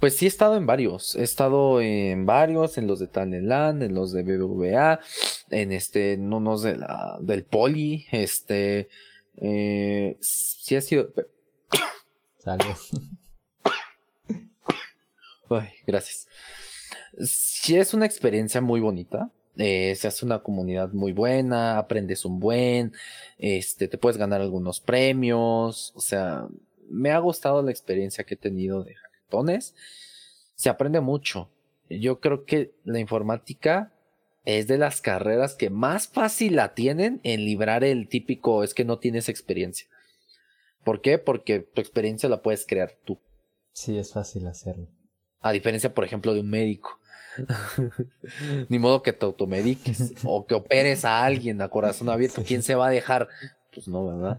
Pues 0.01 0.17
sí 0.17 0.25
he 0.25 0.29
estado 0.29 0.57
en 0.57 0.67
varios, 0.67 1.15
he 1.17 1.23
estado 1.23 1.81
en 1.81 2.27
varios, 2.27 2.79
en 2.79 2.87
los 2.87 2.99
de 2.99 3.07
Talentland, 3.07 3.83
en 3.83 3.95
los 3.95 4.13
de 4.13 4.23
BBVA, 4.23 5.01
en 5.51 5.73
este, 5.73 6.15
en 6.15 6.33
unos 6.33 6.63
de 6.63 6.77
la, 6.77 7.19
del 7.21 7.45
Poli, 7.45 8.07
este, 8.11 8.89
eh, 9.37 10.17
sí 10.21 10.77
ha 10.77 10.81
sido... 10.81 11.13
Salud. 12.39 12.77
Ay, 15.51 15.69
gracias. 15.87 16.29
Sí 17.25 17.77
es 17.77 17.95
una 17.95 18.07
experiencia 18.07 18.61
muy 18.61 18.81
bonita, 18.81 19.31
eh, 19.57 19.95
se 19.97 20.07
hace 20.07 20.25
una 20.25 20.41
comunidad 20.41 20.93
muy 20.93 21.13
buena, 21.13 21.79
aprendes 21.79 22.25
un 22.25 22.39
buen, 22.39 22.93
este, 23.39 23.89
te 23.89 23.99
puedes 23.99 24.17
ganar 24.17 24.41
algunos 24.41 24.81
premios, 24.81 25.93
o 25.97 26.01
sea, 26.01 26.47
me 26.89 27.11
ha 27.11 27.19
gustado 27.19 27.63
la 27.63 27.71
experiencia 27.71 28.25
que 28.25 28.35
he 28.35 28.39
tenido 28.39 28.85
de 28.85 28.95
hackatones, 28.95 29.75
se 30.55 30.69
aprende 30.69 31.01
mucho. 31.01 31.51
Yo 31.91 32.21
creo 32.21 32.45
que 32.45 32.73
la 32.85 33.01
informática 33.01 33.93
es 34.45 34.67
de 34.67 34.79
las 34.79 35.01
carreras 35.01 35.55
que 35.55 35.71
más 35.71 36.09
fácil 36.09 36.57
la 36.57 36.75
tienen 36.75 37.21
en 37.23 37.45
librar 37.45 37.85
el 37.85 38.09
típico 38.09 38.63
es 38.63 38.75
que 38.75 38.85
no 38.85 38.99
tienes 38.99 39.29
experiencia. 39.29 39.89
¿Por 40.85 41.03
qué? 41.03 41.19
Porque 41.19 41.61
tu 41.61 41.81
experiencia 41.81 42.29
la 42.29 42.43
puedes 42.43 42.65
crear 42.65 42.97
tú. 43.05 43.19
Sí, 43.73 43.99
es 43.99 44.13
fácil 44.13 44.47
hacerlo. 44.47 44.89
A 45.41 45.53
diferencia, 45.53 45.93
por 45.93 46.05
ejemplo, 46.05 46.33
de 46.33 46.41
un 46.41 46.49
médico. 46.49 46.99
Ni 48.69 48.79
modo 48.79 49.03
que 49.03 49.13
te 49.13 49.25
automediques 49.25 50.15
o 50.25 50.47
que 50.47 50.55
operes 50.55 51.05
a 51.05 51.25
alguien 51.25 51.61
a 51.63 51.69
corazón 51.69 52.09
abierto. 52.09 52.43
¿Quién 52.47 52.63
se 52.63 52.75
va 52.75 52.89
a 52.89 52.91
dejar? 52.91 53.29
Pues 53.73 53.89
no, 53.89 54.07
¿verdad? 54.07 54.39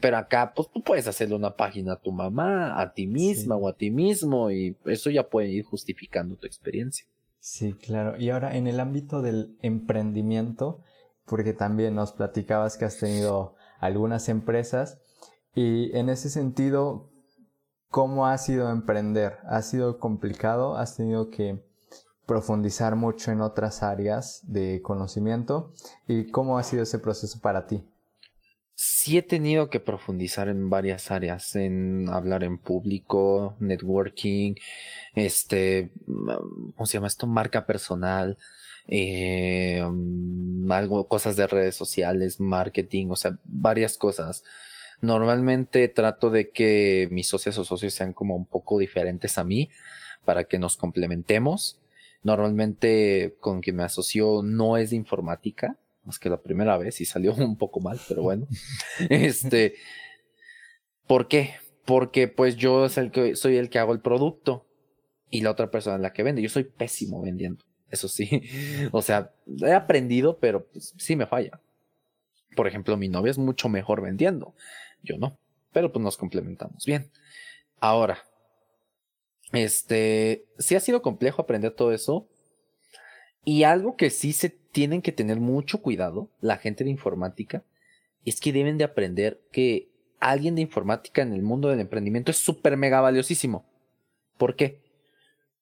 Pero 0.00 0.16
acá, 0.16 0.52
pues 0.54 0.68
tú 0.72 0.82
puedes 0.82 1.06
hacerle 1.06 1.36
una 1.36 1.56
página 1.56 1.94
a 1.94 2.00
tu 2.00 2.12
mamá, 2.12 2.80
a 2.80 2.92
ti 2.92 3.06
misma 3.06 3.56
o 3.56 3.68
a 3.68 3.76
ti 3.76 3.90
mismo 3.90 4.50
y 4.50 4.76
eso 4.86 5.10
ya 5.10 5.28
puede 5.28 5.48
ir 5.48 5.64
justificando 5.64 6.36
tu 6.36 6.46
experiencia. 6.46 7.06
Sí, 7.40 7.74
claro. 7.74 8.16
Y 8.18 8.30
ahora 8.30 8.56
en 8.56 8.66
el 8.66 8.80
ámbito 8.80 9.22
del 9.22 9.56
emprendimiento, 9.60 10.80
porque 11.26 11.52
también 11.52 11.94
nos 11.94 12.12
platicabas 12.12 12.76
que 12.76 12.86
has 12.86 12.98
tenido 12.98 13.54
algunas 13.80 14.28
empresas 14.28 14.98
y 15.54 15.96
en 15.96 16.08
ese 16.08 16.30
sentido, 16.30 17.10
¿cómo 17.90 18.26
ha 18.26 18.36
sido 18.38 18.70
emprender? 18.70 19.36
¿Ha 19.46 19.62
sido 19.62 19.98
complicado? 19.98 20.76
¿Has 20.76 20.96
tenido 20.96 21.30
que 21.30 21.62
profundizar 22.26 22.96
mucho 22.96 23.32
en 23.32 23.40
otras 23.40 23.82
áreas 23.82 24.40
de 24.44 24.80
conocimiento. 24.82 25.72
¿Y 26.08 26.30
cómo 26.30 26.58
ha 26.58 26.62
sido 26.62 26.82
ese 26.82 26.98
proceso 26.98 27.40
para 27.40 27.66
ti? 27.66 27.82
Sí 28.76 29.16
he 29.18 29.22
tenido 29.22 29.70
que 29.70 29.78
profundizar 29.78 30.48
en 30.48 30.68
varias 30.68 31.12
áreas, 31.12 31.54
en 31.54 32.08
hablar 32.08 32.42
en 32.42 32.58
público, 32.58 33.54
networking, 33.60 34.54
este, 35.14 35.92
¿cómo 36.74 36.86
se 36.86 36.94
llama 36.94 37.06
esto? 37.06 37.28
Marca 37.28 37.66
personal, 37.66 38.36
eh, 38.88 39.80
algo, 40.70 41.06
cosas 41.06 41.36
de 41.36 41.46
redes 41.46 41.76
sociales, 41.76 42.40
marketing, 42.40 43.08
o 43.10 43.16
sea, 43.16 43.38
varias 43.44 43.96
cosas. 43.96 44.42
Normalmente 45.00 45.86
trato 45.86 46.30
de 46.30 46.50
que 46.50 47.08
mis 47.12 47.28
socios 47.28 47.56
o 47.58 47.64
socios 47.64 47.94
sean 47.94 48.12
como 48.12 48.34
un 48.34 48.46
poco 48.46 48.78
diferentes 48.78 49.38
a 49.38 49.44
mí 49.44 49.70
para 50.24 50.44
que 50.44 50.58
nos 50.58 50.76
complementemos 50.76 51.78
Normalmente 52.24 53.36
con 53.38 53.60
quien 53.60 53.76
me 53.76 53.84
asoció 53.84 54.42
no 54.42 54.78
es 54.78 54.90
de 54.90 54.96
informática, 54.96 55.76
más 56.04 56.18
que 56.18 56.30
la 56.30 56.40
primera 56.40 56.76
vez 56.78 57.00
y 57.00 57.04
salió 57.04 57.34
un 57.36 57.56
poco 57.56 57.80
mal, 57.80 58.00
pero 58.08 58.22
bueno. 58.22 58.48
este, 59.10 59.74
¿por 61.06 61.28
qué? 61.28 61.54
Porque 61.84 62.26
pues 62.26 62.56
yo 62.56 62.86
el 62.86 63.10
que, 63.10 63.36
soy 63.36 63.56
el 63.56 63.68
que 63.68 63.78
hago 63.78 63.92
el 63.92 64.00
producto 64.00 64.66
y 65.30 65.42
la 65.42 65.50
otra 65.50 65.70
persona 65.70 65.96
es 65.96 66.02
la 66.02 66.14
que 66.14 66.22
vende. 66.22 66.40
Yo 66.40 66.48
soy 66.48 66.64
pésimo 66.64 67.20
vendiendo, 67.20 67.64
eso 67.90 68.08
sí. 68.08 68.42
O 68.92 69.02
sea, 69.02 69.32
he 69.60 69.72
aprendido, 69.72 70.38
pero 70.38 70.66
pues, 70.66 70.94
sí 70.96 71.16
me 71.16 71.26
falla. 71.26 71.60
Por 72.56 72.66
ejemplo, 72.66 72.96
mi 72.96 73.08
novia 73.08 73.32
es 73.32 73.38
mucho 73.38 73.68
mejor 73.68 74.00
vendiendo, 74.00 74.54
yo 75.02 75.18
no, 75.18 75.36
pero 75.72 75.92
pues 75.92 76.02
nos 76.02 76.16
complementamos 76.16 76.86
bien. 76.86 77.10
Ahora, 77.80 78.18
este, 79.52 80.44
sí 80.58 80.74
ha 80.74 80.80
sido 80.80 81.02
complejo 81.02 81.42
aprender 81.42 81.72
todo 81.72 81.92
eso. 81.92 82.28
Y 83.44 83.64
algo 83.64 83.96
que 83.96 84.10
sí 84.10 84.32
se 84.32 84.48
tienen 84.48 85.02
que 85.02 85.12
tener 85.12 85.38
mucho 85.38 85.82
cuidado, 85.82 86.30
la 86.40 86.56
gente 86.56 86.84
de 86.84 86.90
informática, 86.90 87.62
es 88.24 88.40
que 88.40 88.52
deben 88.52 88.78
de 88.78 88.84
aprender 88.84 89.40
que 89.52 89.88
alguien 90.18 90.54
de 90.54 90.62
informática 90.62 91.22
en 91.22 91.34
el 91.34 91.42
mundo 91.42 91.68
del 91.68 91.80
emprendimiento 91.80 92.30
es 92.30 92.38
súper 92.38 92.76
mega 92.76 93.00
valiosísimo. 93.00 93.66
¿Por 94.38 94.56
qué? 94.56 94.80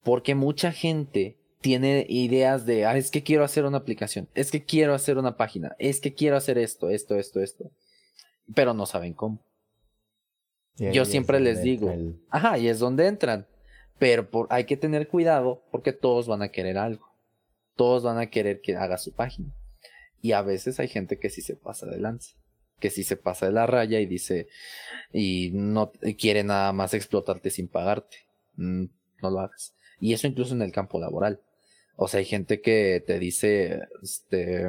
Porque 0.05 0.35
mucha 0.35 0.73
gente 0.73 1.37
tiene 1.61 2.07
ideas 2.09 2.67
de, 2.67 2.87
ah, 2.87 2.97
es 2.97 3.11
que 3.11 3.23
quiero 3.23 3.45
hacer 3.45 3.65
una 3.65 3.79
aplicación, 3.79 4.29
es 4.35 4.51
que 4.51 4.65
quiero 4.65 4.95
hacer 4.95 5.19
una 5.19 5.37
página, 5.37 5.75
es 5.79 6.01
que 6.01 6.15
quiero 6.15 6.37
hacer 6.37 6.59
esto, 6.59 6.91
esto, 6.91 7.17
esto, 7.17 7.41
esto, 7.41 7.71
pero 8.55 8.75
no 8.75 8.87
saben 8.87 9.15
cómo. 9.15 9.41
Yo 10.77 11.05
siempre 11.05 11.39
les 11.39 11.63
digo, 11.63 11.95
ajá, 12.31 12.59
y 12.59 12.69
es 12.69 12.79
donde 12.79 13.07
entran. 13.07 13.47
Pero 14.03 14.29
hay 14.51 14.65
que 14.65 14.77
tener 14.77 15.07
cuidado 15.07 15.63
porque 15.71 15.93
todos 15.93 16.27
van 16.27 16.43
a 16.43 16.49
querer 16.49 16.77
algo. 16.77 17.15
Todos 17.77 18.03
van 18.03 18.19
a 18.19 18.31
querer 18.31 18.61
que 18.61 18.75
haga 18.75 18.99
su 18.99 19.13
página. 19.13 19.55
Y 20.21 20.33
a 20.33 20.43
veces 20.43 20.81
hay 20.81 20.89
gente 20.89 21.21
que 21.21 21.31
sí 21.31 21.41
se 21.41 21.55
pasa 21.55 21.87
de 21.87 22.01
lanza. 22.01 22.35
Que 22.81 22.91
sí 22.91 23.05
se 23.05 23.17
pasa 23.17 23.47
de 23.47 23.53
la 23.53 23.65
raya 23.65 24.01
y 24.01 24.07
dice, 24.07 24.49
y 25.13 25.53
no 25.55 25.93
quiere 26.19 26.43
nada 26.43 26.73
más 26.73 26.95
explotarte 26.95 27.49
sin 27.51 27.69
pagarte. 27.69 28.17
Mm, 28.57 28.87
no 29.23 29.31
lo 29.31 29.39
hagas. 29.39 29.77
Y 30.01 30.15
eso 30.15 30.27
incluso 30.27 30.53
en 30.53 30.63
el 30.63 30.73
campo 30.73 30.99
laboral. 30.99 31.41
O 31.95 32.09
sea, 32.09 32.19
hay 32.19 32.27
gente 32.27 32.61
que 32.61 33.05
te 33.07 33.21
dice, 33.21 33.83
este, 34.03 34.67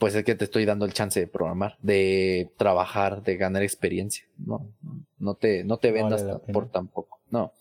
pues 0.00 0.14
es 0.14 0.24
que 0.24 0.34
te 0.34 0.46
estoy 0.46 0.64
dando 0.64 0.86
el 0.86 0.94
chance 0.94 1.20
de 1.20 1.26
programar, 1.26 1.76
de 1.82 2.50
trabajar, 2.56 3.22
de 3.22 3.36
ganar 3.36 3.62
experiencia. 3.62 4.24
No, 4.38 4.66
no 5.18 5.34
te, 5.34 5.62
no 5.62 5.76
te 5.76 5.92
vendas 5.92 6.24
por 6.52 6.70
tampoco. 6.70 7.20
No. 7.30 7.52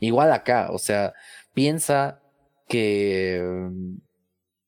Igual 0.00 0.32
acá, 0.32 0.70
o 0.72 0.78
sea, 0.78 1.14
piensa 1.54 2.20
que 2.68 3.70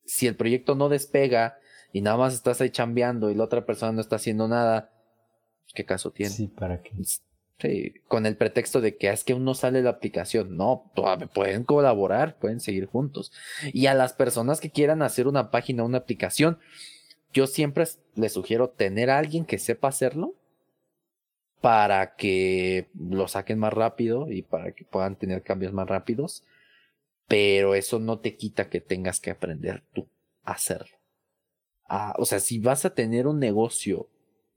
si 0.04 0.28
el 0.28 0.36
proyecto 0.36 0.76
no 0.76 0.88
despega 0.88 1.58
y 1.92 2.02
nada 2.02 2.16
más 2.16 2.34
estás 2.34 2.60
ahí 2.60 2.70
chambeando 2.70 3.32
y 3.32 3.34
la 3.34 3.44
otra 3.44 3.66
persona 3.66 3.90
no 3.90 4.00
está 4.00 4.14
haciendo 4.14 4.46
nada, 4.46 4.92
¿qué 5.74 5.84
caso 5.84 6.12
tiene? 6.12 6.30
Sí, 6.30 6.46
¿para 6.46 6.82
qué? 6.82 6.92
Sí, 7.58 7.94
con 8.06 8.26
el 8.26 8.36
pretexto 8.36 8.80
de 8.80 8.96
que 8.96 9.10
es 9.10 9.24
que 9.24 9.34
uno 9.34 9.54
sale 9.54 9.82
la 9.82 9.90
aplicación. 9.90 10.56
No, 10.56 10.92
pueden 11.34 11.64
colaborar, 11.64 12.38
pueden 12.38 12.60
seguir 12.60 12.86
juntos. 12.86 13.32
Y 13.72 13.86
a 13.86 13.94
las 13.94 14.12
personas 14.12 14.60
que 14.60 14.70
quieran 14.70 15.02
hacer 15.02 15.26
una 15.26 15.50
página, 15.50 15.82
una 15.82 15.98
aplicación, 15.98 16.60
yo 17.32 17.46
siempre 17.46 17.84
les 18.14 18.32
sugiero 18.32 18.70
tener 18.70 19.10
a 19.10 19.18
alguien 19.18 19.44
que 19.44 19.58
sepa 19.58 19.88
hacerlo 19.88 20.34
para 21.60 22.14
que 22.14 22.88
lo 22.98 23.28
saquen 23.28 23.58
más 23.58 23.72
rápido 23.72 24.30
y 24.30 24.42
para 24.42 24.72
que 24.72 24.84
puedan 24.84 25.16
tener 25.16 25.42
cambios 25.42 25.72
más 25.72 25.88
rápidos. 25.88 26.44
Pero 27.26 27.74
eso 27.74 27.98
no 27.98 28.20
te 28.20 28.36
quita 28.36 28.70
que 28.70 28.80
tengas 28.80 29.20
que 29.20 29.30
aprender 29.30 29.82
tú 29.92 30.08
a 30.44 30.52
hacerlo. 30.52 30.96
Ah, 31.88 32.14
o 32.18 32.24
sea, 32.24 32.40
si 32.40 32.58
vas 32.58 32.84
a 32.84 32.94
tener 32.94 33.26
un 33.26 33.38
negocio 33.38 34.08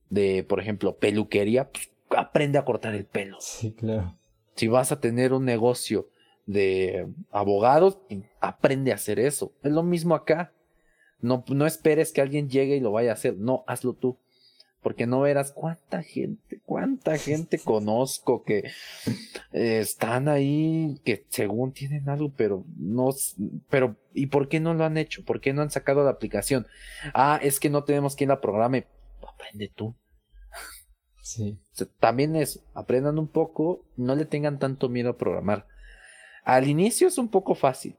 de, 0.10 0.44
por 0.44 0.60
ejemplo, 0.60 0.98
peluquería, 0.98 1.70
pues, 1.70 1.90
aprende 2.16 2.58
a 2.58 2.66
cortar 2.66 2.94
el 2.96 3.06
pelo. 3.06 3.38
Sí, 3.40 3.74
claro. 3.74 4.18
Si 4.56 4.68
vas 4.68 4.92
a 4.92 5.00
tener 5.00 5.34
un 5.34 5.46
negocio 5.46 6.10
de 6.46 7.08
abogados, 7.32 8.00
aprende 8.40 8.92
a 8.92 8.96
hacer 8.96 9.20
eso. 9.20 9.54
Es 9.64 9.72
lo 9.72 9.84
mismo 9.84 10.16
acá. 10.16 10.54
No, 11.22 11.44
no 11.48 11.66
esperes 11.66 12.12
que 12.12 12.22
alguien 12.22 12.50
llegue 12.50 12.76
y 12.76 12.80
lo 12.80 12.92
vaya 12.92 13.12
a 13.12 13.14
hacer. 13.14 13.38
No, 13.38 13.64
hazlo 13.68 13.94
tú 13.94 14.18
porque 14.82 15.06
no 15.06 15.22
verás 15.22 15.52
cuánta 15.52 16.02
gente, 16.02 16.60
cuánta 16.66 17.18
gente 17.18 17.60
conozco 17.64 18.44
que 18.44 18.72
eh, 19.54 19.80
están 19.80 20.28
ahí, 20.28 21.00
que 21.06 21.26
según 21.30 21.72
tienen 21.72 22.10
algo, 22.10 22.32
pero 22.36 22.66
no, 22.78 23.10
pero 23.70 23.96
¿y 24.14 24.28
por 24.28 24.48
qué 24.48 24.60
no 24.60 24.74
lo 24.74 24.84
han 24.84 24.98
hecho? 24.98 25.24
¿Por 25.24 25.40
qué 25.40 25.54
no 25.54 25.62
han 25.62 25.72
sacado 25.72 26.04
la 26.04 26.12
aplicación? 26.12 26.66
Ah, 27.14 27.40
es 27.42 27.60
que 27.60 27.70
no 27.70 27.84
tenemos 27.84 28.16
quien 28.16 28.30
la 28.30 28.42
programe. 28.42 28.88
Aprende 29.22 29.72
tú. 29.74 29.96
Sí. 31.24 31.60
también 32.00 32.36
es, 32.36 32.62
aprendan 32.74 33.18
un 33.18 33.28
poco, 33.28 33.86
no 33.96 34.16
le 34.16 34.26
tengan 34.26 34.60
tanto 34.60 34.90
miedo 34.90 35.12
a 35.12 35.18
programar. 35.18 35.66
Al 36.44 36.68
inicio 36.68 37.08
es 37.08 37.18
un 37.18 37.30
poco 37.30 37.56
fácil, 37.56 37.96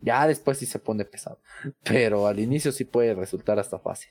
Ya 0.00 0.26
después 0.26 0.58
sí 0.58 0.66
se 0.66 0.78
pone 0.78 1.04
pesado, 1.04 1.38
pero 1.82 2.26
al 2.26 2.38
inicio 2.38 2.72
sí 2.72 2.84
puede 2.84 3.14
resultar 3.14 3.58
hasta 3.58 3.78
fácil. 3.78 4.10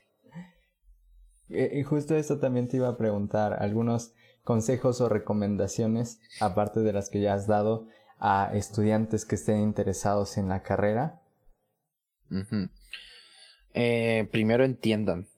Y 1.48 1.82
justo 1.84 2.16
esto 2.16 2.38
también 2.38 2.68
te 2.68 2.78
iba 2.78 2.88
a 2.88 2.96
preguntar, 2.96 3.62
algunos 3.62 4.12
consejos 4.42 5.00
o 5.00 5.08
recomendaciones, 5.08 6.20
aparte 6.40 6.80
de 6.80 6.92
las 6.92 7.08
que 7.08 7.20
ya 7.20 7.34
has 7.34 7.46
dado, 7.46 7.86
a 8.18 8.50
estudiantes 8.54 9.24
que 9.24 9.36
estén 9.36 9.60
interesados 9.60 10.38
en 10.38 10.48
la 10.48 10.62
carrera. 10.62 11.20
Eh, 13.74 14.28
primero 14.32 14.64
entiendan 14.64 15.28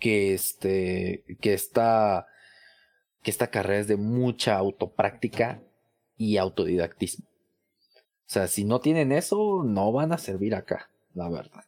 que 0.00 0.34
este, 0.34 1.24
que 1.40 1.54
esta, 1.54 2.26
que 3.22 3.30
esta 3.30 3.48
carrera 3.48 3.80
es 3.80 3.88
de 3.88 3.96
mucha 3.96 4.56
autopráctica 4.56 5.60
y 6.16 6.36
autodidactismo. 6.36 7.26
O 8.26 8.30
sea, 8.34 8.48
si 8.48 8.64
no 8.64 8.80
tienen 8.80 9.12
eso, 9.12 9.62
no 9.64 9.92
van 9.92 10.12
a 10.12 10.18
servir 10.18 10.54
acá, 10.54 10.90
la 11.14 11.28
verdad. 11.28 11.64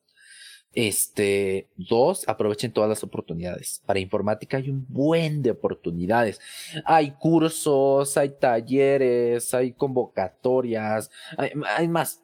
Este, 0.76 1.68
dos, 1.76 2.28
aprovechen 2.28 2.70
todas 2.70 2.90
las 2.90 3.02
oportunidades. 3.02 3.82
Para 3.86 3.98
informática 3.98 4.58
hay 4.58 4.68
un 4.68 4.84
buen 4.88 5.42
de 5.42 5.52
oportunidades. 5.52 6.38
Hay 6.84 7.12
cursos, 7.12 8.14
hay 8.18 8.28
talleres, 8.38 9.54
hay 9.54 9.72
convocatorias, 9.72 11.10
hay, 11.38 11.88
más. 11.88 12.22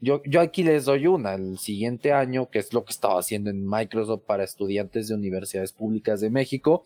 Yo, 0.00 0.22
yo 0.24 0.40
aquí 0.40 0.62
les 0.62 0.86
doy 0.86 1.06
una, 1.06 1.34
el 1.34 1.58
siguiente 1.58 2.14
año, 2.14 2.48
que 2.48 2.60
es 2.60 2.72
lo 2.72 2.84
que 2.86 2.92
estaba 2.92 3.20
haciendo 3.20 3.50
en 3.50 3.68
Microsoft 3.68 4.22
para 4.26 4.42
estudiantes 4.42 5.08
de 5.08 5.14
universidades 5.14 5.72
públicas 5.72 6.22
de 6.22 6.30
México. 6.30 6.84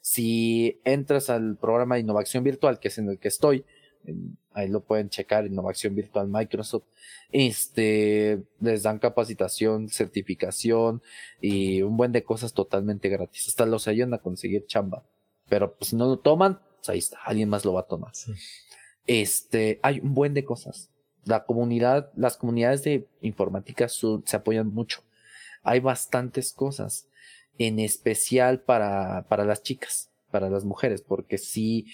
Si 0.00 0.80
entras 0.84 1.28
al 1.28 1.58
programa 1.58 1.96
de 1.96 2.00
innovación 2.00 2.44
virtual, 2.44 2.80
que 2.80 2.88
es 2.88 2.96
en 2.96 3.10
el 3.10 3.18
que 3.18 3.28
estoy, 3.28 3.66
ahí 4.52 4.68
lo 4.68 4.80
pueden 4.80 5.08
checar, 5.08 5.46
Innovación 5.46 5.94
Virtual 5.94 6.28
Microsoft. 6.28 6.84
Este, 7.32 8.42
les 8.60 8.82
dan 8.82 8.98
capacitación, 8.98 9.88
certificación 9.88 11.02
y 11.40 11.82
un 11.82 11.96
buen 11.96 12.12
de 12.12 12.24
cosas 12.24 12.52
totalmente 12.52 13.08
gratis. 13.08 13.48
Hasta 13.48 13.66
los 13.66 13.88
ayudan 13.88 14.14
a 14.14 14.18
conseguir 14.18 14.66
chamba. 14.66 15.04
Pero 15.48 15.74
pues, 15.76 15.90
si 15.90 15.96
no 15.96 16.06
lo 16.06 16.18
toman, 16.18 16.60
pues 16.76 16.88
ahí 16.88 16.98
está, 16.98 17.18
alguien 17.24 17.48
más 17.48 17.64
lo 17.64 17.72
va 17.72 17.80
a 17.80 17.86
tomar. 17.86 18.12
Este, 19.06 19.80
hay 19.82 20.00
un 20.00 20.14
buen 20.14 20.34
de 20.34 20.44
cosas. 20.44 20.90
La 21.24 21.44
comunidad, 21.44 22.10
las 22.16 22.36
comunidades 22.36 22.82
de 22.82 23.06
informática 23.20 23.88
se 23.88 24.36
apoyan 24.36 24.72
mucho. 24.72 25.02
Hay 25.62 25.80
bastantes 25.80 26.52
cosas, 26.52 27.06
en 27.58 27.78
especial 27.78 28.60
para, 28.60 29.26
para 29.28 29.44
las 29.44 29.62
chicas 29.62 30.09
para 30.30 30.50
las 30.50 30.64
mujeres, 30.64 31.02
porque 31.02 31.38
sí, 31.38 31.86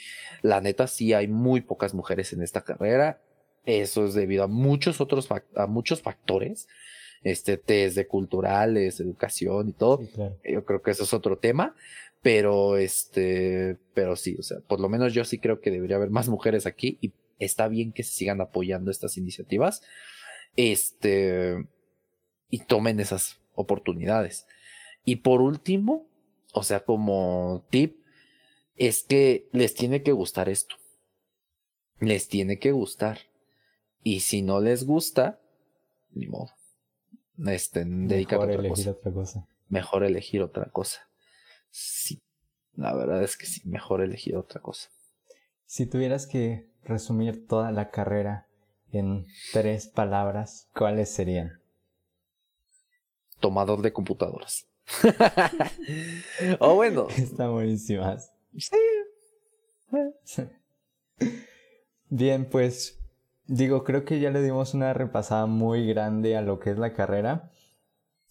la 0.43 0.61
neta, 0.61 0.87
sí 0.87 1.13
hay 1.13 1.29
muy 1.29 1.61
pocas 1.61 1.95
mujeres 1.95 2.33
en 2.33 2.43
esta 2.43 2.63
carrera. 2.63 3.21
Eso 3.65 4.07
es 4.07 4.15
debido 4.15 4.45
a 4.45 4.47
muchos 4.49 5.01
otros, 5.01 5.29
a 5.57 5.67
muchos 5.67 6.01
factores, 6.03 6.69
este, 7.25 7.61
desde 7.67 8.07
culturales, 8.07 9.01
educación 9.01 9.71
y 9.71 9.73
todo. 9.73 10.01
Yo 10.45 10.65
creo 10.65 10.83
que 10.83 10.93
eso 10.93 11.03
es 11.03 11.13
otro 11.13 11.39
tema, 11.39 11.75
pero 12.23 12.77
este, 12.77 13.77
pero 13.95 14.17
sí, 14.17 14.37
o 14.39 14.43
sea, 14.43 14.59
por 14.61 14.81
lo 14.81 14.89
menos 14.89 15.13
yo 15.13 15.25
sí 15.25 15.39
creo 15.39 15.61
que 15.61 15.71
debería 15.71 15.97
haber 15.97 16.11
más 16.11 16.29
mujeres 16.29 16.67
aquí 16.67 16.99
y 17.01 17.13
está 17.39 17.69
bien 17.69 17.93
que 17.93 18.03
se 18.03 18.13
sigan 18.13 18.41
apoyando 18.41 18.91
estas 18.91 19.17
iniciativas, 19.17 19.83
este, 20.57 21.67
y 22.51 22.61
tomen 22.61 23.01
esas 23.01 23.41
oportunidades. 23.55 24.47
Y 25.05 25.17
por 25.17 25.41
último, 25.41 26.07
o 26.53 26.63
sea, 26.63 26.81
como 26.81 27.65
tip, 27.71 27.99
es 28.77 29.03
que 29.03 29.49
les 29.53 29.75
tiene 29.75 30.03
que 30.03 30.13
gustar 30.13 30.49
esto. 30.49 30.77
Les 31.99 32.29
tiene 32.29 32.59
que 32.59 32.73
gustar. 32.73 33.21
Y 34.03 34.21
si 34.21 34.43
no 34.43 34.61
les 34.61 34.85
gusta, 34.85 35.41
ni 36.13 36.27
modo. 36.27 36.51
Este, 37.47 37.85
dedicar 37.85 38.41
Mejor 38.41 38.65
elegir 38.65 38.89
otra 38.89 39.13
cosa. 39.13 39.49
Mejor 39.69 40.05
elegir 40.05 40.43
otra 40.43 40.71
cosa. 40.71 41.01
Sí, 41.71 42.21
la 42.75 42.95
verdad 42.95 43.23
es 43.23 43.37
que 43.37 43.47
sí, 43.47 43.63
mejor 43.65 44.01
elegir 44.01 44.37
otra 44.37 44.61
cosa. 44.61 44.89
Si 45.67 45.87
tuvieras 45.87 46.27
que 46.27 46.69
resumir 46.85 47.47
toda 47.47 47.73
la 47.73 47.91
carrera 47.91 48.47
en 48.93 49.27
tres 49.53 49.89
palabras, 49.89 50.69
¿cuáles 50.75 51.11
serían? 51.11 51.61
Tomador 53.41 53.83
de 53.83 53.93
computadoras. 53.93 54.67
o 56.61 56.75
bueno. 56.75 57.09
Está 57.17 57.49
buenísimas. 57.49 58.33
Bien, 62.09 62.49
pues 62.49 62.99
digo, 63.47 63.85
creo 63.85 64.05
que 64.05 64.21
ya 64.21 64.31
le 64.31 64.43
dimos 64.43 64.75
una 64.75 64.93
repasada 64.93 65.47
muy 65.47 65.87
grande 65.87 66.37
a 66.37 66.43
lo 66.43 66.59
que 66.59 66.71
es 66.71 66.79
la 66.79 66.93
carrera. 66.93 67.51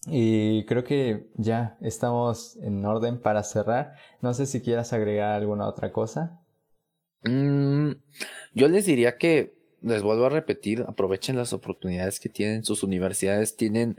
Y 0.08 0.66
creo 0.66 0.84
que 0.84 1.32
ya 1.36 1.78
estamos 1.82 2.58
en 2.58 2.86
orden 2.86 3.20
para 3.20 3.44
cerrar. 3.44 3.96
No 4.22 4.34
sé 4.34 4.46
si 4.46 4.62
quieras 4.62 4.94
agregar 4.94 5.32
alguna 5.34 5.68
otra 5.68 5.92
cosa. 5.92 6.40
Mm, 7.24 7.92
yo 8.54 8.68
les 8.68 8.86
diría 8.86 9.18
que, 9.18 9.56
les 9.82 10.04
vuelvo 10.04 10.26
a 10.26 10.30
repetir, 10.30 10.86
aprovechen 10.88 11.36
las 11.36 11.54
oportunidades 11.54 12.20
que 12.20 12.30
tienen. 12.30 12.64
Sus 12.64 12.84
universidades 12.84 13.56
tienen 13.56 13.98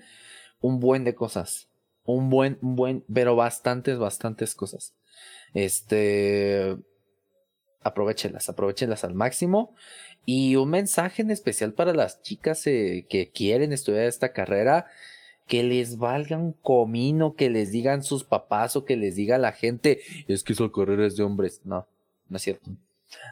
un 0.61 0.81
buen 0.81 1.05
de 1.05 1.15
cosas. 1.15 1.69
Un 2.05 2.31
buen, 2.31 2.59
un 2.63 2.77
buen, 2.77 3.05
pero 3.13 3.35
bastantes, 3.35 3.99
bastantes 3.99 4.55
cosas. 4.55 4.95
Este, 5.57 6.77
aprovechenlas, 7.83 8.51
aprovechenlas 8.51 9.05
al 9.05 9.15
máximo. 9.15 9.75
Y 10.27 10.57
un 10.57 10.69
mensaje 10.69 11.23
en 11.23 11.31
especial 11.31 11.73
para 11.73 11.95
las 11.95 12.21
chicas 12.21 12.67
eh, 12.67 13.07
que 13.09 13.31
quieren 13.31 13.73
estudiar 13.73 14.05
esta 14.05 14.35
carrera, 14.35 14.85
que 15.47 15.63
les 15.63 15.97
valga 15.97 16.37
un 16.37 16.53
comino, 16.53 17.37
que 17.37 17.49
les 17.49 17.73
digan 17.73 18.03
sus 18.03 18.23
papás 18.23 18.77
o 18.77 18.85
que 18.85 18.97
les 18.97 19.17
diga 19.17 19.39
la 19.39 19.53
gente, 19.53 20.01
es 20.29 20.45
que 20.45 20.53
esa 20.53 20.71
carrera 20.71 21.07
es 21.07 21.17
de 21.17 21.23
hombres. 21.23 21.63
No, 21.65 21.87
no 22.29 22.37
es 22.37 22.43
cierto. 22.43 22.71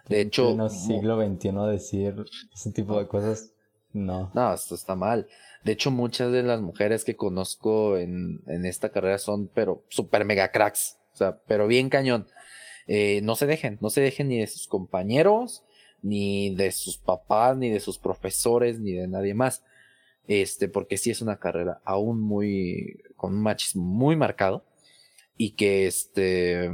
De 0.08 0.22
hecho... 0.22 0.52
En 0.52 0.60
el 0.62 0.70
siglo 0.70 1.20
XXI 1.22 1.50
decir 1.70 2.24
ese 2.54 2.72
tipo 2.72 2.98
de 2.98 3.06
cosas, 3.06 3.52
no. 3.92 4.30
No, 4.34 4.54
esto 4.54 4.74
está 4.76 4.96
mal. 4.96 5.28
De 5.62 5.72
hecho, 5.72 5.90
muchas 5.90 6.32
de 6.32 6.42
las 6.42 6.62
mujeres 6.62 7.04
que 7.04 7.16
conozco 7.16 7.98
en, 7.98 8.40
en 8.46 8.64
esta 8.64 8.88
carrera 8.88 9.18
son, 9.18 9.48
pero 9.48 9.84
super 9.88 10.24
mega 10.24 10.50
cracks. 10.50 10.96
O 11.14 11.16
sea, 11.16 11.38
pero 11.46 11.66
bien 11.66 11.88
cañón. 11.88 12.26
Eh, 12.86 13.20
no 13.22 13.36
se 13.36 13.46
dejen, 13.46 13.78
no 13.80 13.88
se 13.88 14.00
dejen 14.00 14.28
ni 14.28 14.40
de 14.40 14.46
sus 14.46 14.66
compañeros, 14.66 15.64
ni 16.02 16.54
de 16.54 16.70
sus 16.72 16.98
papás, 16.98 17.56
ni 17.56 17.70
de 17.70 17.80
sus 17.80 17.98
profesores, 17.98 18.80
ni 18.80 18.92
de 18.92 19.08
nadie 19.08 19.32
más. 19.32 19.62
Este, 20.26 20.68
porque 20.68 20.98
sí 20.98 21.10
es 21.10 21.22
una 21.22 21.38
carrera 21.38 21.80
aún 21.84 22.20
muy, 22.20 23.02
con 23.16 23.34
un 23.34 23.42
machismo 23.42 23.82
muy 23.82 24.16
marcado 24.16 24.64
y 25.36 25.50
que 25.52 25.86
este, 25.86 26.70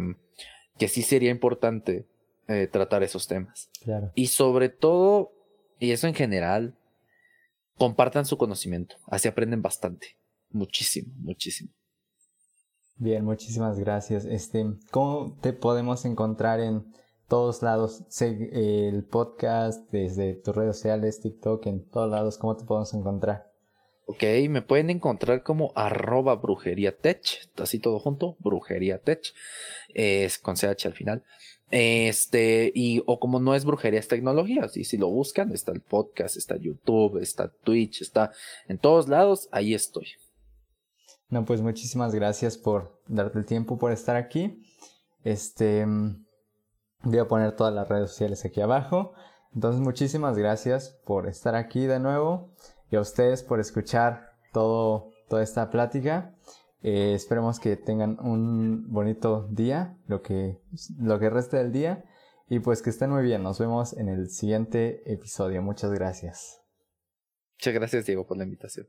que 0.79 0.89
sí 0.89 1.03
sería 1.03 1.31
importante 1.31 2.07
eh, 2.49 2.67
tratar 2.67 3.03
esos 3.03 3.27
temas. 3.27 3.71
Claro. 3.83 4.13
Y 4.15 4.29
sobre 4.29 4.69
todo, 4.69 5.33
y 5.79 5.91
eso 5.91 6.07
en 6.07 6.15
general, 6.15 6.77
compartan 7.77 8.27
su 8.27 8.37
conocimiento, 8.39 8.97
así 9.07 9.29
aprenden 9.29 9.63
bastante, 9.63 10.17
muchísimo, 10.51 11.13
muchísimo. 11.19 11.71
Bien, 13.01 13.25
muchísimas 13.25 13.79
gracias. 13.79 14.27
Este, 14.27 14.75
¿cómo 14.91 15.35
te 15.41 15.55
podemos 15.55 16.05
encontrar 16.05 16.61
en 16.61 16.85
todos 17.29 17.63
lados? 17.63 18.03
el 18.21 19.05
podcast, 19.05 19.91
desde 19.91 20.35
tus 20.35 20.55
redes 20.55 20.77
sociales, 20.77 21.19
TikTok, 21.23 21.65
en 21.65 21.83
todos 21.83 22.11
lados, 22.11 22.37
¿cómo 22.37 22.59
te 22.59 22.67
podemos 22.67 22.93
encontrar? 22.93 23.51
Ok, 24.05 24.23
me 24.51 24.61
pueden 24.61 24.91
encontrar 24.91 25.43
como 25.43 25.73
arroba 25.77 26.35
brujería 26.35 26.95
tech, 26.95 27.23
así 27.57 27.79
todo 27.79 28.01
junto, 28.01 28.37
brujería 28.39 28.99
tech, 28.99 29.33
es 29.95 30.39
con 30.39 30.57
CH 30.57 30.85
al 30.85 30.93
final. 30.93 31.25
Este, 31.71 32.71
y 32.75 33.03
o 33.07 33.19
como 33.19 33.41
no 33.41 33.55
es 33.55 33.65
brujería, 33.65 34.01
es 34.01 34.09
tecnología, 34.09 34.69
y 34.75 34.85
si 34.85 34.99
lo 34.99 35.09
buscan, 35.09 35.53
está 35.53 35.73
el 35.73 35.81
podcast, 35.81 36.37
está 36.37 36.59
YouTube, 36.59 37.17
está 37.23 37.49
Twitch, 37.49 38.03
está 38.03 38.33
en 38.69 38.77
todos 38.77 39.09
lados, 39.09 39.49
ahí 39.53 39.73
estoy. 39.73 40.09
No, 41.31 41.45
pues 41.45 41.63
muchísimas 41.63 42.15
gracias 42.15 42.59
por 42.59 43.01
darte 43.07 43.39
el 43.39 43.47
tiempo, 43.47 43.79
por 43.79 43.93
estar 43.93 44.17
aquí. 44.17 44.65
Este, 45.23 45.87
voy 47.03 47.19
a 47.19 47.29
poner 47.29 47.55
todas 47.55 47.73
las 47.73 47.89
redes 47.89 48.11
sociales 48.11 48.45
aquí 48.45 48.61
abajo. 48.61 49.15
Entonces, 49.55 49.81
muchísimas 49.81 50.37
gracias 50.37 51.01
por 51.05 51.29
estar 51.29 51.55
aquí 51.55 51.87
de 51.87 52.01
nuevo 52.01 52.51
y 52.91 52.97
a 52.97 53.01
ustedes 53.01 53.43
por 53.45 53.61
escuchar 53.61 54.33
todo, 54.53 55.11
toda 55.29 55.43
esta 55.43 55.71
plática. 55.71 56.35
Eh, 56.83 57.13
esperemos 57.15 57.61
que 57.61 57.77
tengan 57.77 58.19
un 58.21 58.91
bonito 58.93 59.47
día, 59.51 59.97
lo 60.07 60.23
que, 60.23 60.61
lo 60.99 61.19
que 61.21 61.31
resta 61.31 61.59
del 61.59 61.73
día. 61.73 62.05
Y 62.49 62.59
pues 62.59 62.83
que 62.83 62.91
estén 62.91 63.11
muy 63.11 63.23
bien. 63.23 63.45
Nos 63.45 63.61
vemos 63.61 63.93
en 63.93 64.09
el 64.09 64.31
siguiente 64.31 65.13
episodio. 65.13 65.63
Muchas 65.63 65.93
gracias. 65.93 66.61
Muchas 67.59 67.75
gracias, 67.75 68.07
Diego, 68.07 68.27
por 68.27 68.37
la 68.37 68.45
invitación. 68.45 68.89